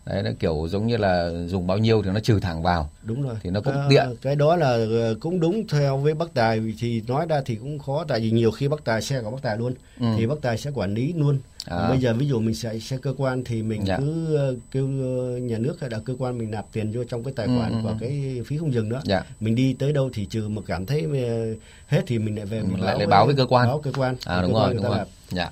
Đấy 0.06 0.24
nó 0.24 0.30
kiểu 0.40 0.68
giống 0.70 0.88
như 0.88 0.98
là 0.98 1.30
dùng 1.48 1.68
bao 1.68 1.78
nhiêu 1.78 2.02
thì 2.04 2.10
nó 2.14 2.20
trừ 2.20 2.40
thẳng 2.40 2.64
vào. 2.64 2.90
đúng 3.04 3.22
rồi 3.22 3.36
Thì 3.44 3.50
nó 3.50 3.62
cũng 3.62 3.74
Ờ, 3.74 3.88
tiện. 3.90 4.06
cái 4.22 4.36
đó 4.36 4.56
là 4.56 4.78
cũng 5.20 5.40
đúng 5.40 5.68
theo 5.68 5.98
với 5.98 6.14
bác 6.14 6.34
tài 6.34 6.62
thì 6.80 7.02
nói 7.08 7.26
ra 7.30 7.42
thì 7.46 7.56
cũng 7.56 7.80
khó 7.80 8.06
tại 8.08 8.20
vì 8.20 8.32
nhiều 8.32 8.52
khi 8.52 8.68
bác 8.68 8.84
tài 8.86 9.02
xe 9.02 9.22
của 9.22 9.32
bác 9.32 9.42
tài 9.42 9.58
luôn 9.58 9.74
Ừ. 10.00 10.06
thì 10.18 10.26
bác 10.28 10.36
tài 10.42 10.58
sẽ 10.58 10.72
quản 10.74 10.94
lý 10.94 11.14
luôn 11.14 11.40
À. 11.65 11.88
bây 11.89 12.00
giờ 12.00 12.13
ví 12.13 12.27
dụ 12.27 12.39
mình 12.39 12.56
sẽ 12.56 12.80
xe 12.80 12.98
cơ 12.98 13.13
quan 13.18 13.44
thì 13.44 13.63
mình 13.63 13.82
Dạ. 13.86 13.98
cứ 13.98 14.36
ờ, 14.36 14.56
kêu 14.72 14.86
ờ, 15.01 15.38
nhà 15.38 15.58
nước 15.58 15.82
hay 15.82 15.89
là 15.89 16.00
cơ 16.06 16.15
quan 16.20 16.38
mình 16.38 16.51
nạp 16.51 16.65
tiền 16.72 16.91
vô 16.91 17.03
trong 17.03 17.24
cái 17.24 17.34
tài 17.36 17.46
Ừ, 17.48 17.51
khoản 17.58 17.72
ừ, 17.72 17.80
của 17.84 17.89
ừ. 17.89 17.96
cái 18.00 18.41
phí 18.46 18.58
không 18.58 18.74
dừng 18.74 18.89
đó 18.89 19.01
Dạ. 19.06 19.24
mình 19.39 19.56
đi 19.56 19.74
tới 19.74 19.94
đâu 19.94 20.10
thì 20.13 20.25
trừ 20.25 20.48
mà 20.50 20.62
cảm 20.68 20.86
thấy 20.86 21.01
ờ, 21.27 21.56
hết 21.88 22.01
thì 22.08 22.20
mình 22.20 22.36
lại 22.36 22.46
về 22.46 22.62
mình 22.62 22.72
Mình 22.74 22.82
lại 22.84 22.98
lại 22.98 23.08
báo 23.08 23.25
với 23.25 23.36
cơ 23.36 23.46
quan. 23.46 23.68
báo 23.68 23.80
cơ 23.80 23.91
quan 23.98 24.15
À 24.25 24.41
đúng 24.41 24.53
rồi, 24.53 24.74
đúng 24.74 24.84
rồi. 24.84 24.98
nạp. 24.98 25.08
Dạ. 25.30 25.50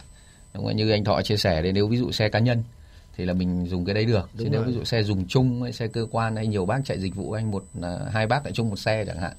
Đúng 0.53 0.63
rồi, 0.65 0.73
như 0.73 0.89
anh 0.91 1.03
Thọ 1.03 1.21
chia 1.21 1.37
sẻ 1.37 1.61
đấy 1.61 1.71
nếu 1.73 1.87
ví 1.87 1.97
dụ 1.97 2.11
xe 2.11 2.29
cá 2.29 2.39
nhân 2.39 2.63
thì 3.17 3.25
là 3.25 3.33
mình 3.33 3.65
dùng 3.67 3.85
cái 3.85 3.95
đấy 3.95 4.05
được. 4.05 4.29
Chứ 4.37 4.43
Đúng 4.43 4.51
nếu 4.51 4.61
rồi. 4.61 4.69
ví 4.71 4.75
dụ 4.77 4.83
xe 4.83 5.03
dùng 5.03 5.25
chung 5.27 5.61
hay 5.63 5.73
xe 5.73 5.87
cơ 5.87 6.07
quan 6.11 6.35
hay 6.35 6.47
nhiều 6.47 6.65
bác 6.65 6.79
chạy 6.85 6.99
dịch 6.99 7.15
vụ 7.15 7.31
anh 7.31 7.51
một 7.51 7.65
hai 8.11 8.27
bác 8.27 8.43
lại 8.45 8.51
chung 8.53 8.69
một 8.69 8.79
xe 8.79 9.05
chẳng 9.05 9.17
hạn 9.19 9.31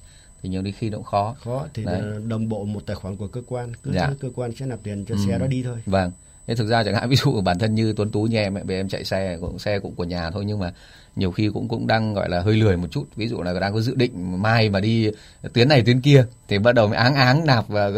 thì 0.43 0.49
nhiều 0.49 0.63
khi 0.77 0.89
nó 0.89 0.97
cũng 0.97 1.05
khó. 1.05 1.35
khó 1.43 1.65
thì 1.73 1.83
Đấy. 1.85 2.01
đồng 2.27 2.49
bộ 2.49 2.63
một 2.65 2.81
tài 2.85 2.95
khoản 2.95 3.15
của 3.17 3.27
cơ 3.27 3.41
quan 3.47 3.71
cứ 3.83 3.91
Dạ. 3.93 4.09
cơ 4.19 4.29
quan 4.35 4.51
sẽ 4.55 4.65
nạp 4.65 4.79
tiền 4.83 5.05
cho 5.05 5.15
Ừ. 5.15 5.21
xe 5.27 5.39
đó 5.39 5.47
đi 5.47 5.63
thôi 5.63 5.77
Vâng. 5.85 6.11
Thế 6.47 6.55
thực 6.55 6.67
ra 6.67 6.83
chẳng 6.83 6.95
hạn, 6.95 7.09
ví 7.09 7.15
dụ 7.15 7.41
bản 7.41 7.59
thân 7.59 7.75
như 7.75 7.93
Tuấn 7.93 8.11
Tú 8.11 8.23
nhà 8.23 8.41
em 8.41 8.53
về 8.65 8.75
em 8.75 8.89
chạy 8.89 9.03
xe, 9.03 9.37
cũng 9.41 9.59
xe 9.59 9.79
cũng 9.79 9.95
của 9.95 10.03
nhà 10.03 10.31
thôi, 10.31 10.43
nhưng 10.47 10.59
mà 10.59 10.73
nhiều 11.15 11.31
khi 11.31 11.49
cũng 11.53 11.67
cũng 11.67 11.87
đang, 11.87 12.13
gọi 12.13 12.29
là, 12.29 12.41
hơi 12.41 12.55
lười 12.55 12.77
một 12.77 12.87
chút. 12.91 13.05
Ví 13.15 13.27
dụ 13.27 13.41
là 13.41 13.59
đang 13.59 13.73
có 13.73 13.81
dự 13.81 13.95
định 13.95 14.41
mai 14.41 14.69
mà 14.69 14.79
đi 14.79 15.11
tuyến 15.53 15.69
này 15.69 15.81
tuyến 15.85 16.01
kia, 16.01 16.25
thì 16.47 16.59
bắt 16.59 16.75
đầu 16.75 16.87
mới 16.87 16.97
áng 16.97 17.15
áng 17.15 17.45
nạp 17.45 17.67
vào 17.67 17.91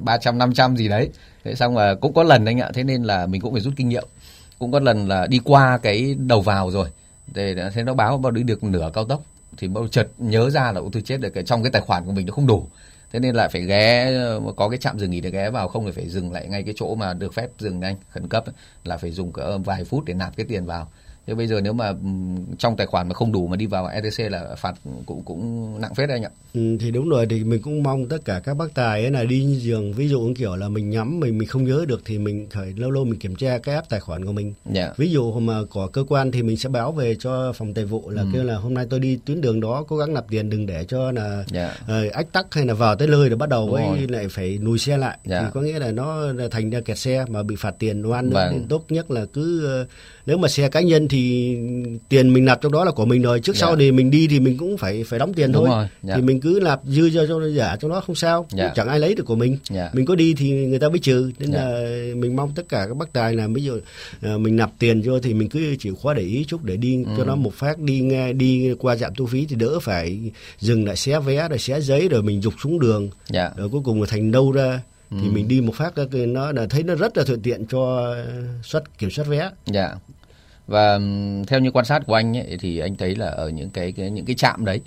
ba 0.00 0.18
trăm, 0.18 0.38
năm 0.38 0.54
trăm 0.54 0.76
gì 0.76 0.88
đấy. 0.88 1.10
Thế 1.44 1.54
xong 1.54 1.76
là 1.76 1.94
cũng 1.94 2.12
có 2.14 2.22
lần 2.22 2.44
anh 2.44 2.60
ạ, 2.60 2.70
thế 2.74 2.84
nên 2.84 3.02
là 3.02 3.26
mình 3.26 3.40
cũng 3.40 3.52
phải 3.52 3.62
rút 3.62 3.74
kinh 3.76 3.88
nghiệm. 3.88 4.04
Cũng 4.58 4.72
có 4.72 4.80
lần 4.80 5.08
là 5.08 5.26
đi 5.26 5.40
qua 5.44 5.78
cái 5.82 6.14
đầu 6.18 6.40
vào 6.40 6.70
rồi 6.70 6.88
để 7.34 7.54
thế 7.74 7.82
nó 7.82 7.94
báo, 7.94 8.18
bao 8.18 8.32
đi 8.32 8.42
được 8.42 8.64
nửa 8.64 8.90
cao 8.94 9.04
tốc. 9.04 9.22
Thì 9.56 9.68
bao 9.68 9.88
chợt 9.88 10.08
nhớ 10.18 10.50
ra 10.50 10.72
là 10.72 10.80
ôi 10.80 10.90
tôi 10.92 11.02
chết 11.02 11.20
được 11.20 11.30
cái 11.30 11.44
trong 11.44 11.62
cái 11.62 11.72
tài 11.72 11.82
khoản 11.82 12.04
của 12.04 12.12
mình 12.12 12.26
nó 12.26 12.32
không 12.32 12.46
đủ 12.46 12.66
thế 13.12 13.20
nên 13.20 13.34
lại 13.34 13.48
phải 13.48 13.62
ghé 13.62 14.14
ờ, 14.14 14.40
có 14.56 14.68
cái 14.68 14.78
trạm 14.78 14.98
dừng 14.98 15.10
nghỉ 15.10 15.20
để 15.20 15.30
ghé 15.30 15.50
vào, 15.50 15.68
không 15.68 15.86
thì 15.86 15.92
phải 15.92 16.08
dừng 16.08 16.32
lại 16.32 16.48
ngay 16.48 16.62
cái 16.62 16.74
chỗ 16.76 16.94
mà 16.94 17.14
được 17.14 17.34
phép 17.34 17.48
dừng 17.58 17.80
anh, 17.80 17.96
khẩn 18.10 18.28
cấp 18.28 18.44
là 18.84 18.96
phải 18.96 19.10
dùng 19.10 19.32
cỡ 19.32 19.58
vài 19.58 19.84
phút 19.84 20.04
để 20.04 20.14
nạp 20.14 20.36
cái 20.36 20.46
tiền 20.46 20.66
vào. 20.66 20.88
Thế 21.26 21.34
bây 21.34 21.46
giờ 21.46 21.60
nếu 21.60 21.72
mà 21.72 21.92
trong 22.58 22.76
tài 22.76 22.86
khoản 22.86 23.08
mà 23.08 23.14
không 23.14 23.32
đủ 23.32 23.46
mà 23.46 23.56
đi 23.56 23.66
vào 23.66 23.86
ETC 23.86 24.32
là 24.32 24.54
phạt 24.58 24.74
cũng 25.06 25.22
cũng 25.24 25.80
nặng 25.80 25.94
phết 25.94 26.08
đấy 26.08 26.16
anh 26.16 26.24
ạ. 26.24 26.30
Ừ, 26.54 26.76
thì 26.80 26.90
đúng 26.90 27.08
rồi 27.08 27.26
thì 27.30 27.44
mình 27.44 27.62
cũng 27.62 27.82
mong 27.82 28.08
tất 28.08 28.24
cả 28.24 28.40
các 28.44 28.54
bác 28.54 28.74
tài 28.74 29.02
ấy 29.02 29.10
là 29.10 29.24
đi 29.24 29.44
như 29.44 29.58
giường 29.58 29.92
ví 29.92 30.08
dụ 30.08 30.32
kiểu 30.36 30.56
là 30.56 30.68
mình 30.68 30.90
nhắm 30.90 31.20
mình 31.20 31.38
mình 31.38 31.48
không 31.48 31.64
nhớ 31.64 31.84
được 31.88 32.02
thì 32.04 32.18
mình 32.18 32.46
phải 32.50 32.72
lâu 32.76 32.90
lâu 32.90 33.04
mình 33.04 33.18
kiểm 33.18 33.36
tra 33.36 33.58
cái 33.58 33.74
app 33.74 33.88
tài 33.88 34.00
khoản 34.00 34.24
của 34.24 34.32
mình. 34.32 34.54
Yeah. 34.64 34.76
Dạ. 34.76 34.94
Ví 34.96 35.10
dụ 35.10 35.32
mà 35.32 35.58
có 35.70 35.86
cơ 35.86 36.04
quan 36.08 36.30
thì 36.30 36.42
mình 36.42 36.56
sẽ 36.56 36.68
báo 36.68 36.92
về 36.92 37.16
cho 37.20 37.52
phòng 37.52 37.74
tài 37.74 37.84
vụ 37.84 38.10
là 38.10 38.22
ừ. 38.22 38.28
kêu 38.32 38.44
là 38.44 38.56
hôm 38.56 38.74
nay 38.74 38.86
tôi 38.90 39.00
đi 39.00 39.18
tuyến 39.24 39.40
đường 39.40 39.60
đó 39.60 39.84
cố 39.88 39.96
gắng 39.96 40.14
nạp 40.14 40.24
tiền 40.28 40.50
đừng 40.50 40.66
để 40.66 40.84
cho 40.84 41.12
là 41.12 41.44
yeah. 41.54 41.76
uh, 42.06 42.12
ách 42.12 42.32
tắc 42.32 42.54
hay 42.54 42.66
là 42.66 42.74
vào 42.74 42.96
tới 42.96 43.08
nơi 43.08 43.28
rồi 43.28 43.38
bắt 43.38 43.48
đầu 43.48 43.68
với 43.68 44.08
lại 44.08 44.28
phải 44.30 44.58
lùi 44.58 44.78
xe 44.78 44.96
lại 44.96 45.18
yeah. 45.30 45.42
thì 45.44 45.50
có 45.54 45.60
nghĩa 45.60 45.78
là 45.78 45.90
nó 45.92 46.26
thành 46.50 46.70
ra 46.70 46.80
kẹt 46.80 46.98
xe 46.98 47.24
mà 47.28 47.42
bị 47.42 47.56
phạt 47.58 47.74
tiền 47.78 48.02
oan 48.02 48.30
nữa 48.30 48.34
vâng. 48.34 48.52
nên 48.52 48.68
tốt 48.68 48.84
nhất 48.88 49.10
là 49.10 49.24
cứ 49.32 49.80
uh, 49.82 49.88
nếu 50.26 50.38
mà 50.38 50.48
xe 50.48 50.68
cá 50.68 50.80
nhân 50.80 51.08
thì 51.12 51.56
tiền 52.08 52.32
mình 52.32 52.44
nạp 52.44 52.60
trong 52.60 52.72
đó 52.72 52.84
là 52.84 52.90
của 52.90 53.04
mình 53.04 53.22
rồi 53.22 53.40
trước 53.40 53.52
yeah. 53.52 53.60
sau 53.60 53.70
dạ. 53.70 53.76
thì 53.78 53.92
mình 53.92 54.10
đi 54.10 54.26
thì 54.28 54.40
mình 54.40 54.58
cũng 54.58 54.76
phải 54.76 55.04
phải 55.04 55.18
đóng 55.18 55.34
tiền 55.34 55.52
Đúng 55.52 55.64
thôi 55.64 55.68
rồi. 55.68 55.78
Yeah. 55.78 55.90
Dạ. 56.02 56.14
thì 56.16 56.22
mình 56.22 56.40
cứ 56.40 56.60
nạp 56.62 56.80
dư 56.84 57.10
cho 57.14 57.26
cho 57.26 57.48
giả 57.48 57.76
trong 57.76 57.90
đó 57.90 58.00
không 58.00 58.16
sao 58.16 58.46
yeah. 58.56 58.68
Dạ. 58.68 58.72
chẳng 58.74 58.88
ai 58.88 58.98
lấy 58.98 59.14
được 59.14 59.24
của 59.26 59.34
mình 59.34 59.58
yeah. 59.74 59.94
mình 59.94 60.06
có 60.06 60.14
đi 60.14 60.34
thì 60.34 60.50
người 60.50 60.78
ta 60.78 60.88
mới 60.88 60.98
trừ 60.98 61.30
nên 61.38 61.52
yeah. 61.52 61.64
là 61.64 62.14
mình 62.14 62.36
mong 62.36 62.52
tất 62.54 62.68
cả 62.68 62.84
các 62.88 62.96
bác 62.96 63.12
tài 63.12 63.34
là 63.34 63.48
ví 63.54 63.62
dụ 63.62 63.76
uh, 63.76 64.40
mình 64.40 64.56
nạp 64.56 64.70
tiền 64.78 65.02
cho 65.04 65.18
thì 65.22 65.34
mình 65.34 65.48
cứ 65.48 65.76
chịu 65.78 65.94
khó 66.02 66.14
để 66.14 66.22
ý 66.22 66.44
chút 66.48 66.64
để 66.64 66.76
đi 66.76 67.04
ừ. 67.04 67.10
cho 67.16 67.24
nó 67.24 67.36
một 67.36 67.54
phát 67.54 67.78
đi 67.78 68.00
nghe 68.00 68.32
đi 68.32 68.74
qua 68.78 68.96
trạm 68.96 69.14
thu 69.14 69.26
phí 69.26 69.46
thì 69.46 69.56
đỡ 69.56 69.78
phải 69.80 70.20
dừng 70.58 70.86
lại 70.86 70.96
xé 70.96 71.20
vé 71.20 71.48
rồi 71.48 71.58
xé 71.58 71.80
giấy 71.80 72.08
rồi 72.08 72.22
mình 72.22 72.42
dục 72.42 72.54
xuống 72.62 72.80
đường 72.80 73.10
yeah. 73.34 73.56
rồi 73.56 73.68
cuối 73.68 73.80
cùng 73.84 74.00
là 74.00 74.06
thành 74.10 74.30
đâu 74.30 74.52
ra 74.52 74.80
thì 75.10 75.26
ừ. 75.26 75.32
mình 75.32 75.48
đi 75.48 75.60
một 75.60 75.74
phát 75.74 75.92
nó 76.12 76.52
là 76.52 76.66
thấy 76.70 76.82
nó 76.82 76.94
rất 76.94 77.16
là 77.16 77.24
thuận 77.24 77.42
tiện 77.42 77.66
cho 77.66 78.14
xuất 78.62 78.98
kiểm 78.98 79.10
soát 79.10 79.24
vé. 79.28 79.50
Dạ. 79.66 79.94
Và 80.66 80.98
theo 81.46 81.60
như 81.60 81.70
quan 81.70 81.84
sát 81.84 82.02
của 82.06 82.14
anh 82.14 82.36
ấy, 82.36 82.56
thì 82.60 82.78
anh 82.78 82.96
thấy 82.96 83.16
là 83.16 83.26
ở 83.26 83.48
những 83.48 83.70
cái, 83.70 83.92
cái 83.92 84.10
những 84.10 84.24
cái 84.24 84.36
trạm 84.36 84.64
đấy 84.64 84.80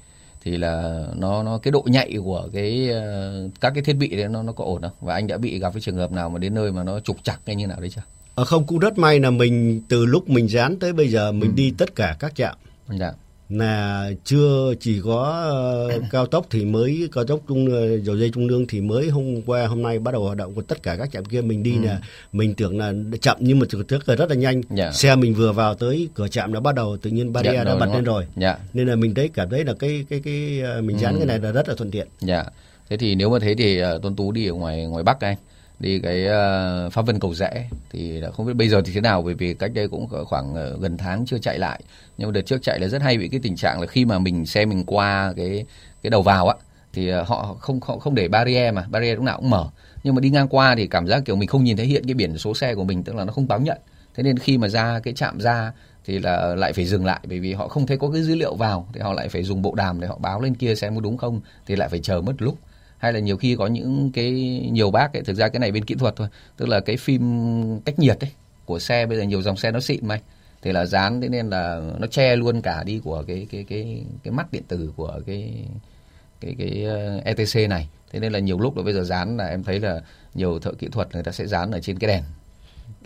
thì 0.43 0.57
là 0.57 1.05
nó 1.15 1.43
nó 1.43 1.57
cái 1.57 1.71
độ 1.71 1.83
nhạy 1.85 2.17
của 2.23 2.49
cái 2.53 2.89
uh, 2.91 3.51
các 3.61 3.73
cái 3.75 3.83
thiết 3.83 3.93
bị 3.93 4.15
đấy 4.15 4.27
nó 4.29 4.43
nó 4.43 4.51
có 4.51 4.65
ổn 4.65 4.81
không? 4.81 4.91
Và 5.01 5.13
anh 5.13 5.27
đã 5.27 5.37
bị 5.37 5.59
gặp 5.59 5.73
cái 5.73 5.81
trường 5.81 5.95
hợp 5.95 6.11
nào 6.11 6.29
mà 6.29 6.39
đến 6.39 6.53
nơi 6.53 6.71
mà 6.71 6.83
nó 6.83 6.99
trục 6.99 7.23
chặt 7.23 7.37
hay 7.45 7.55
như 7.55 7.67
nào 7.67 7.79
đấy 7.79 7.89
chưa? 7.89 8.01
À, 8.35 8.43
không 8.43 8.67
cũng 8.67 8.79
rất 8.79 8.97
may 8.97 9.19
là 9.19 9.29
mình 9.29 9.81
từ 9.87 10.05
lúc 10.05 10.29
mình 10.29 10.49
dán 10.49 10.79
tới 10.79 10.93
bây 10.93 11.07
giờ 11.07 11.31
mình 11.31 11.49
ừ. 11.49 11.55
đi 11.55 11.73
tất 11.77 11.95
cả 11.95 12.15
các 12.19 12.35
trạm. 12.35 12.55
Dạ 12.89 13.13
là 13.49 14.11
chưa 14.23 14.73
chỉ 14.79 15.01
có 15.03 15.89
uh, 15.97 16.03
cao 16.11 16.25
tốc 16.25 16.45
thì 16.49 16.65
mới 16.65 17.09
cao 17.11 17.23
tốc 17.23 17.39
trung 17.47 17.65
uh, 17.65 18.03
dầu 18.03 18.17
dây 18.17 18.31
trung 18.33 18.47
lương 18.47 18.67
thì 18.67 18.81
mới 18.81 19.09
hôm 19.09 19.41
qua 19.45 19.67
hôm 19.67 19.81
nay 19.81 19.99
bắt 19.99 20.11
đầu 20.11 20.23
hoạt 20.23 20.37
động 20.37 20.53
của 20.55 20.61
tất 20.61 20.83
cả 20.83 20.95
các 20.95 21.11
trạm 21.11 21.25
kia 21.25 21.41
mình 21.41 21.63
đi 21.63 21.71
ừ. 21.71 21.85
là 21.85 21.99
mình 22.31 22.53
tưởng 22.55 22.77
là 22.77 22.93
chậm 23.21 23.37
nhưng 23.39 23.59
mà 23.59 23.65
thực 23.69 23.87
chất 23.87 24.09
là 24.09 24.15
rất 24.15 24.29
là 24.29 24.35
nhanh 24.35 24.55
yeah. 24.55 24.65
Dạ. 24.77 24.91
xe 24.91 25.15
mình 25.15 25.33
vừa 25.33 25.51
vào 25.51 25.75
tới 25.75 26.09
cửa 26.15 26.27
trạm 26.27 26.53
đã 26.53 26.59
bắt 26.59 26.75
đầu 26.75 26.97
tự 26.97 27.09
nhiên 27.09 27.33
barrier 27.33 27.55
yeah, 27.55 27.67
dạ, 27.67 27.73
đã 27.73 27.79
bật 27.79 27.93
lên 27.93 28.03
rồi 28.03 28.23
yeah. 28.23 28.35
Dạ. 28.35 28.65
nên 28.73 28.87
là 28.87 28.95
mình 28.95 29.15
thấy 29.15 29.29
cảm 29.33 29.49
thấy 29.49 29.65
là 29.65 29.73
cái 29.79 30.05
cái 30.09 30.21
cái 30.23 30.61
uh, 30.77 30.83
mình 30.83 30.99
dán 30.99 31.13
ừ. 31.13 31.17
cái 31.17 31.27
này 31.27 31.39
là 31.39 31.51
rất 31.51 31.69
là 31.69 31.75
thuận 31.75 31.91
tiện. 31.91 32.07
Dạ. 32.19 32.35
Yeah. 32.35 32.53
Thế 32.89 32.97
thì 32.97 33.15
nếu 33.15 33.29
mà 33.29 33.39
thế 33.39 33.55
thì 33.57 33.83
uh, 33.83 33.87
Tuấn 34.01 34.15
Tú 34.15 34.31
đi 34.31 34.47
ở 34.47 34.53
ngoài 34.53 34.85
ngoài 34.85 35.03
Bắc 35.03 35.19
anh 35.19 35.37
đi 35.79 35.99
cái 35.99 36.25
ờ, 36.25 36.83
uh, 36.87 36.93
pháp 36.93 37.05
vân 37.05 37.19
cầu 37.19 37.33
rẽ 37.33 37.69
thì 37.91 38.21
không 38.33 38.45
biết 38.45 38.53
bây 38.53 38.69
giờ 38.69 38.81
thì 38.85 38.93
thế 38.93 39.01
nào 39.01 39.21
bởi 39.21 39.33
vì 39.33 39.53
cách 39.53 39.71
đây 39.73 39.87
cũng 39.87 40.07
khoảng 40.25 40.55
ờ, 40.55 40.77
gần 40.81 40.97
tháng 40.97 41.25
chưa 41.25 41.37
chạy 41.37 41.59
lại. 41.59 41.81
Nhưng 42.17 42.27
mà 42.27 42.31
đợt 42.31 42.41
trước 42.41 42.61
chạy 42.61 42.79
là 42.79 42.87
rất 42.87 43.01
hay 43.01 43.17
bị 43.17 43.27
cái 43.27 43.39
tình 43.43 43.55
trạng 43.55 43.81
là 43.81 43.87
khi 43.87 44.05
mà 44.05 44.19
mình 44.19 44.45
xe 44.45 44.65
mình 44.65 44.83
qua 44.85 45.33
cái 45.37 45.65
cái 46.01 46.09
đầu 46.09 46.21
vào 46.21 46.47
á 46.47 46.55
thì 46.93 47.09
ờ, 47.09 47.23
họ 47.23 47.55
không 47.59 47.79
họ 47.83 47.97
không 47.97 48.15
để 48.15 48.27
barrier 48.27 48.73
mà 48.73 48.85
barrier 48.89 49.15
lúc 49.15 49.23
nào 49.23 49.37
cũng 49.37 49.49
mở. 49.49 49.69
Nhưng 50.03 50.15
mà 50.15 50.21
đi 50.21 50.29
ngang 50.29 50.47
qua 50.47 50.75
thì 50.75 50.87
cảm 50.87 51.07
giác 51.07 51.21
kiểu 51.25 51.35
mình 51.35 51.47
không 51.47 51.63
nhìn 51.63 51.77
thấy 51.77 51.85
hiện 51.85 52.03
cái 52.05 52.13
biển 52.13 52.37
số 52.37 52.53
xe 52.53 52.75
của 52.75 52.83
mình 52.83 53.03
tức 53.03 53.15
là 53.15 53.25
nó 53.25 53.33
không 53.33 53.47
báo 53.47 53.59
nhận. 53.59 53.77
Thế 54.15 54.23
nên 54.23 54.39
khi 54.39 54.57
mà 54.57 54.67
ra 54.67 54.99
cái 54.99 55.13
chạm 55.13 55.39
ra 55.39 55.71
thì 56.05 56.19
là 56.19 56.55
lại 56.55 56.73
phải 56.73 56.85
dừng 56.85 57.05
lại 57.05 57.19
bởi 57.27 57.39
vì 57.39 57.53
họ 57.53 57.67
không 57.67 57.87
thấy 57.87 57.97
có 57.97 58.09
cái 58.09 58.23
dữ 58.23 58.35
liệu 58.35 58.55
vào 58.55 58.87
thì 58.93 59.01
họ 59.01 59.13
lại 59.13 59.29
phải 59.29 59.43
dùng 59.43 59.61
bộ 59.61 59.75
đàm 59.75 59.99
để 59.99 60.07
họ 60.07 60.17
báo 60.17 60.41
lên 60.41 60.55
kia 60.55 60.75
xem 60.75 60.95
có 60.95 61.01
đúng 61.01 61.17
không 61.17 61.41
thì 61.65 61.75
lại 61.75 61.89
phải 61.89 61.99
chờ 61.99 62.21
mất 62.21 62.33
lúc 62.39 62.57
hay 62.97 63.13
là 63.13 63.19
nhiều 63.19 63.37
khi 63.37 63.55
có 63.55 63.67
những 63.67 64.11
cái, 64.13 64.31
nhiều 64.71 64.91
bác 64.91 65.13
ấy, 65.13 65.23
thực 65.23 65.35
ra 65.35 65.49
cái 65.49 65.59
này 65.59 65.71
bên 65.71 65.85
kỹ 65.85 65.95
thuật 65.95 66.15
thôi. 66.15 66.27
Tức 66.57 66.69
là 66.69 66.79
cái 66.79 66.97
phim 66.97 67.79
cách 67.85 67.99
nhiệt 67.99 68.19
ấy 68.19 68.31
của 68.65 68.79
xe, 68.79 69.05
bây 69.05 69.17
giờ 69.17 69.23
nhiều 69.23 69.41
dòng 69.41 69.57
xe 69.57 69.71
nó 69.71 69.79
xịn 69.79 70.07
mà 70.07 70.19
thì 70.61 70.71
là 70.71 70.85
dán 70.85 71.21
thế 71.21 71.29
nên 71.29 71.49
là 71.49 71.81
nó 71.99 72.07
che 72.07 72.35
luôn 72.35 72.61
cả 72.61 72.83
đi 72.83 73.01
của 73.03 73.23
cái 73.27 73.47
cái 73.51 73.63
cái 73.69 74.05
cái 74.23 74.31
mắt 74.31 74.51
điện 74.51 74.63
tử 74.67 74.93
của 74.95 75.21
cái 75.25 75.53
cái 76.41 76.55
cái 76.57 76.85
ờ, 76.85 77.21
ETC 77.25 77.69
này. 77.69 77.89
Thế 78.11 78.19
nên 78.19 78.33
là 78.33 78.39
nhiều 78.39 78.59
lúc 78.59 78.77
là 78.77 78.83
bây 78.83 78.93
giờ 78.93 79.03
dán 79.03 79.37
là 79.37 79.47
em 79.47 79.63
thấy 79.63 79.79
là 79.79 80.01
nhiều 80.33 80.59
thợ 80.59 80.71
kỹ 80.73 80.87
thuật 80.91 81.13
người 81.13 81.23
ta 81.23 81.31
sẽ 81.31 81.47
dán 81.47 81.71
ở 81.71 81.79
trên 81.79 81.99
cái 81.99 82.07
đèn 82.07 82.23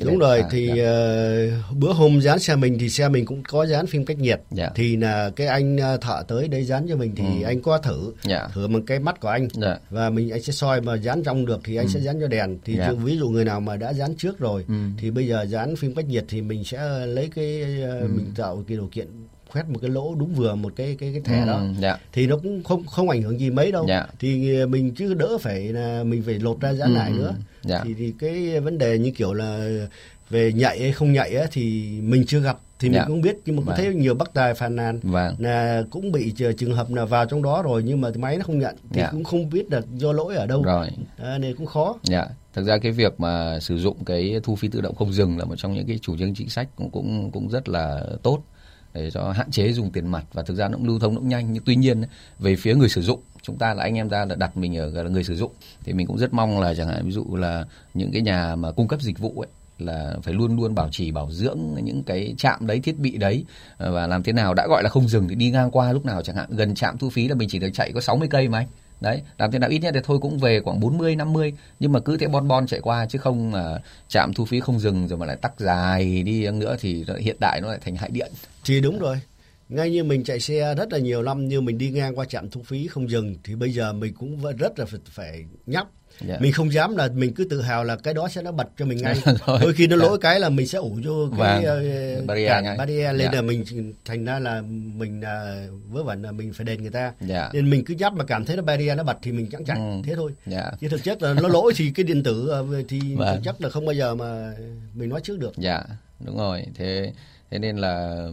đúng 0.06 0.18
rồi 0.18 0.44
thì 0.52 0.72
uh, 0.72 1.78
bữa 1.78 1.94
hôm 1.94 2.22
dán 2.22 2.40
xe 2.40 2.56
mình 2.56 2.80
thì 2.80 2.90
xe 2.90 3.10
mình 3.10 3.26
cũng 3.26 3.44
có 3.44 3.66
dán 3.66 3.88
phim 3.88 4.06
cách 4.06 4.20
nhiệt. 4.20 4.42
Dạ. 4.52 4.70
thì 4.76 4.96
là 4.96 5.30
cái 5.36 5.48
anh 5.48 5.78
ờ, 5.78 5.98
thợ 5.98 6.24
tới 6.28 6.48
đây 6.48 6.64
dán 6.64 6.86
cho 6.90 6.96
mình 6.96 7.16
thì 7.16 7.24
ừ. 7.24 7.46
anh 7.46 7.62
có 7.62 7.78
thử. 7.78 8.14
Dạ. 8.24 8.48
thử 8.54 8.68
bằng 8.68 8.86
cái 8.86 9.00
mắt 9.00 9.20
của 9.20 9.30
anh. 9.30 9.48
Dạ. 9.54 9.78
và 9.90 10.10
mình 10.10 10.30
anh 10.30 10.42
sẽ 10.42 10.54
soi 10.54 10.82
mà 10.82 10.96
dán 10.96 11.24
trong 11.24 11.46
được 11.46 11.62
thì 11.64 11.76
anh 11.76 11.86
ừ. 11.86 11.92
sẽ 11.94 12.00
dán 12.00 12.20
cho 12.22 12.28
đèn 12.28 12.58
thì 12.66 12.78
yeah. 12.78 12.96
ví 13.04 13.18
dụ 13.18 13.30
người 13.30 13.46
nào 13.46 13.60
mà 13.60 13.76
đã 13.76 13.94
dán 13.94 14.16
trước 14.16 14.40
rồi 14.40 14.66
ừ. 14.68 14.74
thì 14.98 15.12
bây 15.12 15.28
giờ 15.28 15.46
dán 15.50 15.76
phim 15.76 15.96
cách 15.96 16.08
nhiệt 16.08 16.26
thì 16.28 16.42
mình 16.42 16.64
sẽ 16.64 17.06
lấy 17.06 17.30
cái 17.36 17.64
uh, 17.84 18.02
ừ. 18.02 18.08
mình 18.16 18.32
tạo 18.36 18.64
cái 18.68 18.78
điều 18.78 18.90
kiện 18.92 19.08
khoét 19.50 19.70
một 19.70 19.80
cái 19.82 19.90
lỗ 19.90 20.16
đúng 20.16 20.34
vừa 20.34 20.56
một 20.56 20.74
cái 20.76 20.96
cái 21.00 21.12
cái 21.14 21.22
thẻ 21.22 21.42
ừ, 21.42 21.48
đó 21.48 21.62
dạ. 21.80 21.98
thì 22.14 22.28
nó 22.28 22.38
cũng 22.38 22.64
không 22.64 22.86
không 22.86 23.10
ảnh 23.10 23.22
hưởng 23.22 23.40
gì 23.40 23.50
mấy 23.50 23.72
đâu 23.72 23.86
dạ. 23.88 24.08
thì 24.20 24.56
mình 24.66 24.96
chứ 24.96 25.14
đỡ 25.14 25.38
phải 25.42 25.64
là 25.64 26.04
mình 26.04 26.24
phải 26.26 26.40
lột 26.40 26.62
ra 26.62 26.74
dán 26.74 26.90
ừ, 26.90 26.96
lại 26.96 27.12
nữa 27.12 27.36
dạ. 27.64 27.82
thì 27.84 27.94
thì 27.94 28.14
cái 28.20 28.60
vấn 28.60 28.78
đề 28.78 28.98
như 29.00 29.12
kiểu 29.12 29.34
là 29.34 29.70
về 30.30 30.54
nhạy 30.54 30.80
hay 30.80 30.92
không 30.92 31.14
nhạy 31.14 31.36
á, 31.36 31.48
thì 31.52 31.90
mình 32.02 32.26
chưa 32.26 32.40
gặp 32.40 32.58
thì 32.80 32.90
mình 32.90 32.98
dạ. 32.98 33.06
cũng 33.08 33.22
biết 33.22 33.38
nhưng 33.46 33.56
mà 33.56 33.60
cũng 33.60 33.66
vâng. 33.66 33.78
thấy 33.78 33.96
nhiều 33.96 34.14
bác 34.16 34.34
tài 34.34 34.54
phàn 34.54 34.76
nàn 34.76 35.00
vâng. 35.04 35.36
là 35.40 35.84
cũng 35.90 36.12
bị 36.12 36.34
trường 36.58 36.76
hợp 36.76 36.94
là 36.94 37.06
vào 37.06 37.26
trong 37.26 37.44
đó 37.44 37.62
rồi 37.62 37.84
nhưng 37.84 38.02
mà 38.02 38.10
máy 38.16 38.38
nó 38.38 38.44
không 38.44 38.60
nhận 38.60 38.76
thì 38.90 39.02
dạ. 39.02 39.10
cũng 39.12 39.24
không 39.24 39.50
biết 39.50 39.72
là 39.72 39.82
do 39.96 40.12
lỗi 40.12 40.36
ở 40.36 40.46
đâu 40.46 40.64
rồi 40.64 40.88
à, 41.18 41.38
nên 41.38 41.56
cũng 41.56 41.66
khó 41.66 41.96
dạ 42.04 42.28
thực 42.54 42.64
ra 42.66 42.78
cái 42.78 42.92
việc 42.92 43.20
mà 43.20 43.60
sử 43.60 43.78
dụng 43.78 44.06
cái 44.06 44.40
thu 44.44 44.56
phí 44.56 44.68
tự 44.68 44.82
động 44.82 44.96
không 44.96 45.14
dừng 45.14 45.38
là 45.38 45.46
một 45.46 45.56
trong 45.58 45.74
những 45.74 45.88
cái 45.88 46.00
chủ 46.02 46.18
trương 46.18 46.36
chính 46.36 46.50
sách 46.50 46.68
cũng 46.76 46.90
cũng 46.90 47.32
cũng 47.32 47.50
rất 47.50 47.70
là 47.70 48.04
tốt 48.24 48.44
để 48.94 49.12
cho 49.12 49.32
hạn 49.32 49.52
chế 49.52 49.72
dùng 49.72 49.92
tiền 49.92 50.08
mặt 50.08 50.26
và 50.34 50.44
thực 50.44 50.58
ra 50.58 50.68
nó 50.68 50.78
cũng 50.78 50.88
lưu 50.88 51.00
thông, 51.00 51.14
nó 51.14 51.20
cũng 51.20 51.30
nhanh. 51.30 51.54
Nhưng 51.54 51.64
tuy 51.66 51.76
nhiên, 51.76 52.04
về 52.40 52.56
phía 52.56 52.76
người 52.76 52.90
sử 52.90 53.02
dụng, 53.02 53.20
chúng 53.42 53.58
ta 53.58 53.74
là 53.74 53.84
anh 53.84 53.96
em 53.96 54.10
ta 54.10 54.26
là 54.26 54.36
đặt 54.36 54.58
mình 54.58 54.78
ở 54.78 55.10
người 55.10 55.24
sử 55.24 55.36
dụng, 55.36 55.52
thì 55.84 55.94
mình 55.94 56.08
cũng 56.08 56.18
rất 56.18 56.34
mong 56.34 56.60
là 56.60 56.74
chẳng 56.76 56.88
hạn, 56.88 57.06
ví 57.06 57.12
dụ 57.12 57.36
là 57.36 57.66
những 57.94 58.12
cái 58.12 58.22
nhà 58.22 58.56
mà 58.56 58.72
cung 58.72 58.88
cấp 58.88 59.02
dịch 59.02 59.20
vụ 59.20 59.34
ấy, 59.38 59.48
là 59.80 60.16
phải 60.24 60.34
luôn 60.34 60.56
luôn 60.56 60.76
bảo 60.76 60.90
trì, 60.92 61.12
bảo 61.12 61.32
dưỡng 61.32 61.60
những 61.84 62.04
cái 62.04 62.36
trạm 62.38 62.68
đấy, 62.68 62.80
thiết 62.80 63.00
bị 63.00 63.18
đấy 63.18 63.46
ờ, 63.78 63.94
và 63.94 64.08
làm 64.08 64.24
thế 64.24 64.34
nào, 64.34 64.54
đã 64.54 64.68
gọi 64.68 64.84
là 64.84 64.90
không 64.90 65.08
dừng 65.08 65.28
thì 65.28 65.36
đi 65.36 65.52
ngang 65.52 65.72
qua 65.72 65.94
lúc 65.94 66.06
nào 66.06 66.22
chẳng 66.22 66.36
hạn. 66.36 66.48
Gần 66.50 66.76
trạm 66.76 66.98
thu 66.98 67.10
phí 67.10 67.28
là 67.28 67.36
mình 67.36 67.50
chỉ 67.50 67.60
được 67.60 67.70
chạy 67.74 67.92
có 67.92 68.02
60 68.02 68.28
cây 68.32 68.48
mà 68.48 68.58
anh 68.58 68.68
đấy 69.02 69.22
làm 69.38 69.52
thế 69.52 69.60
nào 69.60 69.70
ít 69.70 69.80
nhất 69.80 69.92
thì 69.94 70.00
thôi 70.04 70.18
cũng 70.22 70.38
về 70.38 70.60
khoảng 70.60 70.80
40 70.80 71.16
50 71.16 71.54
nhưng 71.80 71.92
mà 71.92 72.00
cứ 72.00 72.18
thế 72.18 72.28
bon 72.28 72.48
bon 72.48 72.68
chạy 72.68 72.80
qua 72.80 73.06
chứ 73.06 73.20
không 73.20 73.54
uh, 73.54 73.82
chạm 74.10 74.32
thu 74.36 74.46
phí 74.46 74.60
không 74.60 74.80
dừng 74.80 75.08
rồi 75.08 75.18
mà 75.18 75.26
lại 75.26 75.36
tắc 75.36 75.60
dài 75.60 76.24
đi 76.24 76.48
nữa 76.52 76.76
thì 76.80 77.06
hiện 77.20 77.38
đại 77.40 77.62
nó 77.62 77.68
lại 77.68 77.80
thành 77.82 77.96
hại 77.96 78.10
điện. 78.10 78.32
Thì 78.66 78.82
đúng 78.82 79.00
rồi 79.00 79.20
ngay 79.70 79.92
như 79.92 80.04
mình 80.04 80.24
chạy 80.24 80.40
xe 80.40 80.76
rất 80.76 80.94
là 80.94 81.00
nhiều 81.00 81.24
năm 81.24 81.48
như 81.48 81.62
mình 81.62 81.78
đi 81.78 81.90
ngang 81.90 82.16
qua 82.16 82.26
trạm 82.26 82.50
thu 82.50 82.62
phí 82.64 82.88
không 82.88 83.10
dừng 83.10 83.36
thì 83.44 83.56
bây 83.56 83.74
giờ 83.74 83.94
mình 83.94 84.14
cũng 84.14 84.58
rất 84.58 84.80
là 84.80 84.86
phải, 84.86 85.00
phải 85.06 85.46
nhắc 85.66 85.88
Yeah. 86.22 86.30
Dạ. 86.30 86.38
mình 86.42 86.52
không 86.52 86.74
dám 86.74 86.96
là 86.96 87.10
mình 87.14 87.34
cứ 87.34 87.44
tự 87.44 87.62
hào 87.62 87.84
là 87.84 87.96
cái 87.96 88.14
đó 88.14 88.28
sẽ 88.30 88.42
nó 88.42 88.52
bật 88.52 88.68
cho 88.78 88.86
mình 88.86 88.98
ngay 88.98 89.16
đôi 89.48 89.74
khi 89.74 89.88
nó 89.88 89.96
lỗi 89.96 90.10
yeah. 90.10 90.22
cái 90.22 90.40
là 90.40 90.50
mình 90.50 90.68
sẽ 90.68 90.78
ủ 90.78 91.00
cho 91.04 91.12
cái 91.40 91.66
uh, 91.66 92.26
barrier, 92.26 92.78
barrier 92.78 93.06
lên 93.06 93.20
yeah. 93.20 93.34
Dạ. 93.34 93.36
là 93.36 93.42
mình 93.42 93.64
thành 94.06 94.26
ra 94.26 94.40
là 94.40 94.62
mình 94.96 95.20
uh, 95.20 95.92
vớ 95.92 96.04
vẩn 96.04 96.22
là 96.22 96.32
mình 96.32 96.54
phải 96.54 96.66
đền 96.66 96.82
người 96.82 96.92
ta 96.92 97.00
yeah. 97.00 97.16
Dạ. 97.22 97.50
nên 97.54 97.70
mình 97.70 97.86
cứ 97.86 97.94
dắt 97.98 98.14
mà 98.14 98.24
cảm 98.24 98.46
thấy 98.46 98.56
nó 98.56 98.64
barrier 98.64 98.98
nó 98.98 99.04
bật 99.04 99.18
thì 99.22 99.32
mình 99.32 99.48
chẳng 99.52 99.66
chạy 99.66 99.78
ừ. 99.78 100.02
thế 100.04 100.16
thôi 100.16 100.32
yeah. 100.52 100.74
chứ 100.82 100.88
thực 100.90 101.04
chất 101.04 101.22
là 101.22 101.34
nó 101.34 101.48
lỗi 101.48 101.74
thì 101.76 101.92
cái 101.92 102.04
điện 102.04 102.24
tử 102.24 102.52
uh, 102.62 102.86
thì 102.90 103.00
vâng. 103.16 103.36
thực 103.36 103.44
chất 103.44 103.62
là 103.62 103.70
không 103.70 103.86
bao 103.86 103.94
giờ 103.94 104.16
mà 104.16 104.54
mình 104.94 105.10
nói 105.10 105.22
trước 105.24 105.40
được 105.40 105.52
dạ 105.58 105.76
yeah. 105.76 105.90
đúng 106.20 106.38
rồi 106.38 106.66
thế 106.76 107.14
thế 107.52 107.60
nên 107.60 107.78
là 107.78 108.26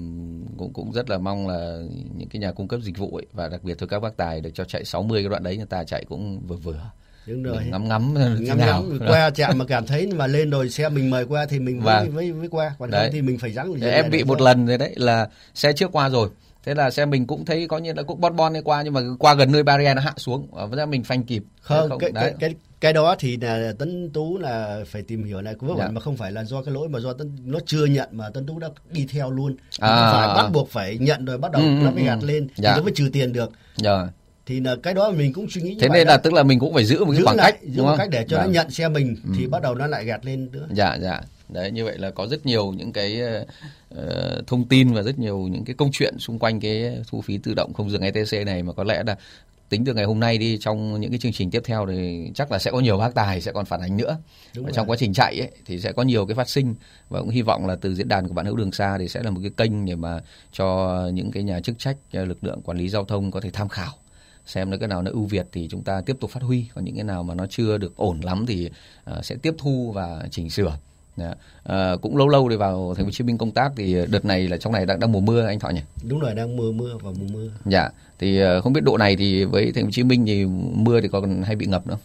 cũng 0.59 0.73
cũng 0.73 0.93
rất 0.93 1.11
là 1.11 1.19
mong 1.19 1.49
là 1.49 1.79
những 2.17 2.29
cái 2.29 2.41
nhà 2.41 2.53
cung 2.53 2.69
cấp 2.69 2.81
dịch 2.83 2.99
vụ 2.99 3.17
ấy 3.17 3.27
và 3.33 3.49
đặc 3.49 3.65
biệt 3.65 3.75
thôi 3.79 3.89
các 3.91 4.01
bác 4.01 4.17
tài 4.17 4.41
được 4.41 4.51
cho 4.55 4.65
chạy 4.65 4.85
60 4.85 5.23
cái 5.23 5.29
đoạn 5.29 5.43
đấy 5.43 5.57
người 5.57 5.67
ta 5.67 5.85
chạy 5.85 6.05
cũng 6.09 6.41
vừa 6.47 6.57
vừa. 6.57 6.91
Đúng 7.27 7.43
rồi. 7.43 7.65
Ngắm 7.71 7.89
ngắm 7.89 8.15
ngắm 8.41 8.59
ngắm 8.59 8.99
qua 9.09 9.31
chạm 9.31 9.59
mà 9.59 9.65
cảm 9.65 9.87
thấy 9.87 10.07
mà 10.07 10.27
lên 10.27 10.51
rồi 10.51 10.71
xe 10.71 10.89
mình 10.89 11.11
mời 11.11 11.25
qua 11.25 11.47
thì 11.47 11.59
mình 11.59 11.85
mới 11.85 12.09
mới, 12.09 12.33
mới 12.33 12.49
qua. 12.49 12.75
Còn 12.79 12.91
đấy. 12.91 13.05
không 13.05 13.13
thì 13.13 13.23
mình 13.23 13.39
phải 13.39 13.53
rắn 13.53 13.81
em 13.81 14.11
bị 14.11 14.25
một 14.25 14.41
lần 14.41 14.67
rồi 14.67 14.79
đấy 14.79 14.93
là 14.97 15.29
xe 15.55 15.73
trước 15.73 15.93
qua 15.93 16.09
rồi 16.09 16.29
thế 16.67 16.75
là 16.75 16.91
xe 16.91 17.05
mình 17.05 17.27
cũng 17.27 17.45
thấy 17.45 17.69
có 17.69 17.79
như 17.79 17.93
là 17.93 18.03
cũng 18.03 18.21
bon 18.21 18.37
bon 18.37 18.53
đi 18.53 18.61
qua 18.65 18.83
nhưng 18.83 18.93
mà 18.95 19.01
qua 19.19 19.35
gần 19.35 19.53
nơi 19.53 19.63
barrier 19.63 19.97
nó 19.97 20.03
hạ 20.03 20.13
xuống. 20.17 20.49
Và 20.71 20.87
mình 20.87 21.05
phanh 21.05 21.25
kịp. 21.25 21.43
Không, 21.61 21.89
không 21.89 21.99
cái, 21.99 22.13
cái 22.15 22.35
cái 22.41 22.55
cái 22.81 22.93
đó 22.93 23.17
thì 23.19 23.37
là 23.37 23.73
tấn 23.79 24.11
tú 24.13 24.39
là 24.39 24.81
phải 24.87 25.03
tìm 25.03 25.25
hiểu 25.25 25.43
này 25.43 25.55
cũng 25.55 25.79
dạ. 25.79 25.89
mà 25.89 26.01
không 26.01 26.17
phải 26.17 26.33
là 26.33 26.45
do 26.45 26.63
cái 26.63 26.75
lỗi 26.75 26.89
mà 26.89 27.01
do 27.01 27.13
tấn 27.13 27.37
nó 27.45 27.59
chưa 27.67 27.87
nhận 27.87 28.09
mà 28.13 28.31
tấn 28.31 28.47
tú 28.47 28.59
đã 28.59 28.69
đi 28.91 29.07
theo 29.13 29.31
luôn. 29.31 29.57
À, 29.81 30.13
phải 30.13 30.43
bắt 30.43 30.51
buộc 30.53 30.71
phải 30.71 30.99
nhận 30.99 31.25
rồi 31.25 31.39
bắt 31.39 31.53
đầu 31.53 31.63
ừ, 31.63 31.69
nó 31.69 31.91
mới 31.91 32.05
gạt 32.05 32.19
ừ. 32.21 32.27
lên 32.27 32.49
dạ. 32.57 32.73
thì 32.73 32.81
nó 32.81 32.83
mới 32.85 32.93
trừ 32.95 33.11
tiền 33.13 33.33
được. 33.33 33.51
Dạ. 33.77 34.09
Thì 34.47 34.61
là 34.61 34.77
cái 34.83 34.95
đó 34.95 35.11
mình 35.11 35.33
cũng 35.33 35.51
suy 35.51 35.63
nghĩ 35.63 35.75
như 35.75 35.81
thế 35.81 35.89
nên 35.89 36.07
là 36.07 36.17
tức 36.17 36.33
là 36.33 36.43
mình 36.43 36.59
cũng 36.59 36.75
phải 36.75 36.85
giữ 36.85 37.05
một 37.05 37.11
cái 37.11 37.17
giữ 37.17 37.25
khoảng 37.25 37.37
lại, 37.37 37.53
cách 37.53 37.61
giữ 37.63 37.83
một 37.83 37.95
cách 37.99 38.09
để 38.11 38.25
cho 38.29 38.37
dạ. 38.37 38.43
nó 38.43 38.51
nhận 38.51 38.71
xe 38.71 38.89
mình 38.89 39.17
ừ. 39.25 39.31
thì 39.39 39.47
bắt 39.47 39.63
đầu 39.63 39.75
nó 39.75 39.87
lại 39.87 40.05
gạt 40.05 40.27
lên 40.27 40.49
nữa. 40.53 40.67
Dạ 40.71 40.97
dạ 41.03 41.21
Đấy 41.49 41.71
như 41.71 41.85
vậy 41.85 41.99
là 41.99 42.11
có 42.11 42.27
rất 42.27 42.47
nhiều 42.47 42.73
những 42.73 42.93
cái 42.93 43.21
uh, 43.95 44.47
thông 44.47 44.69
tin 44.69 44.93
và 44.93 45.03
rất 45.03 45.19
nhiều 45.19 45.39
những 45.39 45.65
cái 45.65 45.75
câu 45.79 45.89
chuyện 45.93 46.19
xung 46.19 46.39
quanh 46.39 46.61
cái 46.61 47.03
thu 47.09 47.21
phí 47.21 47.39
tự 47.39 47.55
động 47.55 47.73
không 47.75 47.91
dừng 47.91 48.03
ETC 48.03 48.47
này 48.47 48.63
mà 48.63 48.73
có 48.73 48.85
lẽ 48.85 49.03
là 49.07 49.17
tính 49.69 49.85
từ 49.85 49.95
ngày 49.95 50.05
hôm 50.05 50.21
nay 50.21 50.39
đi 50.39 50.59
trong 50.61 51.01
những 51.01 51.11
cái 51.11 51.19
chương 51.19 51.33
trình 51.33 51.51
tiếp 51.51 51.63
theo 51.65 51.87
thì 51.87 52.31
chắc 52.35 52.53
là 52.53 52.59
sẽ 52.59 52.71
có 52.71 52.81
nhiều 52.81 52.99
bác 52.99 53.15
tài 53.15 53.41
sẽ 53.41 53.53
còn 53.53 53.65
phản 53.65 53.81
ánh 53.81 53.97
nữa. 53.97 54.19
Đúng 54.55 54.73
trong 54.73 54.91
quá 54.91 54.97
trình 54.97 55.13
chạy 55.13 55.41
ấy, 55.41 55.51
thì 55.65 55.81
sẽ 55.81 55.93
có 55.93 56.03
nhiều 56.03 56.27
cái 56.27 56.35
phát 56.35 56.49
sinh 56.49 56.75
và 57.09 57.21
cũng 57.21 57.29
hy 57.29 57.43
vọng 57.43 57.67
là 57.67 57.77
từ 57.77 57.95
diễn 57.95 58.09
đàn 58.09 58.29
của 58.29 58.35
bạn 58.35 58.47
hữu 58.47 58.57
đường 58.57 58.73
xa 58.73 58.99
thì 58.99 59.09
sẽ 59.09 59.23
là 59.23 59.31
một 59.31 59.41
cái 59.43 59.51
kênh 59.57 59.87
để 59.87 59.97
mà 59.97 60.21
cho 60.53 61.01
những 61.13 61.31
cái 61.31 61.43
nhà 61.43 61.61
chức 61.61 61.79
trách 61.79 61.97
lực 62.13 62.45
lượng 62.45 62.63
quản 62.63 62.79
lý 62.79 62.89
giao 62.89 63.05
thông 63.05 63.31
có 63.31 63.41
thể 63.41 63.51
tham 63.51 63.69
khảo. 63.69 63.93
Xem 64.47 64.71
nó 64.71 64.77
cái 64.77 64.89
nào 64.89 65.03
nó 65.03 65.11
ưu 65.11 65.25
việt 65.25 65.47
thì 65.53 65.69
chúng 65.71 65.83
ta 65.83 66.01
tiếp 66.07 66.17
tục 66.21 66.31
phát 66.31 66.43
huy 66.43 66.67
còn 66.75 66.85
những 66.85 66.95
cái 66.95 67.05
nào 67.05 67.23
mà 67.23 67.35
nó 67.35 67.47
chưa 67.47 67.79
được 67.79 67.97
ổn 67.97 68.21
lắm 68.21 68.47
thì 68.47 68.71
uh, 69.11 69.25
sẽ 69.25 69.37
tiếp 69.43 69.55
thu 69.59 69.93
và 69.95 70.23
chỉnh 70.31 70.51
sửa 70.51 70.79
Dạ. 71.17 71.35
À, 71.65 71.97
cũng 72.03 72.17
lâu 72.17 72.29
lâu 72.29 72.49
để 72.49 72.57
vào 72.57 72.95
thành 72.97 73.05
phố 73.05 73.07
Hồ 73.07 73.11
Chí 73.11 73.25
Minh 73.25 73.39
công 73.39 73.51
tác 73.51 73.73
thì 73.77 73.97
đợt 74.11 74.25
này 74.25 74.49
là 74.49 74.57
trong 74.57 74.73
này 74.73 74.87
đang 74.87 75.01
đang 75.01 75.13
mùa 75.13 75.21
mưa 75.21 75.47
anh 75.47 75.59
Thọ 75.59 75.69
nhỉ? 75.69 75.81
Đúng 76.05 76.21
rồi 76.21 76.35
đang 76.35 76.57
mưa 76.57 76.73
mưa 76.73 76.99
và 77.03 77.11
mùa 77.19 77.27
mưa. 77.33 77.49
Dạ. 77.65 77.91
Thì 78.19 78.41
ờ, 78.41 78.61
không 78.61 78.73
biết 78.73 78.85
độ 78.85 78.97
này 78.97 79.17
thì 79.17 79.45
với 79.45 79.73
thành 79.73 79.85
phố 79.85 79.87
Hồ 79.87 79.91
Chí 79.91 80.03
Minh 80.03 80.27
thì 80.27 80.47
mưa 80.75 81.01
thì 81.01 81.09
còn 81.09 81.43
hay 81.43 81.57
bị 81.57 81.67
ngập 81.67 81.87
nữa 81.87 81.97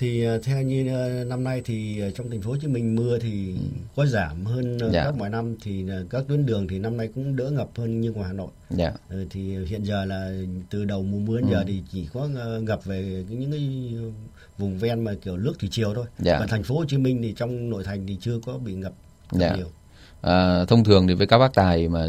thì 0.00 0.24
ờ, 0.24 0.38
theo 0.38 0.62
như 0.62 0.88
ờ, 0.94 1.24
năm 1.24 1.44
nay 1.44 1.62
thì 1.64 2.02
trong 2.14 2.30
thành 2.30 2.40
phố 2.40 2.50
Hồ 2.50 2.56
Chí 2.60 2.66
Minh 2.66 2.96
mưa 2.96 3.18
thì 3.18 3.48
ừ. 3.48 3.62
có 3.96 4.06
giảm 4.06 4.44
hơn 4.44 4.78
dạ. 4.92 5.04
các 5.04 5.16
mọi 5.16 5.30
năm 5.30 5.56
thì 5.62 5.84
các 6.10 6.24
tuyến 6.28 6.46
đường 6.46 6.68
thì 6.68 6.78
năm 6.78 6.96
nay 6.96 7.08
cũng 7.14 7.36
đỡ 7.36 7.50
ngập 7.50 7.68
hơn 7.76 8.00
như 8.00 8.12
ngoài 8.12 8.26
Hà 8.26 8.32
Nội. 8.32 8.48
Dạ. 8.70 8.92
thì 9.30 9.66
hiện 9.66 9.84
giờ 9.84 10.04
là 10.04 10.32
từ 10.70 10.84
đầu 10.84 11.02
mùa 11.02 11.18
mưa 11.18 11.36
đến 11.36 11.46
ừ. 11.46 11.52
giờ 11.52 11.64
thì 11.66 11.82
chỉ 11.92 12.08
có 12.12 12.28
ngập 12.62 12.84
về 12.84 13.24
những 13.28 13.50
cái 13.50 13.94
vùng 14.58 14.78
ven 14.78 15.04
mà 15.04 15.12
kiểu 15.22 15.36
nước 15.36 15.58
thủy 15.58 15.68
chiều 15.72 15.94
thôi. 15.94 16.06
Dạ. 16.18 16.38
Và 16.40 16.46
thành 16.46 16.62
phố 16.62 16.78
Hồ 16.78 16.84
Chí 16.88 16.98
Minh 16.98 17.22
thì 17.22 17.34
trong 17.36 17.70
nội 17.70 17.84
thành 17.84 18.06
thì 18.06 18.16
chưa 18.20 18.40
có 18.46 18.58
bị 18.58 18.74
ngập, 18.74 18.92
ngập 19.32 19.40
dạ. 19.40 19.56
nhiều. 19.56 19.70
À, 20.20 20.64
thông 20.64 20.84
thường 20.84 21.08
thì 21.08 21.14
với 21.14 21.26
các 21.26 21.38
bác 21.38 21.54
tài 21.54 21.88
mà 21.88 22.06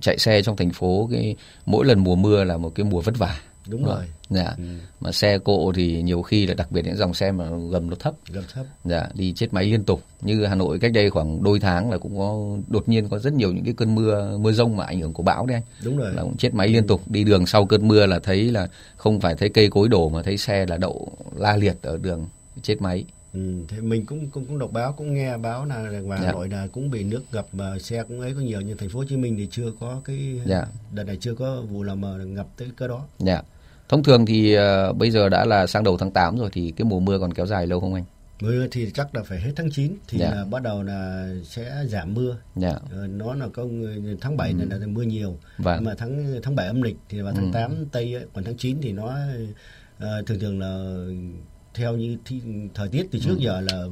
chạy 0.00 0.18
xe 0.18 0.42
trong 0.42 0.56
thành 0.56 0.70
phố 0.70 1.08
cái 1.12 1.36
mỗi 1.66 1.84
lần 1.84 2.04
mùa 2.04 2.16
mưa 2.16 2.44
là 2.44 2.56
một 2.56 2.74
cái 2.74 2.84
mùa 2.84 3.00
vất 3.00 3.18
vả 3.18 3.40
đúng 3.68 3.84
rồi. 3.84 4.04
Dạ. 4.30 4.54
Ừ. 4.58 4.64
mà 5.00 5.12
xe 5.12 5.38
cộ 5.38 5.72
thì 5.74 6.02
nhiều 6.02 6.22
khi 6.22 6.46
là 6.46 6.54
đặc 6.54 6.72
biệt 6.72 6.84
những 6.84 6.96
dòng 6.96 7.14
xe 7.14 7.32
mà 7.32 7.44
gầm 7.70 7.90
nó 7.90 7.96
thấp. 7.98 8.14
Gầm 8.30 8.44
thấp. 8.54 8.66
Dạ 8.84 9.08
đi 9.14 9.32
chết 9.32 9.54
máy 9.54 9.64
liên 9.64 9.84
tục. 9.84 10.02
Như 10.20 10.44
hà 10.44 10.54
nội 10.54 10.78
cách 10.78 10.92
đây 10.92 11.10
khoảng 11.10 11.42
đôi 11.42 11.60
tháng 11.60 11.90
là 11.90 11.98
cũng 11.98 12.18
có 12.18 12.56
đột 12.68 12.88
nhiên 12.88 13.08
có 13.08 13.18
rất 13.18 13.32
nhiều 13.32 13.52
những 13.52 13.64
cái 13.64 13.74
cơn 13.76 13.94
mưa 13.94 14.38
mưa 14.38 14.52
rông 14.52 14.76
mà 14.76 14.84
ảnh 14.84 15.00
hưởng 15.00 15.12
của 15.12 15.22
bão 15.22 15.46
đấy. 15.46 15.54
Anh 15.54 15.84
đúng 15.84 15.96
rồi. 15.96 16.12
Là 16.14 16.22
cũng 16.22 16.36
chết 16.36 16.54
máy 16.54 16.68
liên 16.68 16.86
tục. 16.86 17.00
Đi 17.06 17.24
đường 17.24 17.46
sau 17.46 17.66
cơn 17.66 17.88
mưa 17.88 18.06
là 18.06 18.18
thấy 18.18 18.50
là 18.50 18.68
không 18.96 19.20
phải 19.20 19.34
thấy 19.34 19.48
cây 19.48 19.68
cối 19.70 19.88
đổ 19.88 20.08
mà 20.08 20.22
thấy 20.22 20.36
xe 20.36 20.66
là 20.66 20.76
đậu 20.76 21.12
la 21.36 21.56
liệt 21.56 21.76
ở 21.82 21.98
đường 21.98 22.26
chết 22.62 22.82
máy. 22.82 23.04
Ừ, 23.34 23.40
thì 23.68 23.80
mình 23.80 24.06
cũng 24.06 24.30
cũng 24.30 24.44
cũng 24.44 24.58
đọc 24.58 24.72
báo 24.72 24.92
cũng 24.92 25.14
nghe 25.14 25.36
báo 25.36 25.64
là 25.64 25.90
ngoài 25.90 26.20
Hà 26.24 26.32
Nội 26.32 26.48
là 26.48 26.66
cũng 26.72 26.90
bị 26.90 27.04
nước 27.04 27.22
ngập 27.32 27.46
mà 27.52 27.78
xe 27.78 28.02
cũng 28.02 28.20
ấy 28.20 28.34
có 28.34 28.40
nhiều 28.40 28.60
nhưng 28.60 28.76
thành 28.76 28.88
phố 28.88 28.98
Hồ 28.98 29.04
Chí 29.08 29.16
Minh 29.16 29.36
thì 29.36 29.48
chưa 29.50 29.72
có 29.80 30.00
cái 30.04 30.40
dạ. 30.46 30.66
đợt 30.92 31.04
này 31.04 31.16
chưa 31.20 31.34
có 31.34 31.62
vụ 31.70 31.82
nào 31.82 31.96
mà 31.96 32.08
ngập 32.08 32.46
tới 32.56 32.68
cái 32.76 32.88
đó. 32.88 33.04
Dạ. 33.18 33.42
Thông 33.88 34.02
thường 34.02 34.26
thì 34.26 34.56
uh, 34.58 34.96
bây 34.96 35.10
giờ 35.10 35.28
đã 35.28 35.44
là 35.44 35.66
sang 35.66 35.84
đầu 35.84 35.96
tháng 35.98 36.10
8 36.10 36.38
rồi 36.38 36.50
thì 36.52 36.72
cái 36.76 36.84
mùa 36.84 37.00
mưa 37.00 37.18
còn 37.18 37.34
kéo 37.34 37.46
dài 37.46 37.66
lâu 37.66 37.80
không 37.80 37.94
anh? 37.94 38.04
Mưa 38.40 38.66
thì 38.70 38.90
chắc 38.94 39.14
là 39.14 39.22
phải 39.22 39.40
hết 39.40 39.52
tháng 39.56 39.70
9 39.70 39.96
thì 40.08 40.18
dạ. 40.18 40.30
là 40.34 40.44
bắt 40.44 40.62
đầu 40.62 40.82
là 40.82 41.28
sẽ 41.44 41.84
giảm 41.86 42.14
mưa. 42.14 42.36
Dạ. 42.56 42.70
Uh, 42.70 43.10
nó 43.10 43.34
là 43.34 43.48
có 43.52 43.64
tháng 44.20 44.36
7 44.36 44.54
ừ. 44.60 44.68
là 44.70 44.86
mưa 44.86 45.02
nhiều. 45.02 45.36
Vâng. 45.58 45.84
mà 45.84 45.94
tháng 45.98 46.40
tháng 46.42 46.56
7 46.56 46.66
âm 46.66 46.82
lịch 46.82 46.96
thì 47.08 47.20
vào 47.20 47.32
tháng 47.32 47.44
ừ. 47.44 47.50
8 47.54 47.86
tây 47.92 48.14
ấy, 48.14 48.24
còn 48.34 48.44
tháng 48.44 48.56
9 48.56 48.78
thì 48.82 48.92
nó 48.92 49.14
uh, 49.96 50.26
thường 50.26 50.38
thường 50.40 50.60
là 50.60 51.04
theo 51.74 51.96
như 51.96 52.16
thi, 52.24 52.40
thời 52.74 52.88
tiết 52.88 53.08
từ 53.10 53.18
trước 53.18 53.36
ừ. 53.38 53.42
giờ 53.42 53.60
là 53.60 53.84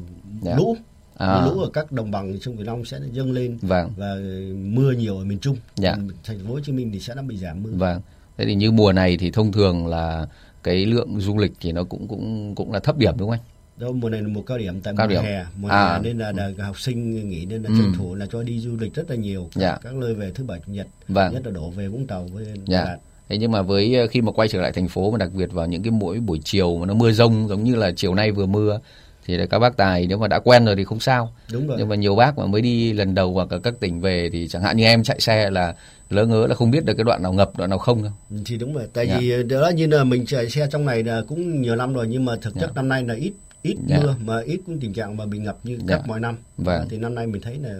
dạ. 0.42 0.56
lũ 0.56 0.76
à. 1.16 1.46
lũ 1.46 1.60
ở 1.60 1.70
các 1.72 1.92
đồng 1.92 2.10
bằng 2.10 2.40
sông 2.40 2.56
Cửu 2.56 2.66
Long 2.66 2.84
sẽ 2.84 3.00
dâng 3.12 3.32
lên 3.32 3.58
vâng. 3.62 3.92
và 3.96 4.16
mưa 4.54 4.92
nhiều 4.92 5.18
ở 5.18 5.24
miền 5.24 5.38
Trung. 5.38 5.56
Dạ. 5.76 5.96
Thành 6.24 6.38
phố 6.46 6.52
Hồ 6.52 6.60
Chí 6.60 6.72
Minh 6.72 6.90
thì 6.92 7.00
sẽ 7.00 7.14
đã 7.14 7.22
bị 7.22 7.36
giảm 7.36 7.62
mưa. 7.62 7.70
Vâng. 7.72 8.00
Thế 8.38 8.44
thì 8.44 8.54
như 8.54 8.70
mùa 8.70 8.92
này 8.92 9.16
thì 9.16 9.30
thông 9.30 9.52
thường 9.52 9.86
là 9.86 10.26
cái 10.62 10.86
lượng 10.86 11.20
du 11.20 11.38
lịch 11.38 11.52
thì 11.60 11.72
nó 11.72 11.84
cũng 11.84 12.08
cũng 12.08 12.54
cũng 12.54 12.72
là 12.72 12.78
thấp 12.78 12.98
điểm 12.98 13.14
đúng 13.16 13.30
không 13.30 13.38
anh? 13.38 13.46
Đâu 13.76 13.92
mùa 13.92 14.08
này 14.08 14.22
là 14.22 14.28
mùa 14.28 14.42
cao 14.42 14.58
điểm 14.58 14.80
tại 14.80 14.94
cao 14.96 15.06
mùa 15.06 15.10
điểm. 15.10 15.22
hè, 15.22 15.44
mùa 15.56 15.68
à. 15.68 15.92
hè 15.92 16.02
nên 16.02 16.18
là, 16.18 16.32
là 16.32 16.64
học 16.64 16.80
sinh 16.80 17.28
nghỉ 17.28 17.44
nên 17.44 17.62
là 17.62 17.68
ừ. 17.68 17.74
tranh 17.78 17.92
thủ 17.98 18.14
là 18.14 18.26
cho 18.32 18.42
đi 18.42 18.58
du 18.60 18.76
lịch 18.80 18.94
rất 18.94 19.10
là 19.10 19.16
nhiều. 19.16 19.48
Dạ. 19.54 19.78
Các 19.82 19.94
nơi 19.94 20.14
về 20.14 20.30
thứ 20.34 20.44
bảy 20.44 20.60
chủ 20.66 20.72
nhật, 20.72 20.86
vâng. 21.08 21.32
nhất 21.32 21.42
là 21.44 21.50
đổ 21.50 21.70
về 21.70 21.88
Vũng 21.88 22.06
Tàu 22.06 22.24
với 22.32 22.46
dạ. 22.66 22.84
Đà 22.84 22.98
Thế 23.28 23.38
nhưng 23.38 23.52
mà 23.52 23.62
với 23.62 23.94
ờ, 23.94 24.06
khi 24.06 24.22
mà 24.22 24.32
quay 24.32 24.48
trở 24.48 24.60
lại 24.60 24.72
thành 24.72 24.88
phố 24.88 25.10
mà 25.10 25.18
đặc 25.18 25.30
biệt 25.32 25.52
vào 25.52 25.66
những 25.66 25.82
cái 25.82 25.90
mỗi 25.90 26.20
buổi 26.20 26.40
chiều 26.44 26.78
mà 26.78 26.86
nó 26.86 26.94
mưa 26.94 27.12
rông 27.12 27.48
giống 27.48 27.64
như 27.64 27.74
là 27.74 27.92
chiều 27.96 28.14
nay 28.14 28.32
vừa 28.32 28.46
mưa 28.46 28.80
thì 29.26 29.46
các 29.50 29.58
bác 29.58 29.76
tài 29.76 30.06
nếu 30.06 30.18
mà 30.18 30.28
đã 30.28 30.38
quen 30.38 30.64
rồi 30.64 30.76
thì 30.76 30.84
không 30.84 31.00
sao. 31.00 31.32
Đúng 31.52 31.66
rồi. 31.66 31.76
Nhưng 31.78 31.88
mà 31.88 31.96
nhiều 31.96 32.16
bác 32.16 32.38
mà 32.38 32.46
mới 32.46 32.62
đi 32.62 32.92
lần 32.92 33.14
đầu 33.14 33.32
hoặc 33.32 33.50
ở 33.50 33.58
các 33.58 33.74
tỉnh 33.80 34.00
về 34.00 34.30
thì 34.32 34.48
chẳng 34.48 34.62
hạn 34.62 34.76
như 34.76 34.84
em 34.84 35.02
chạy 35.02 35.20
xe 35.20 35.50
là 35.50 35.74
lỡ 36.10 36.26
ngớ 36.26 36.46
là 36.46 36.54
không 36.54 36.70
biết 36.70 36.84
được 36.84 36.94
cái 36.94 37.04
đoạn 37.04 37.22
nào 37.22 37.32
ngập 37.32 37.56
đoạn 37.58 37.70
nào 37.70 37.78
không 37.78 38.02
đâu. 38.02 38.12
Thì 38.44 38.56
đúng 38.56 38.74
rồi. 38.74 38.86
Tại 38.92 39.06
yeah. 39.06 39.22
Dạ. 39.22 39.36
vì 39.36 39.42
đó 39.42 39.68
như 39.68 39.86
là 39.86 40.04
mình 40.04 40.26
chạy 40.26 40.50
xe 40.50 40.68
trong 40.70 40.86
này 40.86 41.02
là 41.02 41.22
cũng 41.28 41.62
nhiều 41.62 41.76
năm 41.76 41.94
rồi 41.94 42.06
nhưng 42.08 42.24
mà 42.24 42.36
thực 42.36 42.54
chất 42.54 42.60
yeah. 42.60 42.70
Dạ. 42.76 42.82
năm 42.82 42.88
nay 42.88 43.04
là 43.04 43.14
ít 43.14 43.32
ít 43.62 43.76
yeah. 43.88 44.00
Dạ. 44.00 44.06
mưa 44.06 44.14
mà 44.24 44.40
ít 44.40 44.60
cũng 44.66 44.80
tình 44.80 44.92
trạng 44.92 45.16
mà 45.16 45.26
bị 45.26 45.38
ngập 45.38 45.58
như 45.62 45.72
yeah. 45.72 45.88
các 45.88 46.08
mọi 46.08 46.20
năm. 46.20 46.36
Vâng. 46.58 46.86
Thì 46.90 46.98
năm 46.98 47.14
nay 47.14 47.26
mình 47.26 47.42
thấy 47.42 47.58
là 47.62 47.74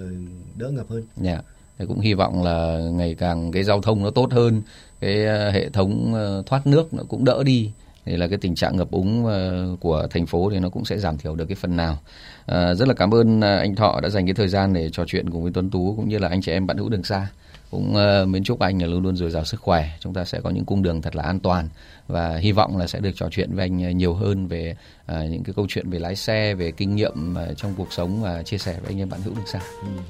đỡ 0.57 0.71
ngập 0.71 0.91
hơn. 0.91 1.03
Dạ. 1.17 1.31
Yeah. 1.33 1.45
Thì 1.79 1.87
cũng 1.87 2.01
hy 2.01 2.15
vọng 2.15 2.45
là 2.45 2.79
ngày 2.93 3.15
càng 3.15 3.53
cái 3.53 3.65
giao 3.65 3.83
thông 3.83 4.03
nó 4.03 4.11
tốt 4.11 4.33
hơn 4.33 4.63
cái 5.01 5.27
ờ, 5.27 5.51
hệ 5.51 5.69
thống 5.69 6.15
ờ, 6.15 6.43
thoát 6.47 6.67
nước 6.67 6.95
nó 6.95 7.03
cũng 7.09 7.25
đỡ 7.25 7.43
đi 7.45 7.71
thì 8.05 8.17
là 8.17 8.29
cái 8.29 8.39
tình 8.39 8.55
trạng 8.55 8.77
ngập 8.77 8.91
úng 8.91 9.27
ờ, 9.27 9.67
của 9.81 10.07
thành 10.11 10.27
phố 10.27 10.51
thì 10.51 10.59
nó 10.59 10.69
cũng 10.69 10.85
sẽ 10.85 10.99
giảm 10.99 11.19
thiểu 11.19 11.35
được 11.35 11.45
cái 11.49 11.57
phần 11.57 11.77
nào. 11.77 11.99
À, 12.47 12.75
rất 12.75 12.89
là 12.89 12.95
cảm 12.95 13.15
ơn 13.15 13.41
anh 13.41 13.75
Thọ 13.75 14.01
đã 14.03 14.09
dành 14.09 14.27
cái 14.27 14.35
thời 14.35 14.49
gian 14.49 14.73
để 14.73 14.91
trò 14.91 15.05
chuyện 15.07 15.31
cùng 15.31 15.43
với 15.43 15.53
Tuấn 15.55 15.71
Tú 15.71 15.95
cũng 15.97 16.09
như 16.09 16.19
là 16.19 16.29
anh 16.29 16.43
chị 16.43 16.53
em 16.53 16.67
bạn 16.67 16.77
hữu 16.77 16.89
đường 16.89 17.03
xa. 17.03 17.29
Cũng 17.71 17.95
uh, 17.95 18.29
mến 18.29 18.45
chúc 18.45 18.61
anh 18.61 18.83
là 18.83 18.87
luôn 18.87 19.03
luôn 19.03 19.17
dồi 19.17 19.31
dào 19.31 19.45
sức 19.45 19.61
khỏe. 19.61 19.89
Chúng 20.01 20.15
ta 20.15 20.25
sẽ 20.25 20.41
có 20.41 20.51
những 20.51 20.65
cung 20.65 20.83
đường 20.83 21.03
thật 21.03 21.17
là 21.17 21.23
an 21.23 21.41
toàn 21.41 21.69
và 22.09 22.37
hy 22.37 22.53
vọng 22.53 22.77
là 22.77 22.87
sẽ 22.87 23.01
được 23.01 23.13
trò 23.15 23.29
chuyện 23.31 23.55
với 23.55 23.65
anh 23.65 23.99
nhiều 23.99 24.15
hơn 24.15 24.47
về 24.47 24.77
uh, 25.13 25.17
những 25.31 25.43
cái 25.45 25.55
câu 25.57 25.67
chuyện 25.69 25.91
về 25.91 25.99
lái 25.99 26.17
xe, 26.17 26.55
về 26.55 26.71
kinh 26.71 26.97
nghiệm 26.97 27.35
uh, 27.51 27.57
trong 27.57 27.75
cuộc 27.77 27.93
sống 27.93 28.23
và 28.23 28.43
chia 28.43 28.59
sẻ 28.59 28.73
với 28.81 28.91
anh 28.93 29.01
em 29.01 29.09
bạn 29.09 29.21
hữu 29.23 29.35
đường 29.35 29.47
xa. 29.47 29.61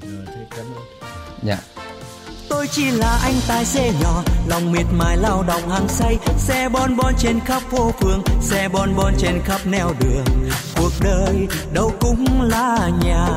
Ừ, 0.01 0.09
cảm 0.55 0.65
ơn. 0.65 0.83
Dạ. 1.43 1.59
Tôi 2.49 2.67
chỉ 2.71 2.91
là 2.91 3.19
anh 3.23 3.33
tài 3.47 3.65
xế 3.65 3.91
nhỏ 4.01 4.23
Lòng 4.47 4.71
miệt 4.71 4.85
mài 4.91 5.17
lao 5.17 5.43
động 5.47 5.69
hàng 5.69 5.87
say 5.87 6.17
Xe 6.37 6.69
bon 6.69 6.97
bon 6.97 7.13
trên 7.17 7.39
khắp 7.39 7.61
phố 7.61 7.91
phường 7.91 8.23
Xe 8.41 8.69
bon 8.73 8.95
bon 8.97 9.13
trên 9.17 9.39
khắp 9.43 9.61
nẻo 9.65 9.93
đường 9.99 10.25
Cuộc 10.77 10.91
đời 11.03 11.47
đâu 11.73 11.91
cũng 11.99 12.41
là 12.41 12.89
nhà 13.05 13.27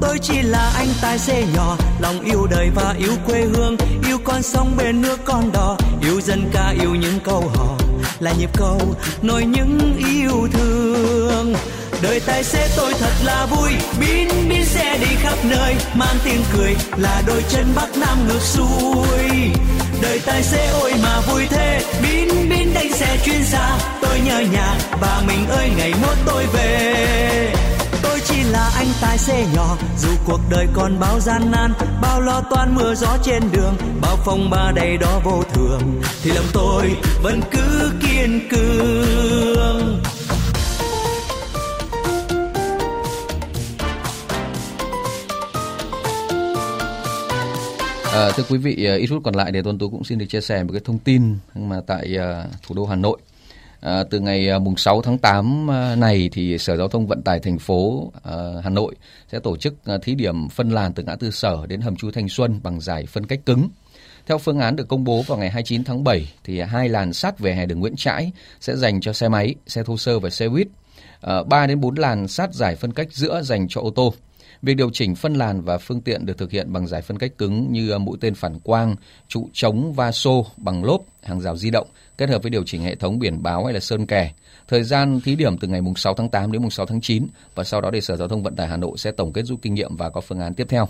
Tôi 0.00 0.18
chỉ 0.22 0.42
là 0.42 0.72
anh 0.74 0.88
tài 1.02 1.18
xế 1.18 1.44
nhỏ, 1.54 1.76
Lòng 2.00 2.20
yêu 2.20 2.46
đời 2.50 2.70
và 2.74 2.94
yêu 2.98 3.12
quê 3.26 3.40
hương. 3.40 3.76
Yêu 4.08 4.18
con 4.24 4.42
sông 4.42 4.76
bên 4.76 5.02
nước 5.02 5.18
con 5.24 5.52
đò, 5.52 5.76
Yêu 6.02 6.20
dân 6.20 6.50
ca, 6.52 6.74
yêu 6.80 6.94
những 6.94 7.20
câu 7.24 7.50
hò. 7.54 7.76
Là 8.20 8.32
nhịp 8.38 8.50
cầu 8.56 8.80
nổi 9.22 9.44
những 9.44 9.96
yêu 9.98 10.48
thương. 10.52 11.54
Đời 12.02 12.20
tài 12.20 12.44
xế 12.44 12.68
tôi 12.76 12.94
thật 13.00 13.12
là 13.24 13.46
vui, 13.46 13.70
bin 14.00 14.28
bin 14.48 14.64
xe 14.64 14.98
đi 14.98 15.16
khắp 15.22 15.34
nơi. 15.44 15.74
Mang 15.94 16.16
tiếng 16.24 16.42
cười 16.56 16.76
là 16.96 17.22
đôi 17.26 17.44
chân 17.48 17.72
bắc 17.76 17.96
nam 17.96 18.28
ngược 18.28 18.42
xuôi. 18.42 19.50
Đời 20.02 20.20
tài 20.26 20.42
xế 20.42 20.66
ôi 20.80 20.92
mà 21.02 21.20
vui 21.20 21.46
thế, 21.50 21.80
bin 22.02 22.28
bin 22.50 22.74
đánh 22.74 22.92
xe 22.92 23.18
chuyên 23.24 23.42
gia. 23.52 23.78
Tôi 24.02 24.20
nhớ 24.20 24.40
nhà, 24.52 24.74
bà 25.00 25.20
mình 25.26 25.46
ơi, 25.48 25.70
ngày 25.76 25.92
mốt 26.02 26.16
tôi 26.26 26.46
về 26.46 27.59
chỉ 28.30 28.42
là 28.42 28.70
anh 28.74 28.86
tài 29.00 29.18
xế 29.18 29.46
nhỏ 29.54 29.76
dù 29.98 30.08
cuộc 30.26 30.40
đời 30.50 30.66
còn 30.74 31.00
bao 31.00 31.20
gian 31.20 31.50
nan 31.50 31.72
bao 32.02 32.20
lo 32.20 32.42
toan 32.50 32.74
mưa 32.74 32.94
gió 32.94 33.16
trên 33.22 33.42
đường 33.52 33.74
bao 34.02 34.16
phong 34.24 34.50
ba 34.50 34.72
đầy 34.76 34.96
đó 34.96 35.20
vô 35.24 35.42
thường 35.52 35.80
thì 36.22 36.30
lòng 36.30 36.44
tôi 36.52 36.96
vẫn 37.22 37.40
cứ 37.50 37.92
kiên 38.02 38.48
cường 38.50 40.00
À, 48.12 48.30
thưa 48.36 48.42
quý 48.48 48.58
vị, 48.58 48.84
ờ, 48.84 48.96
ít 48.96 49.06
phút 49.06 49.22
còn 49.24 49.34
lại 49.34 49.52
để 49.52 49.62
Tuấn 49.62 49.78
Tú 49.78 49.90
cũng 49.90 50.04
xin 50.04 50.18
được 50.18 50.26
chia 50.28 50.40
sẻ 50.40 50.62
một 50.64 50.72
cái 50.72 50.80
thông 50.84 50.98
tin 50.98 51.36
mà 51.54 51.80
tại 51.86 52.16
uh, 52.16 52.52
thủ 52.62 52.74
đô 52.74 52.86
Hà 52.86 52.96
Nội. 52.96 53.18
À, 53.80 54.04
từ 54.10 54.20
ngày 54.20 54.48
ờ, 54.48 54.58
mùng 54.58 54.76
6 54.76 55.02
tháng 55.02 55.18
8 55.18 55.66
ờ, 55.68 55.96
này 55.96 56.28
thì 56.32 56.58
Sở 56.58 56.76
Giao 56.76 56.88
thông 56.88 57.06
Vận 57.06 57.22
tải 57.22 57.40
thành 57.40 57.58
phố 57.58 58.12
à, 58.22 58.34
Hà 58.64 58.70
Nội 58.70 58.94
sẽ 59.32 59.38
tổ 59.38 59.56
chức 59.56 59.74
thí 60.02 60.14
điểm 60.14 60.48
phân 60.48 60.70
làn 60.70 60.92
từ 60.92 61.02
ngã 61.02 61.16
tư 61.16 61.30
Sở 61.30 61.66
đến 61.66 61.80
hầm 61.80 61.96
chui 61.96 62.12
Thanh 62.12 62.28
Xuân 62.28 62.60
bằng 62.62 62.80
giải 62.80 63.06
phân 63.06 63.26
cách 63.26 63.40
cứng. 63.46 63.68
Theo 64.26 64.38
phương 64.38 64.58
án 64.58 64.76
được 64.76 64.88
công 64.88 65.04
bố 65.04 65.22
vào 65.22 65.38
ngày 65.38 65.50
29 65.50 65.84
tháng 65.84 66.04
7 66.04 66.32
thì 66.44 66.60
hai 66.60 66.88
làn 66.88 67.12
sát 67.12 67.38
về 67.38 67.54
hè 67.54 67.66
đường 67.66 67.80
Nguyễn 67.80 67.96
Trãi 67.96 68.32
sẽ 68.60 68.76
dành 68.76 69.00
cho 69.00 69.12
xe 69.12 69.28
máy, 69.28 69.54
xe 69.66 69.82
thô 69.82 69.96
sơ 69.96 70.18
và 70.18 70.30
xe 70.30 70.48
buýt. 70.48 70.68
À, 71.20 71.42
3 71.42 71.66
đến 71.66 71.80
4 71.80 71.94
làn 71.94 72.28
sát 72.28 72.54
giải 72.54 72.76
phân 72.76 72.92
cách 72.92 73.08
giữa 73.12 73.42
dành 73.42 73.68
cho 73.68 73.80
ô 73.80 73.90
tô 73.90 74.14
Việc 74.62 74.74
điều 74.74 74.90
chỉnh 74.90 75.14
phân 75.14 75.34
làn 75.34 75.62
và 75.62 75.78
phương 75.78 76.00
tiện 76.00 76.26
được 76.26 76.38
thực 76.38 76.50
hiện 76.50 76.72
bằng 76.72 76.86
giải 76.86 77.02
phân 77.02 77.18
cách 77.18 77.38
cứng 77.38 77.72
như 77.72 77.90
à, 77.90 77.98
mũi 77.98 78.18
tên 78.20 78.34
phản 78.34 78.60
quang, 78.60 78.96
trụ 79.28 79.48
chống 79.52 79.92
va 79.92 80.12
xô 80.12 80.46
bằng 80.56 80.84
lốp, 80.84 81.02
hàng 81.22 81.40
rào 81.40 81.56
di 81.56 81.70
động 81.70 81.88
kết 82.18 82.28
hợp 82.28 82.42
với 82.42 82.50
điều 82.50 82.62
chỉnh 82.66 82.82
hệ 82.82 82.94
thống 82.94 83.18
biển 83.18 83.42
báo 83.42 83.64
hay 83.64 83.74
là 83.74 83.80
sơn 83.80 84.06
kè. 84.06 84.32
Thời 84.68 84.82
gian 84.82 85.20
thí 85.20 85.36
điểm 85.36 85.58
từ 85.58 85.68
ngày 85.68 85.80
6 85.96 86.14
tháng 86.14 86.28
8 86.28 86.52
đến 86.52 86.70
6 86.70 86.86
tháng 86.86 87.00
9 87.00 87.26
và 87.54 87.64
sau 87.64 87.80
đó 87.80 87.90
để 87.90 88.00
Sở 88.00 88.16
Giao 88.16 88.28
thông 88.28 88.42
Vận 88.42 88.56
tải 88.56 88.68
Hà 88.68 88.76
Nội 88.76 88.98
sẽ 88.98 89.10
tổng 89.10 89.32
kết 89.32 89.42
rút 89.42 89.62
kinh 89.62 89.74
nghiệm 89.74 89.96
và 89.96 90.10
có 90.10 90.20
phương 90.20 90.40
án 90.40 90.54
tiếp 90.54 90.66
theo. 90.68 90.88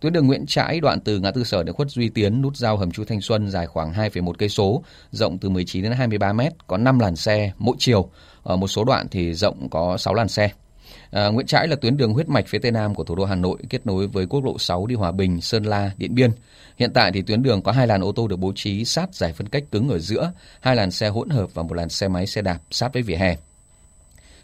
Tuyến 0.00 0.12
đường 0.12 0.26
Nguyễn 0.26 0.46
Trãi 0.46 0.80
đoạn 0.80 1.00
từ 1.00 1.20
ngã 1.20 1.30
tư 1.30 1.44
Sở 1.44 1.62
đến 1.62 1.74
khuất 1.74 1.90
Duy 1.90 2.08
Tiến 2.08 2.42
nút 2.42 2.56
giao 2.56 2.76
hầm 2.76 2.90
Chu 2.90 3.04
Thanh 3.04 3.20
Xuân 3.20 3.50
dài 3.50 3.66
khoảng 3.66 3.92
2,1 3.92 4.32
cây 4.32 4.48
số, 4.48 4.82
rộng 5.10 5.38
từ 5.38 5.48
19 5.48 5.82
đến 5.82 5.92
23 5.92 6.32
m, 6.32 6.40
có 6.66 6.76
5 6.76 6.98
làn 6.98 7.16
xe 7.16 7.52
mỗi 7.58 7.76
chiều. 7.78 8.08
Ở 8.42 8.56
một 8.56 8.68
số 8.68 8.84
đoạn 8.84 9.08
thì 9.08 9.34
rộng 9.34 9.68
có 9.70 9.96
6 9.96 10.14
làn 10.14 10.28
xe. 10.28 10.50
À, 11.14 11.28
Nguyễn 11.28 11.46
Trãi 11.46 11.68
là 11.68 11.76
tuyến 11.76 11.96
đường 11.96 12.12
huyết 12.12 12.28
mạch 12.28 12.46
phía 12.46 12.58
tây 12.58 12.72
nam 12.72 12.94
của 12.94 13.04
thủ 13.04 13.14
đô 13.14 13.24
Hà 13.24 13.34
Nội 13.34 13.58
kết 13.70 13.86
nối 13.86 14.06
với 14.06 14.26
quốc 14.26 14.44
lộ 14.44 14.58
6 14.58 14.86
đi 14.86 14.94
Hòa 14.94 15.12
Bình, 15.12 15.40
Sơn 15.40 15.64
La, 15.64 15.90
Điện 15.96 16.14
Biên. 16.14 16.30
Hiện 16.76 16.92
tại 16.92 17.12
thì 17.12 17.22
tuyến 17.22 17.42
đường 17.42 17.62
có 17.62 17.72
hai 17.72 17.86
làn 17.86 18.04
ô 18.04 18.12
tô 18.12 18.28
được 18.28 18.36
bố 18.36 18.52
trí 18.54 18.84
sát 18.84 19.14
giải 19.14 19.32
phân 19.32 19.48
cách 19.48 19.64
cứng 19.70 19.88
ở 19.88 19.98
giữa, 19.98 20.32
hai 20.60 20.76
làn 20.76 20.90
xe 20.90 21.08
hỗn 21.08 21.28
hợp 21.30 21.54
và 21.54 21.62
một 21.62 21.74
làn 21.74 21.88
xe 21.88 22.08
máy 22.08 22.26
xe 22.26 22.42
đạp 22.42 22.58
sát 22.70 22.92
với 22.92 23.02
vỉa 23.02 23.16
hè. 23.16 23.36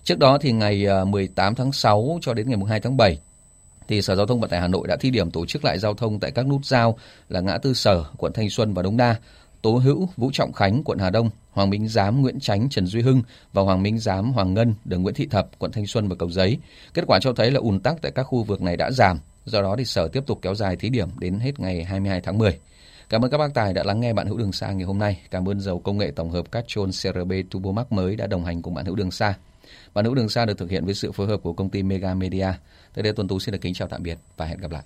Trước 0.05 0.19
đó 0.19 0.39
thì 0.41 0.53
ngày 0.53 0.85
ờ, 0.85 1.05
18 1.05 1.55
tháng 1.55 1.73
6 1.73 2.19
cho 2.23 2.35
đến 2.35 2.51
ngày 2.51 2.59
2 2.69 2.81
tháng 2.81 2.97
7 2.97 3.19
thì 3.89 4.03
Sở 4.03 4.17
Giao 4.17 4.27
thông 4.27 4.41
Vận 4.41 4.51
tải 4.51 4.61
Hà 4.61 4.69
Nội 4.69 4.87
đã 4.89 4.97
thi 4.97 5.11
điểm 5.11 5.31
tổ 5.31 5.47
chức 5.47 5.65
lại 5.65 5.79
giao 5.79 5.95
thông 5.95 6.21
tại 6.21 6.31
các 6.31 6.47
nút 6.47 6.65
giao 6.65 6.99
là 7.29 7.41
ngã 7.41 7.59
tư 7.59 7.75
Sở, 7.75 8.05
quận 8.19 8.33
Thanh 8.33 8.51
Xuân 8.51 8.75
và 8.75 8.83
Đống 8.83 8.97
Đa, 8.97 9.17
Tố 9.63 9.77
Hữu, 9.77 10.09
Vũ 10.17 10.31
Trọng 10.33 10.53
Khánh, 10.53 10.83
quận 10.85 10.99
Hà 10.99 11.11
Đông, 11.11 11.31
Hoàng 11.51 11.71
Minh 11.71 11.89
Giám, 11.89 12.23
Nguyễn 12.23 12.41
Chánh, 12.41 12.69
Trần 12.69 12.87
Duy 12.87 13.03
Hưng 13.03 13.23
và 13.53 13.63
Hoàng 13.63 13.83
Minh 13.83 13.99
Giám, 13.99 14.33
Hoàng 14.33 14.55
Ngân, 14.55 14.75
đường 14.85 15.03
Nguyễn 15.03 15.15
Thị 15.15 15.27
Thập, 15.27 15.59
quận 15.59 15.73
Thanh 15.73 15.87
Xuân 15.87 16.09
và 16.09 16.17
Cầu 16.19 16.31
Giấy. 16.31 16.59
Kết 16.95 17.05
quả 17.07 17.19
cho 17.23 17.33
thấy 17.33 17.51
là 17.51 17.61
ùn 17.61 17.81
tắc 17.81 18.03
tại 18.03 18.13
các 18.15 18.23
khu 18.23 18.43
vực 18.43 18.63
này 18.63 18.77
đã 18.77 18.91
giảm, 18.91 19.19
do 19.45 19.63
đó 19.63 19.75
thì 19.79 19.85
Sở 19.85 20.09
tiếp 20.09 20.23
tục 20.27 20.39
kéo 20.43 20.55
dài 20.55 20.77
thí 20.77 20.89
điểm 20.89 21.09
đến 21.19 21.39
hết 21.39 21.61
ngày 21.61 21.85
22 21.85 22.21
tháng 22.21 22.39
10. 22.39 22.59
Cảm 23.09 23.25
ơn 23.25 23.31
các 23.31 23.39
bác 23.39 23.55
tài 23.55 23.73
đã 23.73 23.83
lắng 23.83 24.01
nghe 24.01 24.13
bạn 24.13 24.27
hữu 24.27 24.37
đường 24.37 24.53
xa 24.53 24.73
ngày 24.73 24.85
hôm 24.87 24.99
nay. 24.99 25.21
Cảm 25.31 25.49
ơn 25.49 25.61
dầu 25.61 25.79
công 25.79 25.99
nghệ 25.99 26.11
tổng 26.17 26.31
hợp 26.31 26.53
Castrol 26.53 26.89
CRB 26.89 27.33
Turbo 27.51 27.73
Max 27.73 27.87
mới 27.91 28.17
đã 28.17 28.27
đồng 28.27 28.45
hành 28.45 28.63
cùng 28.63 28.75
bạn 28.75 28.85
hữu 28.85 28.95
đường 28.95 29.11
xa. 29.11 29.35
Bạn 29.95 30.05
hữu 30.05 30.15
đường 30.15 30.29
xa 30.29 30.45
được 30.45 30.59
thực 30.59 30.71
hiện 30.71 30.85
với 30.85 30.95
sự 30.95 31.13
phối 31.13 31.27
hợp 31.27 31.41
của 31.43 31.53
công 31.53 31.71
ty 31.71 31.83
Mega 31.83 32.15
Media. 32.15 32.53
Tới 32.95 33.03
đây 33.03 33.13
Tuấn 33.13 33.29
Tú 33.29 33.39
xin 33.39 33.53
được 33.53 33.61
kính 33.61 33.75
chào 33.75 33.89
tạm 33.89 34.03
biệt 34.03 34.19
và 34.37 34.47
hẹn 34.47 34.59
gặp 34.59 34.71
lại. 34.71 34.83